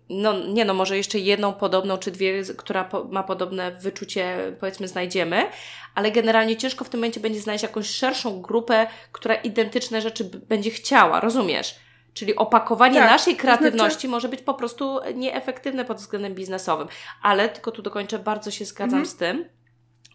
no 0.08 0.46
nie 0.46 0.64
no, 0.64 0.74
może 0.74 0.96
jeszcze 0.96 1.18
jedną 1.18 1.52
podobną, 1.52 1.98
czy 1.98 2.10
dwie, 2.10 2.42
która 2.56 2.84
po, 2.84 3.04
ma 3.04 3.22
podobne 3.22 3.72
wyczucie, 3.72 4.52
powiedzmy, 4.60 4.88
znajdziemy, 4.88 5.46
ale 5.94 6.10
generalnie 6.10 6.56
ciężko 6.56 6.84
w 6.84 6.88
tym 6.88 7.00
momencie 7.00 7.20
będzie 7.20 7.40
znaleźć 7.40 7.62
jakąś 7.62 7.90
szerszą 7.90 8.42
grupę, 8.42 8.86
która 9.12 9.34
identyczne 9.34 10.00
rzeczy 10.00 10.24
będzie 10.24 10.70
chciała, 10.70 11.20
rozumiesz? 11.20 11.74
Czyli 12.14 12.36
opakowanie 12.36 13.00
tak, 13.00 13.10
naszej 13.10 13.36
kreatywności 13.36 14.00
znaczy... 14.00 14.08
może 14.08 14.28
być 14.28 14.42
po 14.42 14.54
prostu 14.54 15.00
nieefektywne 15.14 15.84
pod 15.84 15.96
względem 15.96 16.34
biznesowym. 16.34 16.88
Ale 17.22 17.48
tylko 17.48 17.70
tu 17.70 17.82
dokończę, 17.82 18.18
bardzo 18.18 18.50
się 18.50 18.64
zgadzam 18.64 18.98
mhm. 18.98 19.06
z 19.06 19.16
tym, 19.16 19.48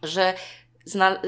że 0.03 0.33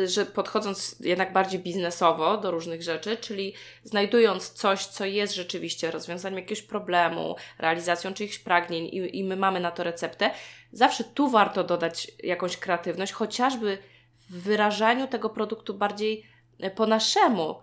że 0.06 0.26
podchodząc 0.26 0.96
jednak 1.00 1.34
bardziej 1.34 1.60
biznesowo 1.60 2.38
do 2.38 2.52
różnych 2.52 2.82
rzeczy, 2.84 3.18
czyli 3.18 3.54
znajdując 3.84 4.50
coś, 4.50 4.86
co 4.86 5.06
jest 5.06 5.36
rzeczywiście 5.36 5.92
rozwiązaniem 5.92 6.40
jakiegoś 6.40 6.62
problemu, 6.62 7.36
realizacją 7.60 8.14
czyichś 8.14 8.40
pragnień 8.40 8.86
i, 8.86 9.20
i 9.20 9.24
my 9.24 9.36
mamy 9.36 9.60
na 9.60 9.72
to 9.72 9.84
receptę, 9.84 10.32
zawsze 10.72 11.04
tu 11.04 11.30
warto 11.30 11.64
dodać 11.64 12.12
jakąś 12.24 12.58
kreatywność, 12.58 13.12
chociażby 13.12 13.78
w 14.30 14.42
wyrażaniu 14.42 15.08
tego 15.08 15.30
produktu 15.30 15.74
bardziej 15.74 16.26
e, 16.60 16.72
po 16.72 16.88
naszemu, 16.88 17.56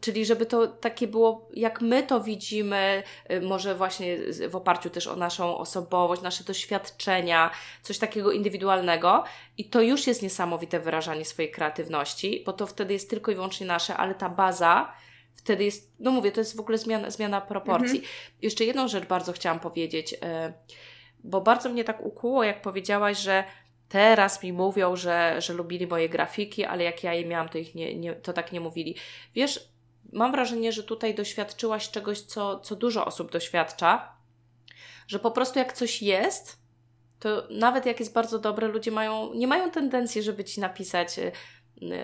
Czyli 0.00 0.26
żeby 0.26 0.46
to 0.46 0.66
takie 0.66 1.08
było, 1.08 1.48
jak 1.54 1.80
my 1.80 2.02
to 2.02 2.20
widzimy, 2.20 3.02
y, 3.30 3.40
może 3.40 3.74
właśnie 3.74 4.18
w 4.48 4.56
oparciu 4.56 4.90
też 4.90 5.06
o 5.06 5.16
naszą 5.16 5.58
osobowość, 5.58 6.22
nasze 6.22 6.44
doświadczenia, 6.44 7.50
coś 7.82 7.98
takiego 7.98 8.32
indywidualnego. 8.32 9.24
I 9.58 9.64
to 9.64 9.80
już 9.80 10.06
jest 10.06 10.22
niesamowite 10.22 10.80
wyrażanie 10.80 11.24
swojej 11.24 11.50
kreatywności, 11.50 12.42
bo 12.46 12.52
to 12.52 12.66
wtedy 12.66 12.92
jest 12.92 13.10
tylko 13.10 13.32
i 13.32 13.34
wyłącznie 13.34 13.66
nasze, 13.66 13.96
ale 13.96 14.14
ta 14.14 14.28
baza 14.28 14.92
wtedy 15.34 15.64
jest, 15.64 15.92
no 16.00 16.10
mówię, 16.10 16.32
to 16.32 16.40
jest 16.40 16.56
w 16.56 16.60
ogóle 16.60 16.78
zmiana, 16.78 17.10
zmiana 17.10 17.40
proporcji. 17.40 17.98
Mhm. 17.98 18.14
Jeszcze 18.42 18.64
jedną 18.64 18.88
rzecz 18.88 19.06
bardzo 19.06 19.32
chciałam 19.32 19.60
powiedzieć, 19.60 20.12
y, 20.12 20.16
bo 21.24 21.40
bardzo 21.40 21.68
mnie 21.68 21.84
tak 21.84 22.06
ukuło, 22.06 22.44
jak 22.44 22.62
powiedziałaś, 22.62 23.18
że 23.18 23.44
Teraz 23.88 24.42
mi 24.42 24.52
mówią, 24.52 24.96
że, 24.96 25.40
że 25.40 25.52
lubili 25.52 25.86
moje 25.86 26.08
grafiki, 26.08 26.64
ale 26.64 26.84
jak 26.84 27.04
ja 27.04 27.14
je 27.14 27.26
miałam, 27.26 27.48
to, 27.48 27.58
ich 27.58 27.74
nie, 27.74 27.98
nie, 27.98 28.14
to 28.14 28.32
tak 28.32 28.52
nie 28.52 28.60
mówili. 28.60 28.96
Wiesz, 29.34 29.68
mam 30.12 30.32
wrażenie, 30.32 30.72
że 30.72 30.82
tutaj 30.82 31.14
doświadczyłaś 31.14 31.90
czegoś, 31.90 32.20
co, 32.20 32.60
co 32.60 32.76
dużo 32.76 33.04
osób 33.04 33.32
doświadcza, 33.32 34.16
że 35.08 35.18
po 35.18 35.30
prostu 35.30 35.58
jak 35.58 35.72
coś 35.72 36.02
jest, 36.02 36.58
to 37.18 37.48
nawet 37.50 37.86
jak 37.86 38.00
jest 38.00 38.12
bardzo 38.12 38.38
dobre, 38.38 38.68
ludzie 38.68 38.90
mają, 38.90 39.34
nie 39.34 39.46
mają 39.46 39.70
tendencji, 39.70 40.22
żeby 40.22 40.44
ci 40.44 40.60
napisać 40.60 41.18
y, 41.18 41.32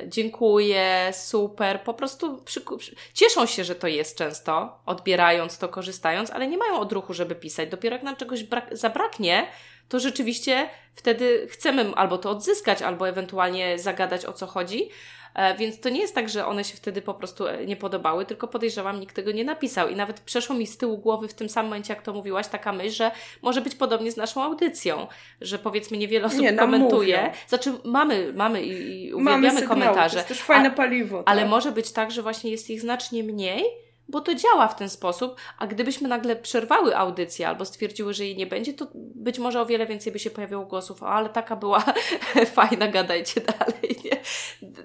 dziękuję, 0.07 1.11
super, 1.13 1.83
po 1.83 1.95
prostu 1.95 2.43
przy, 2.43 2.61
przy, 2.79 2.97
cieszą 3.15 3.47
się, 3.47 3.65
że 3.65 3.75
to 3.75 3.87
jest 3.87 4.19
często, 4.19 4.81
odbierając 4.87 5.59
to, 5.59 5.69
korzystając, 5.69 6.31
ale 6.31 6.49
nie 6.49 6.59
mają 6.59 6.79
odruchu, 6.79 7.15
żeby 7.15 7.35
pisać. 7.35 7.69
Dopiero 7.69 7.97
jak 7.97 8.03
nam 8.03 8.17
czegoś 8.17 8.45
brak, 8.45 8.69
zabraknie, 8.73 9.47
to 9.89 10.01
rzeczywiście 10.01 10.71
wtedy 10.95 11.49
chcemy 11.51 11.93
albo 11.95 12.19
to 12.19 12.31
odzyskać, 12.31 12.83
albo 12.83 13.09
ewentualnie 13.09 13.79
zagadać 13.79 14.27
o 14.27 14.33
co 14.33 14.47
chodzi. 14.47 14.89
E, 15.35 15.57
więc 15.57 15.81
to 15.81 15.89
nie 15.89 16.01
jest 16.01 16.15
tak, 16.15 16.29
że 16.29 16.47
one 16.47 16.65
się 16.65 16.77
wtedy 16.77 17.03
po 17.03 17.15
prostu 17.15 17.47
e, 17.47 17.67
nie 17.67 17.77
podobały, 17.77 18.27
tylko 18.27 18.49
podejrzewam, 18.49 19.01
nikt 19.01 19.17
tego 19.17 19.33
nie 19.33 19.45
napisał. 19.45 19.89
I 19.89 19.97
nawet 19.97 20.21
przeszło 20.21 20.57
mi 20.57 20.67
z 20.67 20.77
tyłu 20.79 20.99
głowy 20.99 21.29
w 21.29 21.35
tym 21.35 21.49
samym 21.49 21.71
momencie, 21.71 21.95
jak 21.95 22.03
to 22.03 22.13
mówiłaś, 22.13 22.49
taka 22.49 22.73
myśl, 22.73 22.91
że 22.91 23.11
może 23.43 23.61
być 23.61 23.75
podobnie 23.75 24.13
z 24.13 24.17
naszą 24.17 24.43
audycją, 24.43 25.07
że 25.41 25.59
powiedzmy 25.59 25.97
niewiele 25.97 26.27
osób 26.27 26.41
nie, 26.41 26.53
komentuje. 26.53 27.17
Mówią. 27.17 27.33
Znaczy 27.49 27.73
mamy, 27.85 28.33
mamy 28.33 28.63
i, 28.63 29.05
i 29.07 29.15
uwielbiamy 29.15 29.53
mamy 29.53 29.67
komentarze. 29.67 30.11
To 30.11 30.17
jest 30.17 30.29
też 30.29 30.43
fajne 30.43 30.71
paliwo. 30.71 31.23
Tak? 31.23 31.29
Ale 31.29 31.47
może 31.47 31.73
być 31.73 31.93
tak, 31.93 32.11
że 32.11 32.23
właśnie 32.23 32.51
jest 32.51 32.71
ich 32.71 32.81
znacznie 32.81 33.25
mniej, 33.25 33.65
bo 34.09 34.21
to 34.21 34.35
działa 34.35 34.69
w 34.69 34.77
ten 34.77 34.89
sposób, 34.89 35.41
a 35.59 35.67
gdybyśmy 35.67 36.09
nagle 36.09 36.37
przerwały 36.37 36.97
audycję 36.97 37.49
albo 37.49 37.65
stwierdziły, 37.65 38.15
że 38.15 38.25
jej 38.25 38.37
nie 38.37 38.47
będzie, 38.47 38.75
to 38.75 38.89
być 38.95 39.39
może 39.39 39.61
o 39.61 39.67
wiele 39.67 39.87
więcej 39.87 40.13
by 40.13 40.19
się 40.19 40.31
pojawiło 40.31 40.65
głosów, 40.65 41.03
ale 41.03 41.29
taka 41.29 41.57
była 41.57 41.85
fajna, 42.55 42.89
gadajcie 42.89 43.41
dalej, 43.41 43.97
nie? 44.05 44.21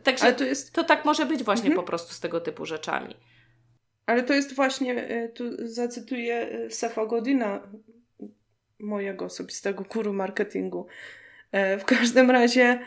Także 0.04 0.34
to, 0.34 0.44
jest... 0.44 0.74
to 0.74 0.84
tak 0.84 1.06
może 1.06 1.26
być 1.26 1.44
właśnie 1.44 1.68
mhm. 1.70 1.86
po 1.86 1.88
prostu 1.88 2.14
z 2.14 2.20
tego 2.20 2.42
typu 2.42 2.66
rzeczami. 2.66 3.16
Ale 4.06 4.24
to 4.24 4.34
jest 4.34 4.56
właśnie, 4.56 5.08
e, 5.08 5.30
tu 5.30 5.68
zacytuję 5.68 6.36
e, 6.36 6.70
Sefa 6.70 7.06
Godina, 7.06 7.62
mojego 8.80 9.26
osobistego 9.26 9.84
guru 9.84 10.14
marketingu. 10.14 10.88
E, 11.52 11.78
w 11.78 11.86
każdym 11.86 12.32
razie, 12.32 12.80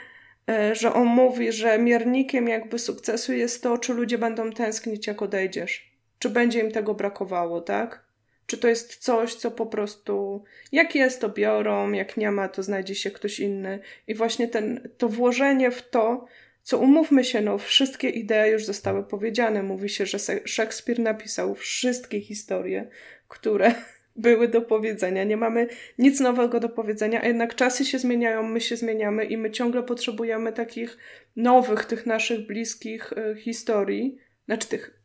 że 0.73 0.93
on 0.93 1.07
mówi, 1.07 1.53
że 1.53 1.79
miernikiem 1.79 2.49
jakby 2.49 2.79
sukcesu 2.79 3.33
jest 3.33 3.63
to, 3.63 3.79
czy 3.79 3.95
ludzie 3.95 4.19
będą 4.19 4.53
tęsknić, 4.53 5.07
jak 5.07 5.23
odejdziesz 5.23 5.90
czy 6.21 6.31
będzie 6.31 6.61
im 6.61 6.71
tego 6.71 6.95
brakowało, 6.95 7.61
tak? 7.61 8.05
Czy 8.47 8.59
to 8.59 8.69
jest 8.69 8.97
coś, 8.97 9.35
co 9.35 9.51
po 9.51 9.67
prostu 9.67 10.45
jak 10.73 10.95
jest, 10.95 11.21
to 11.21 11.29
biorą, 11.29 11.93
jak 11.93 12.17
nie 12.17 12.31
ma, 12.31 12.49
to 12.49 12.63
znajdzie 12.63 12.95
się 12.95 13.11
ktoś 13.11 13.41
inny. 13.41 13.79
I 14.07 14.15
właśnie 14.15 14.49
ten, 14.49 14.89
to 14.99 15.09
włożenie 15.09 15.71
w 15.71 15.91
to, 15.91 16.27
co 16.63 16.79
umówmy 16.79 17.25
się, 17.25 17.41
no 17.41 17.59
wszystkie 17.59 18.09
idee 18.09 18.51
już 18.51 18.65
zostały 18.65 19.05
powiedziane. 19.05 19.63
Mówi 19.63 19.89
się, 19.89 20.07
że 20.07 20.19
Szekspir 20.45 20.99
napisał 20.99 21.55
wszystkie 21.55 22.21
historie, 22.21 22.89
które 23.29 23.75
były 24.17 24.49
do 24.49 24.63
powiedzenia. 24.63 25.25
Nie 25.25 25.37
mamy 25.37 25.69
nic 25.99 26.21
nowego 26.21 26.61
do 26.61 26.69
powiedzenia, 26.69 27.23
a 27.23 27.27
jednak 27.27 27.55
czasy 27.55 27.85
się 27.85 27.99
zmieniają, 27.99 28.43
my 28.43 28.61
się 28.61 28.77
zmieniamy 28.77 29.25
i 29.25 29.37
my 29.37 29.51
ciągle 29.51 29.83
potrzebujemy 29.83 30.53
takich 30.53 30.99
nowych, 31.37 31.85
tych 31.85 32.07
naszych 32.07 32.47
bliskich 32.47 33.13
y, 33.13 33.37
historii, 33.41 34.19
znaczy 34.47 34.69
tych 34.69 35.00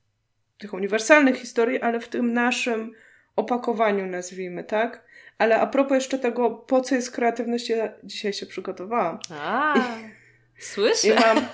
tych 0.57 0.73
uniwersalnych 0.73 1.35
historii, 1.35 1.81
ale 1.81 1.99
w 1.99 2.07
tym 2.07 2.33
naszym 2.33 2.91
opakowaniu, 3.35 4.05
nazwijmy, 4.05 4.63
tak? 4.63 5.05
Ale 5.37 5.59
a 5.59 5.67
propos 5.67 5.95
jeszcze 5.95 6.19
tego, 6.19 6.49
po 6.49 6.81
co 6.81 6.95
jest 6.95 7.11
kreatywność, 7.11 7.69
ja 7.69 7.93
dzisiaj 8.03 8.33
się 8.33 8.45
przygotowałam. 8.45 9.19
A, 9.29 9.75
I, 9.77 10.61
słyszę. 10.61 11.07
I 11.07 11.13
mam, 11.13 11.45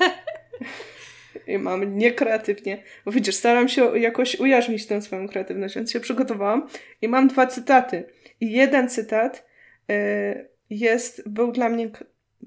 I 1.48 1.58
mam 1.58 1.98
niekreatywnie, 1.98 2.84
bo 3.06 3.12
widzisz, 3.12 3.36
staram 3.36 3.70
się 3.70 4.00
jakoś 4.00 4.40
ujarzmić 4.40 4.88
tę 4.88 5.02
swoją 5.02 5.28
kreatywność, 5.28 5.76
więc 5.76 5.92
się 5.92 6.00
przygotowałam 6.00 6.68
i 7.02 7.08
mam 7.08 7.28
dwa 7.28 7.48
cytaty. 7.48 8.04
I 8.40 8.52
jeden 8.52 8.90
cytat 8.90 9.46
y, 9.92 10.50
jest, 10.70 11.30
był 11.30 11.52
dla 11.52 11.70
mnie, 11.70 11.90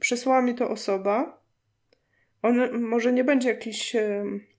przysłała 0.01 0.43
mi 0.43 0.55
to 0.55 0.71
osoba, 0.71 1.43
on 2.43 2.81
może 2.81 3.13
nie 3.13 3.25
będzie 3.25 3.49
jakiś... 3.49 3.97
Y, 3.97 4.54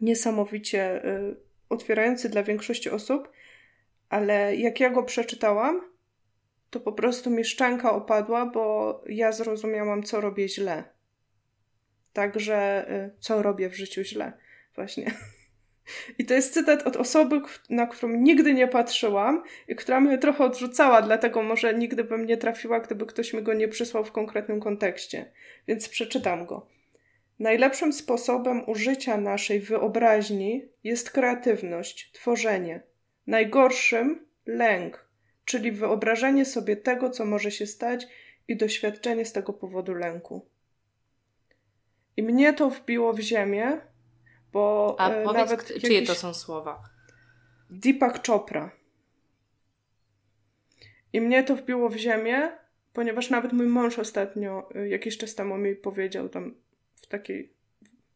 niesamowicie 0.00 1.04
y, 1.04 1.36
otwierający 1.68 2.28
dla 2.28 2.42
większości 2.42 2.90
osób, 2.90 3.32
ale 4.08 4.56
jak 4.56 4.80
ja 4.80 4.90
go 4.90 5.02
przeczytałam, 5.02 5.80
to 6.70 6.80
po 6.80 6.92
prostu 6.92 7.30
mi 7.30 7.44
szczęka 7.44 7.92
opadła, 7.92 8.46
bo 8.46 9.04
ja 9.08 9.32
zrozumiałam, 9.32 10.02
co 10.02 10.20
robię 10.20 10.48
źle. 10.48 10.84
Także 12.12 12.90
y, 12.90 13.10
co 13.20 13.42
robię 13.42 13.68
w 13.68 13.76
życiu 13.76 14.04
źle, 14.04 14.32
właśnie. 14.74 15.10
I 16.18 16.24
to 16.24 16.34
jest 16.34 16.54
cytat 16.54 16.82
od 16.82 16.96
osoby, 16.96 17.40
na 17.70 17.86
którą 17.86 18.12
nigdy 18.12 18.54
nie 18.54 18.68
patrzyłam 18.68 19.42
i 19.68 19.76
która 19.76 20.00
mnie 20.00 20.18
trochę 20.18 20.44
odrzucała, 20.44 21.02
dlatego 21.02 21.42
może 21.42 21.74
nigdy 21.74 22.04
bym 22.04 22.26
nie 22.26 22.36
trafiła, 22.36 22.80
gdyby 22.80 23.06
ktoś 23.06 23.32
mi 23.32 23.42
go 23.42 23.54
nie 23.54 23.68
przysłał 23.68 24.04
w 24.04 24.12
konkretnym 24.12 24.60
kontekście. 24.60 25.32
Więc 25.68 25.88
przeczytam 25.88 26.46
go. 26.46 26.75
Najlepszym 27.38 27.92
sposobem 27.92 28.68
użycia 28.68 29.16
naszej 29.16 29.60
wyobraźni 29.60 30.68
jest 30.84 31.10
kreatywność, 31.10 32.10
tworzenie. 32.12 32.82
Najgorszym 33.26 34.26
lęk, 34.46 35.08
czyli 35.44 35.72
wyobrażenie 35.72 36.44
sobie 36.44 36.76
tego, 36.76 37.10
co 37.10 37.24
może 37.24 37.50
się 37.50 37.66
stać 37.66 38.06
i 38.48 38.56
doświadczenie 38.56 39.24
z 39.24 39.32
tego 39.32 39.52
powodu 39.52 39.94
lęku. 39.94 40.46
I 42.16 42.22
mnie 42.22 42.52
to 42.52 42.70
wbiło 42.70 43.12
w 43.12 43.20
ziemię, 43.20 43.80
bo 44.52 44.96
A 44.98 45.10
e, 45.10 45.24
powiedz, 45.24 45.50
nawet 45.50 45.80
czyje 45.80 46.06
to 46.06 46.14
są 46.14 46.34
słowa? 46.34 46.82
Deepak 47.70 48.26
Chopra. 48.26 48.70
I 51.12 51.20
mnie 51.20 51.44
to 51.44 51.56
wbiło 51.56 51.88
w 51.88 51.96
ziemię, 51.96 52.52
ponieważ 52.92 53.30
nawet 53.30 53.52
mój 53.52 53.66
mąż 53.66 53.98
ostatnio, 53.98 54.68
e, 54.74 54.88
jakiś 54.88 55.18
czas 55.18 55.34
temu 55.34 55.58
mi 55.58 55.74
powiedział 55.74 56.28
tam 56.28 56.54
w 57.02 57.06
takiej 57.06 57.52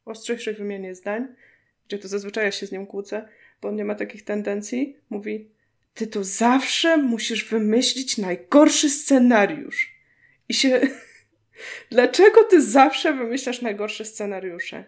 ostrzejszej 0.05 0.55
wymianie 0.55 0.95
zdań, 0.95 1.27
gdzie 1.87 1.99
to 1.99 2.09
zazwyczaj 2.09 2.45
ja 2.45 2.51
się 2.51 2.67
z 2.67 2.73
nią 2.73 2.87
kłócę, 2.87 3.29
bo 3.63 3.69
on 3.69 3.77
nie 3.77 3.85
ma 3.85 3.95
takich 3.95 4.25
tendencji, 4.25 4.97
mówi 5.11 5.51
ty 5.95 6.07
to 6.07 6.25
zawsze 6.25 6.97
musisz 6.97 7.45
wymyślić 7.45 8.19
najgorszy 8.19 8.91
scenariusz. 8.91 9.95
I 10.49 10.55
się... 10.55 10.81
Dlaczego 11.91 12.45
ty 12.45 12.63
zawsze 12.63 13.13
wymyślasz 13.13 13.63
najgorsze 13.63 14.05
scenariusze? 14.05 14.85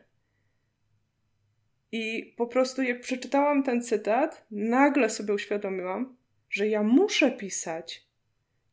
I 1.92 2.34
po 2.36 2.46
prostu 2.46 2.82
jak 2.82 3.00
przeczytałam 3.00 3.62
ten 3.62 3.82
cytat, 3.82 4.46
nagle 4.50 5.10
sobie 5.10 5.34
uświadomiłam, 5.34 6.16
że 6.50 6.68
ja 6.68 6.82
muszę 6.82 7.30
pisać. 7.30 8.06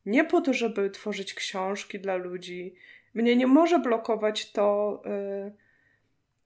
Nie 0.05 0.23
po 0.23 0.41
to, 0.41 0.53
żeby 0.53 0.89
tworzyć 0.89 1.33
książki 1.33 1.99
dla 1.99 2.15
ludzi, 2.15 2.75
mnie 3.13 3.35
nie 3.35 3.47
może 3.47 3.79
blokować 3.79 4.51
to, 4.51 5.01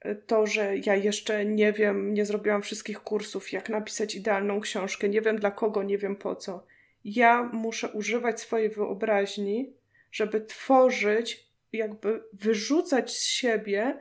y, 0.05 0.15
to, 0.15 0.47
że 0.47 0.77
ja 0.77 0.95
jeszcze 0.95 1.45
nie 1.45 1.73
wiem, 1.73 2.13
nie 2.13 2.25
zrobiłam 2.25 2.61
wszystkich 2.61 2.99
kursów, 2.99 3.51
jak 3.51 3.69
napisać 3.69 4.15
idealną 4.15 4.59
książkę, 4.59 5.09
nie 5.09 5.21
wiem 5.21 5.39
dla 5.39 5.51
kogo, 5.51 5.83
nie 5.83 5.97
wiem 5.97 6.15
po 6.15 6.35
co. 6.35 6.65
Ja 7.05 7.43
muszę 7.53 7.89
używać 7.89 8.41
swojej 8.41 8.69
wyobraźni, 8.69 9.73
żeby 10.11 10.41
tworzyć, 10.41 11.47
jakby 11.73 12.23
wyrzucać 12.33 13.17
z 13.17 13.25
siebie 13.25 13.99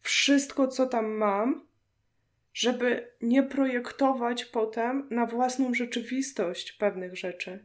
wszystko, 0.00 0.68
co 0.68 0.86
tam 0.86 1.10
mam, 1.10 1.66
żeby 2.54 3.12
nie 3.20 3.42
projektować 3.42 4.44
potem 4.44 5.06
na 5.10 5.26
własną 5.26 5.74
rzeczywistość 5.74 6.72
pewnych 6.72 7.16
rzeczy. 7.16 7.64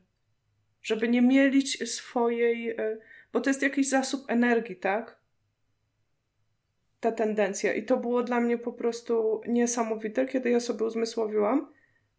Żeby 0.81 1.07
nie 1.07 1.21
mielić 1.21 1.91
swojej 1.91 2.69
y, 2.69 2.99
bo 3.34 3.42
to 3.42 3.50
jest 3.50 3.62
jakiś 3.62 3.90
zasób 3.90 4.26
energii, 4.28 4.76
tak? 4.76 5.18
ta 7.00 7.12
tendencja. 7.12 7.74
I 7.74 7.84
to 7.86 7.98
było 7.98 8.24
dla 8.24 8.40
mnie 8.40 8.58
po 8.58 8.74
prostu 8.74 9.42
niesamowite, 9.48 10.26
kiedy 10.26 10.50
ja 10.50 10.60
sobie 10.60 10.86
uzmysłowiłam, 10.86 11.72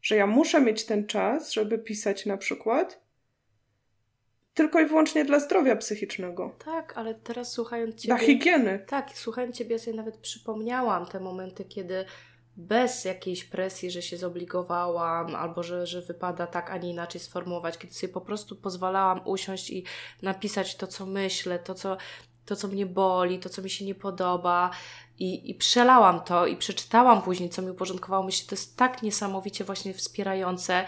że 0.03 0.16
ja 0.16 0.27
muszę 0.27 0.61
mieć 0.61 0.85
ten 0.87 1.07
czas, 1.07 1.53
żeby 1.53 1.79
pisać 1.79 2.27
na 2.27 2.37
przykład, 2.37 3.01
tylko 4.55 4.81
i 4.81 4.87
wyłącznie 4.87 5.25
dla 5.25 5.40
zdrowia 5.40 5.77
psychicznego. 5.77 6.57
Tak, 6.64 6.99
ale 6.99 7.14
teraz 7.14 7.53
słuchając 7.53 7.94
Ciebie... 7.94 8.14
Dla 8.14 8.27
higieny. 8.27 8.85
Tak, 8.87 9.11
słuchając 9.14 9.57
Ciebie 9.57 9.73
ja 9.73 9.79
sobie 9.79 9.97
nawet 9.97 10.16
przypomniałam 10.16 11.07
te 11.07 11.21
momenty, 11.21 11.64
kiedy 11.64 12.05
bez 12.59 13.05
jakiejś 13.05 13.44
presji, 13.44 13.90
że 13.90 14.03
się 14.03 14.16
zobligowałam, 14.16 15.35
albo 15.35 15.62
że, 15.62 15.87
że 15.87 16.03
wypada 16.03 16.47
tak, 16.47 16.71
a 16.71 16.77
nie 16.77 16.90
inaczej 16.90 17.21
sformułować, 17.21 17.79
kiedy 17.79 17.94
sobie 17.94 18.12
po 18.12 18.21
prostu 18.21 18.57
pozwalałam 18.57 19.21
usiąść 19.25 19.71
i 19.71 19.85
napisać 20.23 20.77
to, 20.77 20.87
co 20.87 21.07
myślę, 21.07 21.59
to, 21.59 21.75
co, 21.75 21.97
to, 22.44 22.57
co 22.57 22.68
mnie 22.68 22.87
boli, 22.87 23.38
to, 23.38 23.49
co 23.49 23.62
mi 23.62 23.71
się 23.71 23.85
nie 23.85 23.94
podoba. 23.94 24.71
I, 25.18 25.51
I 25.51 25.55
przelałam 25.55 26.21
to 26.21 26.47
i 26.47 26.57
przeczytałam 26.57 27.23
później, 27.23 27.51
co 27.51 27.62
mi 27.62 27.71
uporządkowało 27.71 28.25
myśli. 28.25 28.49
To 28.49 28.55
jest 28.55 28.77
tak 28.77 29.03
niesamowicie 29.03 29.64
właśnie 29.64 29.94
wspierające. 29.94 30.85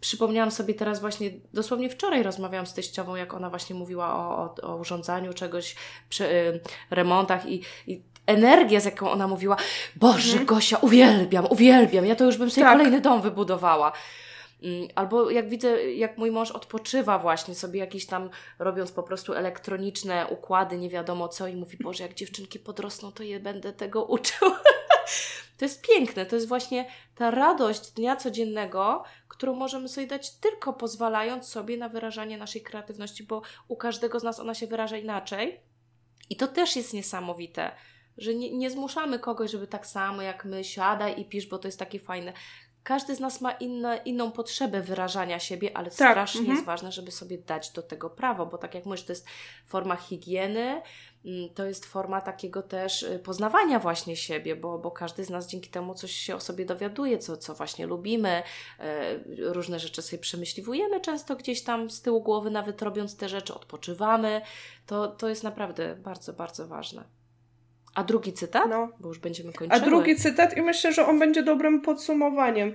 Przypomniałam 0.00 0.50
sobie 0.50 0.74
teraz 0.74 1.00
właśnie, 1.00 1.30
dosłownie 1.52 1.90
wczoraj 1.90 2.22
rozmawiałam 2.22 2.66
z 2.66 2.74
teściową, 2.74 3.14
jak 3.16 3.34
ona 3.34 3.50
właśnie 3.50 3.76
mówiła 3.76 4.14
o, 4.16 4.44
o, 4.44 4.54
o 4.62 4.76
urządzaniu 4.76 5.34
czegoś, 5.34 5.76
przy 6.08 6.24
y, 6.24 6.60
remontach 6.90 7.46
i, 7.46 7.62
i 7.86 8.02
energia, 8.26 8.80
z 8.80 8.84
jaką 8.84 9.10
ona 9.10 9.28
mówiła, 9.28 9.56
Boże, 9.96 10.30
mhm. 10.30 10.46
Gosia, 10.46 10.78
uwielbiam, 10.78 11.46
uwielbiam, 11.50 12.06
ja 12.06 12.16
to 12.16 12.24
już 12.24 12.36
bym 12.36 12.50
sobie 12.50 12.64
tak. 12.64 12.78
kolejny 12.78 13.00
dom 13.00 13.22
wybudowała. 13.22 13.92
Mm, 14.62 14.88
albo 14.94 15.30
jak 15.30 15.48
widzę, 15.48 15.92
jak 15.92 16.18
mój 16.18 16.30
mąż 16.30 16.50
odpoczywa 16.50 17.18
właśnie 17.18 17.54
sobie 17.54 17.80
jakieś 17.80 18.06
tam, 18.06 18.30
robiąc 18.58 18.92
po 18.92 19.02
prostu 19.02 19.34
elektroniczne 19.34 20.26
układy, 20.26 20.78
nie 20.78 20.90
wiadomo 20.90 21.28
co 21.28 21.48
i 21.48 21.56
mówi, 21.56 21.78
Boże, 21.80 22.02
jak 22.02 22.14
dziewczynki 22.14 22.58
podrosną, 22.58 23.12
to 23.12 23.22
je 23.22 23.40
będę 23.40 23.72
tego 23.72 24.04
uczył. 24.14 24.50
to 25.58 25.64
jest 25.64 25.86
piękne, 25.86 26.26
to 26.26 26.36
jest 26.36 26.48
właśnie 26.48 26.86
ta 27.14 27.30
radość 27.30 27.90
dnia 27.90 28.16
codziennego, 28.16 29.04
którą 29.28 29.54
możemy 29.54 29.88
sobie 29.88 30.06
dać 30.06 30.30
tylko 30.30 30.72
pozwalając 30.72 31.48
sobie 31.48 31.76
na 31.76 31.88
wyrażanie 31.88 32.38
naszej 32.38 32.62
kreatywności, 32.62 33.24
bo 33.24 33.42
u 33.68 33.76
każdego 33.76 34.20
z 34.20 34.22
nas 34.22 34.40
ona 34.40 34.54
się 34.54 34.66
wyraża 34.66 34.96
inaczej. 34.96 35.60
I 36.30 36.36
to 36.36 36.48
też 36.48 36.76
jest 36.76 36.94
niesamowite 36.94 37.70
że 38.20 38.34
nie, 38.34 38.56
nie 38.56 38.70
zmuszamy 38.70 39.18
kogoś, 39.18 39.50
żeby 39.50 39.66
tak 39.66 39.86
samo 39.86 40.22
jak 40.22 40.44
my, 40.44 40.64
siadaj 40.64 41.20
i 41.20 41.24
pisz, 41.24 41.46
bo 41.46 41.58
to 41.58 41.68
jest 41.68 41.78
takie 41.78 41.98
fajne. 41.98 42.32
Każdy 42.82 43.14
z 43.14 43.20
nas 43.20 43.40
ma 43.40 43.52
inne, 43.52 44.00
inną 44.04 44.32
potrzebę 44.32 44.80
wyrażania 44.80 45.38
siebie, 45.38 45.76
ale 45.76 45.84
tak. 45.84 45.94
strasznie 45.94 46.40
mhm. 46.40 46.56
jest 46.56 46.66
ważne, 46.66 46.92
żeby 46.92 47.10
sobie 47.10 47.38
dać 47.38 47.70
do 47.70 47.82
tego 47.82 48.10
prawo, 48.10 48.46
bo 48.46 48.58
tak 48.58 48.74
jak 48.74 48.86
mówisz, 48.86 49.04
to 49.04 49.12
jest 49.12 49.26
forma 49.66 49.96
higieny, 49.96 50.82
mm, 51.24 51.54
to 51.54 51.64
jest 51.64 51.86
forma 51.86 52.20
takiego 52.20 52.62
też 52.62 53.02
y, 53.02 53.18
poznawania 53.18 53.78
właśnie 53.78 54.16
siebie, 54.16 54.56
bo, 54.56 54.78
bo 54.78 54.90
każdy 54.90 55.24
z 55.24 55.30
nas 55.30 55.46
dzięki 55.46 55.70
temu 55.70 55.94
coś 55.94 56.12
się 56.12 56.36
o 56.36 56.40
sobie 56.40 56.64
dowiaduje, 56.64 57.18
co, 57.18 57.36
co 57.36 57.54
właśnie 57.54 57.86
lubimy, 57.86 58.42
y, 58.80 59.52
różne 59.52 59.78
rzeczy 59.78 60.02
sobie 60.02 60.22
przemyśliwujemy 60.22 61.00
często 61.00 61.36
gdzieś 61.36 61.62
tam 61.62 61.90
z 61.90 62.02
tyłu 62.02 62.22
głowy, 62.22 62.50
nawet 62.50 62.82
robiąc 62.82 63.16
te 63.16 63.28
rzeczy, 63.28 63.54
odpoczywamy. 63.54 64.40
To, 64.86 65.08
to 65.08 65.28
jest 65.28 65.44
naprawdę 65.44 65.96
bardzo, 65.96 66.32
bardzo 66.32 66.66
ważne. 66.66 67.19
A 67.94 68.04
drugi 68.04 68.32
cytat? 68.32 68.64
No. 68.70 68.88
Bo 69.00 69.08
już 69.08 69.18
będziemy 69.18 69.52
kończyły. 69.52 69.80
A 69.82 69.84
drugi 69.84 70.16
cytat 70.16 70.56
i 70.56 70.62
myślę, 70.62 70.92
że 70.92 71.06
on 71.06 71.18
będzie 71.18 71.42
dobrym 71.42 71.80
podsumowaniem. 71.80 72.72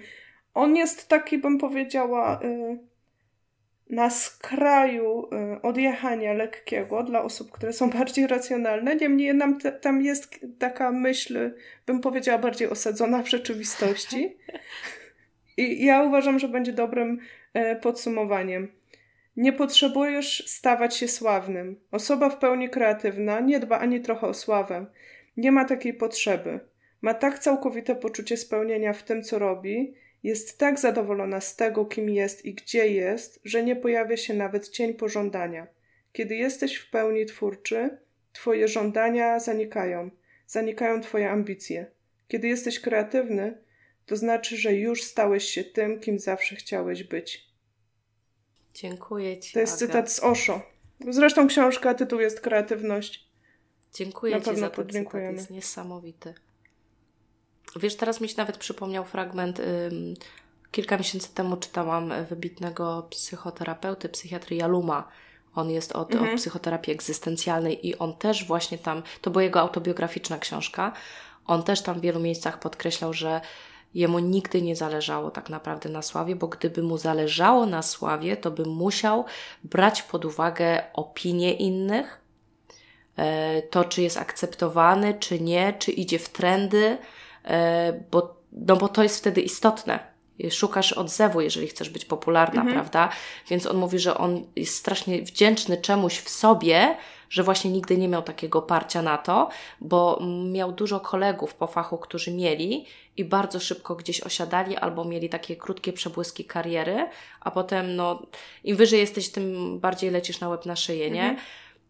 On 0.54 0.76
jest 0.76 1.08
taki, 1.08 1.38
bym 1.38 1.58
powiedziała, 1.58 2.40
y, 2.44 2.80
na 3.90 4.10
skraju 4.10 5.30
y, 5.58 5.62
odjechania 5.62 6.34
lekkiego 6.34 7.04
dla 7.04 7.24
osób, 7.24 7.52
które 7.52 7.74
są 7.74 7.90
bardziej 8.00 8.28
racjonalne. 8.28 8.96
Niemniej 8.96 9.36
nam 9.36 9.60
tam 9.82 10.02
jest 10.02 10.40
taka 10.60 10.92
myśl, 10.92 11.52
bym 11.86 12.02
powiedziała, 12.02 12.40
bardziej 12.40 12.70
osadzona 12.70 13.24
w 13.24 13.30
rzeczywistości. 13.30 14.38
I 15.58 15.86
ja 15.86 16.04
uważam, 16.04 16.40
że 16.40 16.48
będzie 16.48 16.74
dobrym 16.74 17.20
y, 17.56 17.76
podsumowaniem. 17.76 18.72
Nie 19.38 19.54
potrzebujesz 19.54 20.44
stawać 20.48 20.96
się 20.96 21.08
sławnym. 21.08 21.80
Osoba 21.92 22.30
w 22.30 22.40
pełni 22.40 22.70
kreatywna 22.70 23.40
nie 23.40 23.60
dba 23.60 23.80
ani 23.80 24.02
trochę 24.02 24.28
o 24.28 24.34
sławę. 24.34 24.86
Nie 25.38 25.52
ma 25.52 25.66
takiej 25.66 25.94
potrzeby. 25.94 26.60
Ma 27.02 27.14
tak 27.14 27.40
całkowite 27.40 27.96
poczucie 27.96 28.38
spełnienia 28.38 28.94
w 28.94 29.04
tym, 29.04 29.24
co 29.24 29.40
robi, 29.40 29.96
jest 30.24 30.58
tak 30.58 30.80
zadowolona 30.80 31.42
z 31.42 31.56
tego, 31.56 31.86
kim 31.86 32.10
jest 32.10 32.46
i 32.46 32.54
gdzie 32.54 32.88
jest, 32.88 33.40
że 33.44 33.64
nie 33.64 33.76
pojawia 33.76 34.18
się 34.18 34.34
nawet 34.34 34.70
cień 34.70 34.94
pożądania. 34.94 35.68
Kiedy 36.12 36.36
jesteś 36.36 36.76
w 36.76 36.90
pełni 36.90 37.26
twórczy, 37.26 37.98
twoje 38.34 38.68
żądania 38.68 39.40
zanikają, 39.40 40.10
zanikają 40.48 41.02
twoje 41.02 41.30
ambicje. 41.30 41.86
Kiedy 42.28 42.48
jesteś 42.48 42.80
kreatywny, 42.80 43.58
to 44.06 44.16
znaczy, 44.16 44.58
że 44.58 44.74
już 44.74 45.04
stałeś 45.04 45.44
się 45.44 45.64
tym, 45.64 46.00
kim 46.00 46.20
zawsze 46.20 46.56
chciałeś 46.56 47.04
być. 47.04 47.45
Dziękuję 48.76 49.40
Ci. 49.40 49.54
To 49.54 49.60
jest 49.60 49.74
Aga. 49.74 49.88
cytat 49.88 50.12
z 50.12 50.20
Osho. 50.20 50.62
Zresztą 51.10 51.48
książka, 51.48 51.94
tytuł 51.94 52.20
jest 52.20 52.42
Kreatywność. 52.42 53.26
Dziękuję 53.94 54.42
Ci 54.42 54.56
za 54.56 54.70
ten 54.70 54.90
cytat, 54.90 55.14
jest 55.14 55.50
niesamowity. 55.50 56.34
Wiesz, 57.76 57.96
teraz 57.96 58.22
mi 58.22 58.30
się 58.30 58.36
nawet 58.38 58.58
przypomniał 58.58 59.06
fragment. 59.06 59.60
Ym, 59.60 60.14
kilka 60.72 60.98
miesięcy 60.98 61.34
temu 61.34 61.58
czytałam 61.58 62.14
wybitnego 62.30 63.08
psychoterapeuty, 63.10 64.10
psychiatry 64.10 64.56
Jaluma. 64.56 65.12
On 65.56 65.70
jest 65.70 65.92
od, 65.92 66.12
mhm. 66.12 66.34
od 66.34 66.40
psychoterapii 66.40 66.94
egzystencjalnej 66.94 67.88
i 67.88 67.98
on 67.98 68.18
też 68.18 68.46
właśnie 68.46 68.78
tam, 68.78 69.04
to 69.22 69.32
była 69.32 69.44
jego 69.44 69.60
autobiograficzna 69.60 70.38
książka, 70.40 70.94
on 71.46 71.64
też 71.64 71.82
tam 71.82 72.00
w 72.00 72.02
wielu 72.02 72.20
miejscach 72.20 72.60
podkreślał, 72.60 73.14
że 73.14 73.42
jemu 73.94 74.20
nigdy 74.20 74.62
nie 74.62 74.76
zależało 74.76 75.32
tak 75.32 75.50
naprawdę 75.50 75.90
na 75.90 76.02
sławie, 76.02 76.36
bo 76.36 76.48
gdyby 76.48 76.84
mu 76.84 76.98
zależało 76.98 77.66
na 77.66 77.82
sławie, 77.82 78.38
to 78.38 78.52
by 78.52 78.66
musiał 78.66 79.26
brać 79.64 80.02
pod 80.02 80.26
uwagę 80.26 80.84
opinie 80.94 81.54
innych, 81.54 82.22
e, 83.18 83.62
to 83.62 83.84
czy 83.86 84.02
jest 84.02 84.18
akceptowany, 84.18 85.14
czy 85.14 85.40
nie, 85.40 85.74
czy 85.74 85.92
idzie 85.92 86.20
w 86.20 86.30
trendy, 86.30 86.98
e, 87.46 87.94
bo, 88.12 88.36
no 88.52 88.76
bo 88.76 88.88
to 88.88 89.04
jest 89.04 89.18
wtedy 89.18 89.42
istotne. 89.42 90.16
Szukasz 90.52 90.94
odzewu, 90.94 91.42
jeżeli 91.42 91.68
chcesz 91.68 91.90
być 91.90 92.06
popularna, 92.06 92.62
mhm. 92.62 92.74
prawda? 92.74 93.10
Więc 93.50 93.66
on 93.66 93.78
mówi, 93.78 94.00
że 94.00 94.18
on 94.18 94.46
jest 94.56 94.76
strasznie 94.76 95.22
wdzięczny 95.22 95.78
czemuś 95.78 96.20
w 96.20 96.30
sobie, 96.30 96.98
że 97.30 97.44
właśnie 97.44 97.72
nigdy 97.72 97.98
nie 97.98 98.08
miał 98.08 98.22
takiego 98.22 98.62
parcia 98.62 99.02
na 99.02 99.18
to, 99.18 99.50
bo 99.82 100.22
miał 100.52 100.72
dużo 100.72 101.00
kolegów 101.00 101.54
po 101.54 101.68
fachu, 101.68 101.98
którzy 101.98 102.34
mieli 102.34 102.86
i 103.18 103.26
bardzo 103.26 103.60
szybko 103.60 103.96
gdzieś 103.96 104.22
osiadali 104.22 104.78
albo 104.78 105.06
mieli 105.06 105.30
takie 105.30 105.56
krótkie 105.56 105.94
przebłyski 105.94 106.46
kariery, 106.46 107.10
a 107.40 107.52
potem 107.52 107.96
no, 107.96 108.22
im 108.64 108.76
wyżej 108.78 109.00
jesteś, 109.00 109.32
tym 109.32 109.80
bardziej 109.80 110.12
lecisz 110.12 110.40
na 110.40 110.50
łeb 110.50 110.66
na 110.66 110.76
szyję, 110.76 111.12
nie? 111.12 111.24
Mhm. 111.24 111.40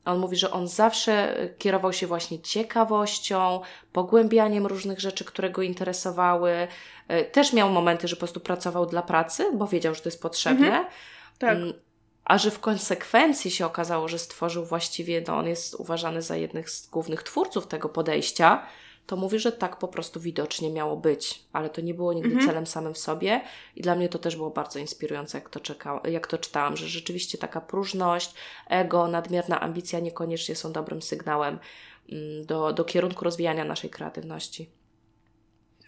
On 0.06 0.19
mówi, 0.19 0.38
że 0.38 0.52
on 0.52 0.67
zawsze 0.67 1.36
kierował 1.58 1.93
się 1.93 2.08
właśnie 2.08 2.39
ciekawością, 2.39 3.62
pogłębianiem 3.93 4.65
różnych 4.65 5.00
rzeczy, 5.00 5.26
które 5.26 5.50
go 5.50 5.62
interesowały. 5.62 6.67
E, 7.08 7.24
też 7.24 7.54
miał 7.54 7.69
momenty, 7.69 8.08
że 8.08 8.15
po 8.15 8.19
prostu 8.19 8.39
pracował 8.39 8.86
dla 8.86 9.02
pracy, 9.02 9.45
bo 9.54 9.67
wiedział, 9.67 9.95
że 9.95 10.02
to 10.02 10.10
jest 10.10 10.21
potrzebne. 10.21 10.67
Mhm. 10.67 10.86
Tak. 11.38 11.58
A 12.25 12.38
że 12.38 12.51
w 12.51 12.59
konsekwencji 12.59 13.51
się 13.51 13.65
okazało, 13.65 14.07
że 14.07 14.19
stworzył 14.19 14.65
właściwie, 14.65 15.23
no 15.27 15.38
on 15.38 15.47
jest 15.47 15.75
uważany 15.75 16.21
za 16.21 16.38
jednych 16.38 16.69
z 16.69 16.88
głównych 16.88 17.23
twórców 17.23 17.67
tego 17.67 17.89
podejścia, 17.89 18.67
to 19.05 19.15
mówi, 19.15 19.39
że 19.39 19.51
tak 19.51 19.79
po 19.79 19.88
prostu 19.88 20.19
widocznie 20.19 20.71
miało 20.71 20.97
być, 20.97 21.43
ale 21.53 21.69
to 21.69 21.81
nie 21.81 21.93
było 21.93 22.13
nigdy 22.13 22.29
mhm. 22.29 22.47
celem 22.47 22.67
samym 22.67 22.93
w 22.93 22.97
sobie 22.97 23.41
i 23.75 23.81
dla 23.81 23.95
mnie 23.95 24.09
to 24.09 24.19
też 24.19 24.35
było 24.35 24.49
bardzo 24.49 24.79
inspirujące, 24.79 25.38
jak 25.38 25.49
to, 25.49 25.59
czeka, 25.59 26.01
jak 26.03 26.27
to 26.27 26.38
czytałam, 26.38 26.77
że 26.77 26.88
rzeczywiście 26.88 27.38
taka 27.38 27.61
próżność, 27.61 28.33
ego, 28.67 29.07
nadmierna 29.07 29.59
ambicja 29.59 29.99
niekoniecznie 29.99 30.55
są 30.55 30.71
dobrym 30.71 31.01
sygnałem 31.01 31.59
mm, 32.11 32.45
do, 32.45 32.73
do 32.73 32.83
kierunku 32.83 33.25
rozwijania 33.25 33.65
naszej 33.65 33.89
kreatywności. 33.89 34.69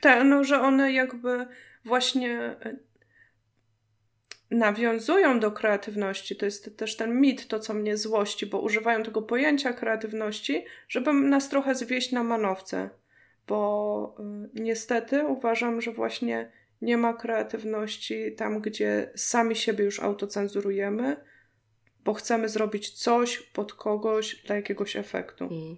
Tak, 0.02 0.24
no, 0.26 0.44
że 0.44 0.62
one 0.62 0.94
jakby 0.94 1.48
właśnie 1.86 2.56
nawiązują 4.52 5.40
do 5.40 5.52
kreatywności. 5.52 6.36
To 6.36 6.46
jest 6.46 6.78
też 6.78 6.98
ten 6.98 7.20
mit, 7.20 7.48
to 7.48 7.60
co 7.60 7.74
mnie 7.74 7.98
złości, 7.98 8.46
bo 8.46 8.60
używają 8.60 9.04
tego 9.04 9.22
pojęcia 9.22 9.74
kreatywności, 9.74 10.66
żeby 10.90 11.14
nas 11.14 11.50
trochę 11.50 11.76
zwieść 11.76 12.12
na 12.12 12.24
manowce. 12.24 12.90
Bo 13.48 14.16
y, 14.56 14.62
niestety 14.62 15.26
uważam, 15.26 15.82
że 15.82 15.92
właśnie 15.92 16.52
nie 16.82 16.98
ma 16.98 17.14
kreatywności 17.14 18.36
tam, 18.36 18.62
gdzie 18.62 19.12
sami 19.16 19.56
siebie 19.56 19.86
już 19.86 20.00
autocenzurujemy, 20.00 21.18
bo 22.04 22.14
chcemy 22.14 22.50
zrobić 22.50 22.90
coś 22.90 23.38
pod 23.40 23.74
kogoś 23.74 24.44
dla 24.46 24.56
jakiegoś 24.56 24.96
efektu. 24.96 25.44
Mm. 25.44 25.78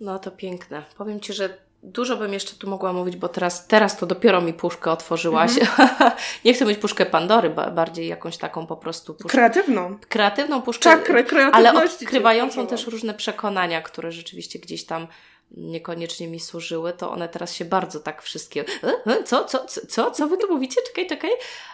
No 0.00 0.18
to 0.18 0.30
piękne. 0.30 0.84
Powiem 0.98 1.20
Ci, 1.20 1.32
że 1.32 1.67
Dużo 1.82 2.16
bym 2.16 2.32
jeszcze 2.32 2.56
tu 2.56 2.70
mogła 2.70 2.92
mówić, 2.92 3.16
bo 3.16 3.28
teraz, 3.28 3.66
teraz 3.66 3.96
to 3.96 4.06
dopiero 4.06 4.40
mi 4.40 4.52
puszkę 4.52 4.90
otworzyłaś. 4.90 5.50
Mm-hmm. 5.50 6.10
Nie 6.44 6.54
chcę 6.54 6.64
mieć 6.64 6.78
puszkę 6.78 7.06
Pandory, 7.06 7.50
bardziej 7.50 8.08
jakąś 8.08 8.36
taką 8.36 8.66
po 8.66 8.76
prostu 8.76 9.14
puszkę. 9.14 9.28
Kreatywną. 9.28 9.98
Kreatywną 10.08 10.62
puszkę, 10.62 10.82
Czakrę, 10.82 11.24
ale 11.52 11.72
odkrywającą 11.72 12.66
też 12.66 12.86
różne 12.86 13.14
przekonania, 13.14 13.82
które 13.82 14.12
rzeczywiście 14.12 14.58
gdzieś 14.58 14.84
tam 14.84 15.06
niekoniecznie 15.50 16.28
mi 16.28 16.40
służyły, 16.40 16.92
to 16.92 17.10
one 17.10 17.28
teraz 17.28 17.54
się 17.54 17.64
bardzo 17.64 18.00
tak 18.00 18.22
wszystkie. 18.22 18.64
E, 18.84 19.12
e, 19.12 19.24
co, 19.24 19.44
co, 19.44 19.66
co, 19.66 19.86
co, 19.86 20.10
co 20.10 20.28
wy 20.28 20.38
tu 20.38 20.54
mówicie? 20.54 20.80
Czekaj, 20.86 21.06
czekaj. 21.06 21.30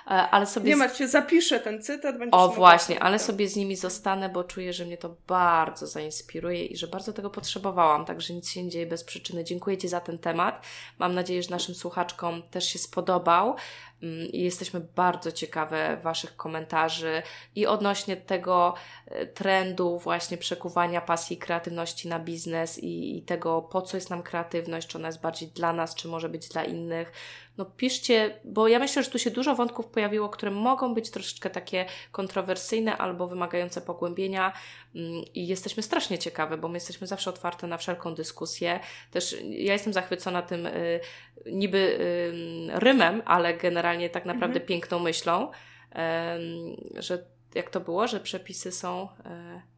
E, 0.06 0.10
ale 0.10 0.46
sobie. 0.46 0.70
Nie 0.70 0.76
martw 0.76 0.96
się, 0.96 1.08
zapiszę 1.08 1.60
ten 1.60 1.82
cytat. 1.82 2.16
O, 2.30 2.48
właśnie, 2.48 3.02
ale 3.02 3.18
sobie 3.18 3.48
z 3.48 3.56
nimi 3.56 3.76
zostanę, 3.76 4.28
bo 4.28 4.44
czuję, 4.44 4.72
że 4.72 4.84
mnie 4.84 4.96
to 4.96 5.16
bardzo 5.26 5.86
zainspiruje 5.86 6.66
i 6.66 6.76
że 6.76 6.86
bardzo 6.86 7.12
tego 7.12 7.30
potrzebowałam. 7.30 8.04
Także 8.04 8.34
nic 8.34 8.50
się 8.50 8.62
nie 8.62 8.70
dzieje 8.70 8.86
bez 8.86 9.04
przyczyny. 9.04 9.44
Dziękuję 9.44 9.78
Ci 9.78 9.88
za 9.88 10.00
ten 10.00 10.18
temat. 10.18 10.66
Mam 10.98 11.14
nadzieję, 11.14 11.42
że 11.42 11.50
naszym 11.50 11.74
słuchaczkom 11.74 12.42
też 12.50 12.68
się 12.68 12.78
spodobał. 12.78 13.56
Mm, 14.04 14.28
i 14.32 14.42
jesteśmy 14.42 14.80
bardzo 14.80 15.32
ciekawe 15.32 15.96
Waszych 16.02 16.36
komentarzy 16.36 17.22
i 17.54 17.66
odnośnie 17.66 18.16
tego 18.16 18.74
e, 19.06 19.26
trendu 19.26 19.98
właśnie 19.98 20.36
przekuwania 20.36 21.00
pasji 21.00 21.36
i 21.36 21.38
kreatywności 21.38 22.08
na 22.08 22.18
biznes 22.18 22.78
i, 22.78 23.18
i 23.18 23.22
tego, 23.22 23.62
po 23.62 23.82
co 23.82 23.96
jest 23.96 24.10
nam 24.10 24.22
kreatywność, 24.22 24.88
czy 24.88 24.98
ona 24.98 25.08
jest 25.08 25.20
bardziej 25.20 25.48
dla 25.48 25.72
nas, 25.72 25.94
czy 25.94 26.08
może 26.08 26.28
być 26.28 26.48
dla 26.48 26.64
innych 26.64 27.12
no 27.58 27.64
piszcie, 27.64 28.40
bo 28.44 28.68
ja 28.68 28.78
myślę, 28.78 29.02
że 29.02 29.10
tu 29.10 29.18
się 29.18 29.30
dużo 29.30 29.54
wątków 29.54 29.86
pojawiło, 29.86 30.28
które 30.28 30.50
mogą 30.50 30.94
być 30.94 31.10
troszeczkę 31.10 31.50
takie 31.50 31.86
kontrowersyjne 32.12 32.96
albo 32.96 33.26
wymagające 33.26 33.80
pogłębienia 33.80 34.52
mm, 34.94 35.24
i 35.34 35.46
jesteśmy 35.46 35.82
strasznie 35.82 36.18
ciekawe, 36.18 36.56
bo 36.56 36.68
my 36.68 36.76
jesteśmy 36.76 37.06
zawsze 37.06 37.30
otwarte 37.30 37.66
na 37.66 37.76
wszelką 37.76 38.14
dyskusję. 38.14 38.80
Też 39.10 39.36
ja 39.42 39.72
jestem 39.72 39.92
zachwycona 39.92 40.42
tym 40.42 40.66
y, 40.66 41.00
niby 41.46 41.78
y, 41.78 42.80
rymem, 42.80 43.22
ale 43.24 43.54
generalnie 43.54 44.10
tak 44.10 44.24
naprawdę 44.24 44.60
mhm. 44.60 44.66
piękną 44.66 44.98
myślą, 44.98 45.50
y, 45.50 47.02
że 47.02 47.24
jak 47.54 47.70
to 47.70 47.80
było, 47.80 48.06
że 48.06 48.20
przepisy 48.20 48.72
są 48.72 49.02
y, 49.02 49.73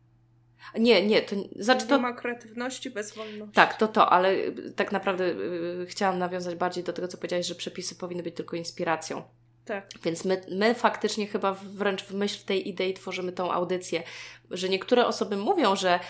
nie, 0.78 1.06
nie, 1.06 1.22
to 1.22 1.36
znaczy 1.58 1.86
to... 1.86 1.96
Nie 1.96 2.02
ma 2.02 2.12
kreatywności 2.12 2.90
bez 2.90 3.14
wolności. 3.14 3.54
Tak, 3.54 3.76
to 3.76 3.88
to, 3.88 4.10
ale 4.10 4.32
y, 4.32 4.72
tak 4.76 4.92
naprawdę 4.92 5.26
yy, 5.26 5.86
chciałam 5.88 6.18
nawiązać 6.18 6.54
bardziej 6.54 6.84
do 6.84 6.92
tego, 6.92 7.08
co 7.08 7.16
powiedziałeś, 7.16 7.46
że 7.46 7.54
przepisy 7.54 7.94
powinny 7.94 8.22
być 8.22 8.36
tylko 8.36 8.56
inspiracją. 8.56 9.22
Tak. 9.64 9.88
Więc 10.02 10.24
my, 10.24 10.40
my 10.50 10.74
faktycznie 10.74 11.26
chyba 11.26 11.52
wręcz 11.52 12.02
w 12.02 12.14
myśl 12.14 12.44
tej 12.46 12.68
idei 12.68 12.94
tworzymy 12.94 13.32
tą 13.32 13.52
audycję, 13.52 14.02
że 14.50 14.68
niektóre 14.68 15.06
osoby 15.06 15.36
mówią, 15.36 15.76
że, 15.76 16.00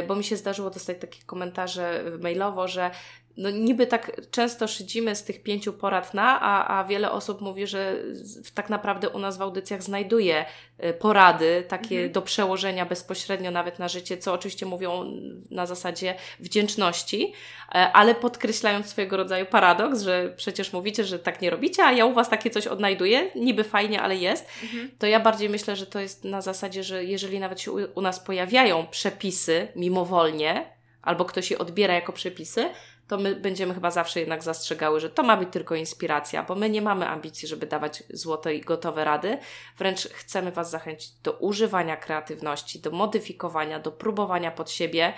y, 0.00 0.06
bo 0.06 0.16
mi 0.16 0.24
się 0.24 0.36
zdarzyło 0.36 0.70
dostać 0.70 0.96
takie 1.00 1.22
komentarze 1.26 2.04
mailowo, 2.20 2.68
że 2.68 2.90
no 3.36 3.50
niby 3.50 3.86
tak 3.86 4.20
często 4.30 4.68
szydzimy 4.68 5.16
z 5.16 5.24
tych 5.24 5.42
pięciu 5.42 5.72
porad 5.72 6.14
na, 6.14 6.40
a, 6.40 6.78
a 6.78 6.84
wiele 6.84 7.10
osób 7.10 7.40
mówi, 7.40 7.66
że 7.66 7.96
tak 8.54 8.70
naprawdę 8.70 9.08
u 9.08 9.18
nas 9.18 9.38
w 9.38 9.42
audycjach 9.42 9.82
znajduje 9.82 10.44
y, 10.84 10.92
porady 10.92 11.64
takie 11.68 11.94
mhm. 11.94 12.12
do 12.12 12.22
przełożenia 12.22 12.86
bezpośrednio 12.86 13.50
nawet 13.50 13.78
na 13.78 13.88
życie, 13.88 14.18
co 14.18 14.32
oczywiście 14.32 14.66
mówią 14.66 15.04
na 15.50 15.66
zasadzie 15.66 16.14
wdzięczności, 16.40 17.32
e, 17.68 17.92
ale 17.92 18.14
podkreślając 18.14 18.86
swojego 18.86 19.16
rodzaju 19.16 19.46
paradoks, 19.46 20.02
że 20.02 20.32
przecież 20.36 20.72
mówicie, 20.72 21.04
że 21.04 21.18
tak 21.18 21.42
nie 21.42 21.50
robicie, 21.50 21.84
a 21.84 21.92
ja 21.92 22.06
u 22.06 22.12
Was 22.12 22.28
takie 22.28 22.50
coś 22.50 22.66
odnajduję, 22.66 23.30
niby 23.34 23.64
fajnie, 23.64 24.02
ale 24.02 24.16
jest, 24.16 24.48
mhm. 24.62 24.90
to 24.98 25.06
ja 25.06 25.20
bardziej 25.20 25.48
myślę, 25.48 25.76
że 25.76 25.86
to 25.86 26.00
jest 26.00 26.24
na 26.24 26.40
zasadzie, 26.40 26.82
że 26.82 27.04
jeżeli 27.04 27.40
nawet 27.40 27.60
się 27.60 27.72
u, 27.72 27.78
u 27.94 28.00
nas 28.00 28.20
pojawiają 28.20 28.86
przepisy 28.86 29.68
mimowolnie, 29.76 30.80
albo 31.02 31.24
ktoś 31.24 31.50
je 31.50 31.58
odbiera 31.58 31.94
jako 31.94 32.12
przepisy, 32.12 32.68
to 33.10 33.18
my 33.18 33.36
będziemy 33.36 33.74
chyba 33.74 33.90
zawsze 33.90 34.20
jednak 34.20 34.42
zastrzegały, 34.42 35.00
że 35.00 35.10
to 35.10 35.22
ma 35.22 35.36
być 35.36 35.48
tylko 35.52 35.74
inspiracja, 35.74 36.42
bo 36.42 36.54
my 36.54 36.70
nie 36.70 36.82
mamy 36.82 37.08
ambicji, 37.08 37.48
żeby 37.48 37.66
dawać 37.66 38.02
złote 38.10 38.54
i 38.54 38.60
gotowe 38.60 39.04
rady. 39.04 39.38
Wręcz 39.78 40.08
chcemy 40.08 40.52
Was 40.52 40.70
zachęcić 40.70 41.10
do 41.10 41.32
używania 41.32 41.96
kreatywności, 41.96 42.80
do 42.80 42.90
modyfikowania, 42.90 43.80
do 43.80 43.92
próbowania 43.92 44.50
pod 44.50 44.70
siebie. 44.70 45.12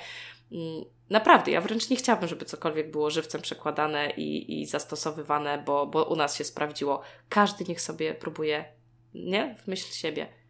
Mm, 0.53 0.85
naprawdę, 1.11 1.51
ja 1.51 1.61
wręcz 1.61 1.91
nie 1.91 1.97
chciałabym, 1.97 2.29
żeby 2.29 2.45
cokolwiek 2.45 2.91
było 2.91 3.11
żywcem 3.11 3.41
przekładane 3.41 4.11
i, 4.11 4.61
i 4.61 4.67
zastosowywane, 4.67 5.63
bo, 5.67 5.87
bo 5.87 6.05
u 6.05 6.17
nas 6.17 6.37
się 6.37 6.45
sprawdziło. 6.45 7.03
Każdy 7.29 7.65
niech 7.65 7.81
sobie 7.81 8.15
próbuje, 8.15 8.65
nie? 9.15 9.57
W 9.65 9.67
myśl 9.67 9.93
siebie. 9.93 10.42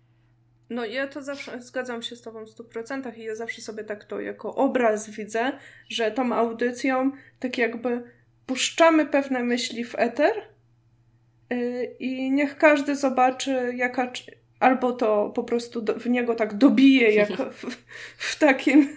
No 0.73 0.85
ja 0.85 1.07
to 1.07 1.23
zawsze 1.23 1.63
zgadzam 1.63 2.03
się 2.03 2.17
z 2.17 2.23
Tobą 2.23 2.45
w 2.45 2.49
100% 2.49 3.19
i 3.19 3.23
ja 3.23 3.35
zawsze 3.35 3.63
sobie 3.63 3.85
tak 3.85 4.05
to 4.05 4.21
jako 4.21 4.55
obraz 4.55 5.11
widzę, 5.11 5.53
że 5.89 6.11
tą 6.11 6.33
audycją 6.33 7.11
tak 7.41 7.59
jakby 7.59 8.03
puszczamy 8.47 9.07
pewne 9.07 9.43
myśli 9.43 9.85
w 9.85 9.95
eter 9.99 10.33
yy, 11.51 11.85
i 11.85 12.31
niech 12.31 12.59
każdy 12.59 12.97
zobaczy, 12.97 13.73
jaka, 13.77 14.13
albo 14.63 14.93
to 14.93 15.33
po 15.35 15.45
prostu 15.45 15.83
do, 15.83 15.95
w 15.95 16.07
niego 16.07 16.35
tak 16.35 16.55
dobije, 16.55 17.15
jak 17.15 17.31
w, 17.61 17.77
w, 18.17 18.39
takim 18.39 18.97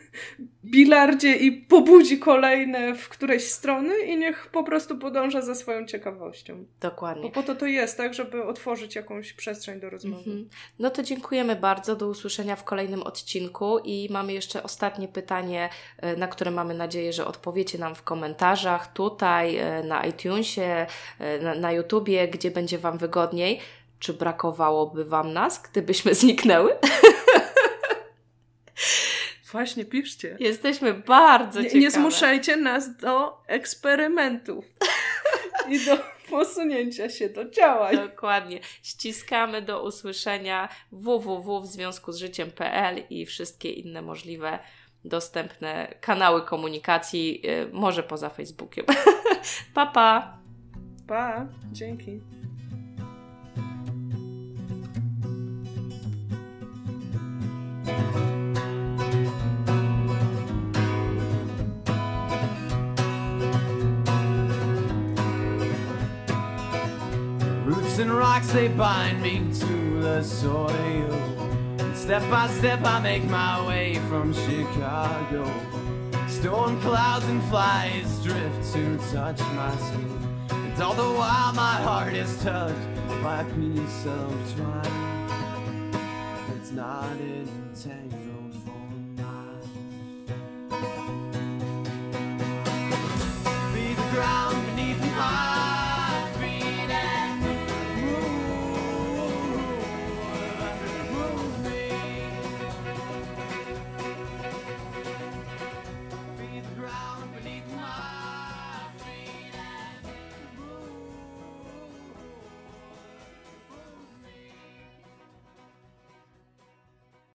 bilardzie 0.65 1.35
i 1.35 1.51
pobudzi 1.51 2.19
kolejne 2.19 2.95
w 2.95 3.09
którejś 3.09 3.43
strony 3.43 3.99
i 3.99 4.17
niech 4.17 4.47
po 4.47 4.63
prostu 4.63 4.97
podąża 4.97 5.41
za 5.41 5.55
swoją 5.55 5.85
ciekawością. 5.85 6.65
Dokładnie. 6.81 7.23
Bo 7.23 7.29
po 7.29 7.43
to 7.43 7.55
to 7.55 7.65
jest, 7.65 7.97
tak, 7.97 8.13
żeby 8.13 8.43
otworzyć 8.43 8.95
jakąś 8.95 9.33
przestrzeń 9.33 9.79
do 9.79 9.89
rozmowy. 9.89 10.31
Mhm. 10.31 10.49
No 10.79 10.89
to 10.89 11.03
dziękujemy 11.03 11.55
bardzo, 11.55 11.95
do 11.95 12.07
usłyszenia 12.07 12.55
w 12.55 12.63
kolejnym 12.63 13.03
odcinku 13.03 13.79
i 13.83 14.07
mamy 14.11 14.33
jeszcze 14.33 14.63
ostatnie 14.63 15.07
pytanie, 15.07 15.69
e, 15.97 16.15
na 16.15 16.27
które 16.27 16.51
mamy 16.51 16.73
nadzieję, 16.73 17.13
że 17.13 17.25
odpowiecie 17.25 17.77
nam 17.77 17.95
w 17.95 18.03
komentarzach 18.03 18.93
tutaj, 18.93 19.57
e, 19.57 19.83
na 19.83 20.05
iTunesie, 20.05 20.85
e, 21.19 21.39
na, 21.39 21.55
na 21.55 21.71
YouTubie, 21.71 22.27
gdzie 22.27 22.51
będzie 22.51 22.77
Wam 22.77 22.97
wygodniej 22.97 23.59
czy 23.99 24.13
brakowałoby 24.13 25.05
Wam 25.05 25.33
nas, 25.33 25.61
gdybyśmy 25.61 26.15
zniknęły? 26.21 26.75
Właśnie, 29.51 29.85
piszcie. 29.85 30.37
Jesteśmy 30.39 30.93
bardzo 30.93 31.59
nie, 31.59 31.65
ciekawe. 31.65 31.79
Nie 31.79 31.91
zmuszajcie 31.91 32.57
nas 32.57 32.97
do 32.97 33.41
eksperymentów 33.47 34.65
i 35.71 35.85
do 35.85 35.97
posunięcia 36.29 37.09
się 37.09 37.29
do 37.29 37.49
działań. 37.49 37.95
Dokładnie. 37.95 38.59
Ściskamy 38.83 39.61
do 39.61 39.83
usłyszenia 39.83 40.69
www 40.91 41.61
w 41.61 41.67
związku 41.67 42.11
z 42.11 42.17
życiem.pl 42.17 43.03
i 43.09 43.25
wszystkie 43.25 43.71
inne 43.71 44.01
możliwe 44.01 44.59
dostępne 45.05 45.95
kanały 46.01 46.41
komunikacji, 46.41 47.41
y, 47.49 47.69
może 47.73 48.03
poza 48.03 48.29
Facebookiem. 48.29 48.85
pa, 49.73 49.85
pa. 49.85 50.37
Pa, 51.07 51.47
dzięki. 51.71 52.21
Rocks, 68.35 68.51
they 68.51 68.67
bind 68.67 69.21
me 69.21 69.39
to 69.59 70.01
the 70.01 70.21
soil. 70.21 71.13
And 71.79 71.95
step 71.95 72.21
by 72.29 72.47
step, 72.47 72.81
I 72.83 72.99
make 72.99 73.23
my 73.23 73.65
way 73.65 73.95
from 74.09 74.33
Chicago. 74.33 75.45
Storm 76.27 76.81
clouds 76.81 77.25
and 77.25 77.41
flies 77.43 78.23
drift 78.23 78.73
to 78.73 78.97
touch 79.13 79.39
my 79.39 79.73
skin. 79.77 80.37
And 80.49 80.83
all 80.83 80.93
the 80.93 81.17
while, 81.17 81.53
my 81.53 81.77
heart 81.87 82.13
is 82.13 82.37
touched 82.43 82.95
by 83.23 83.41
a 83.41 83.45
piece 83.55 84.05
of 84.05 84.55
twine. 84.55 85.93
It's 86.57 86.71
not 86.71 87.11
entangled. 87.21 88.24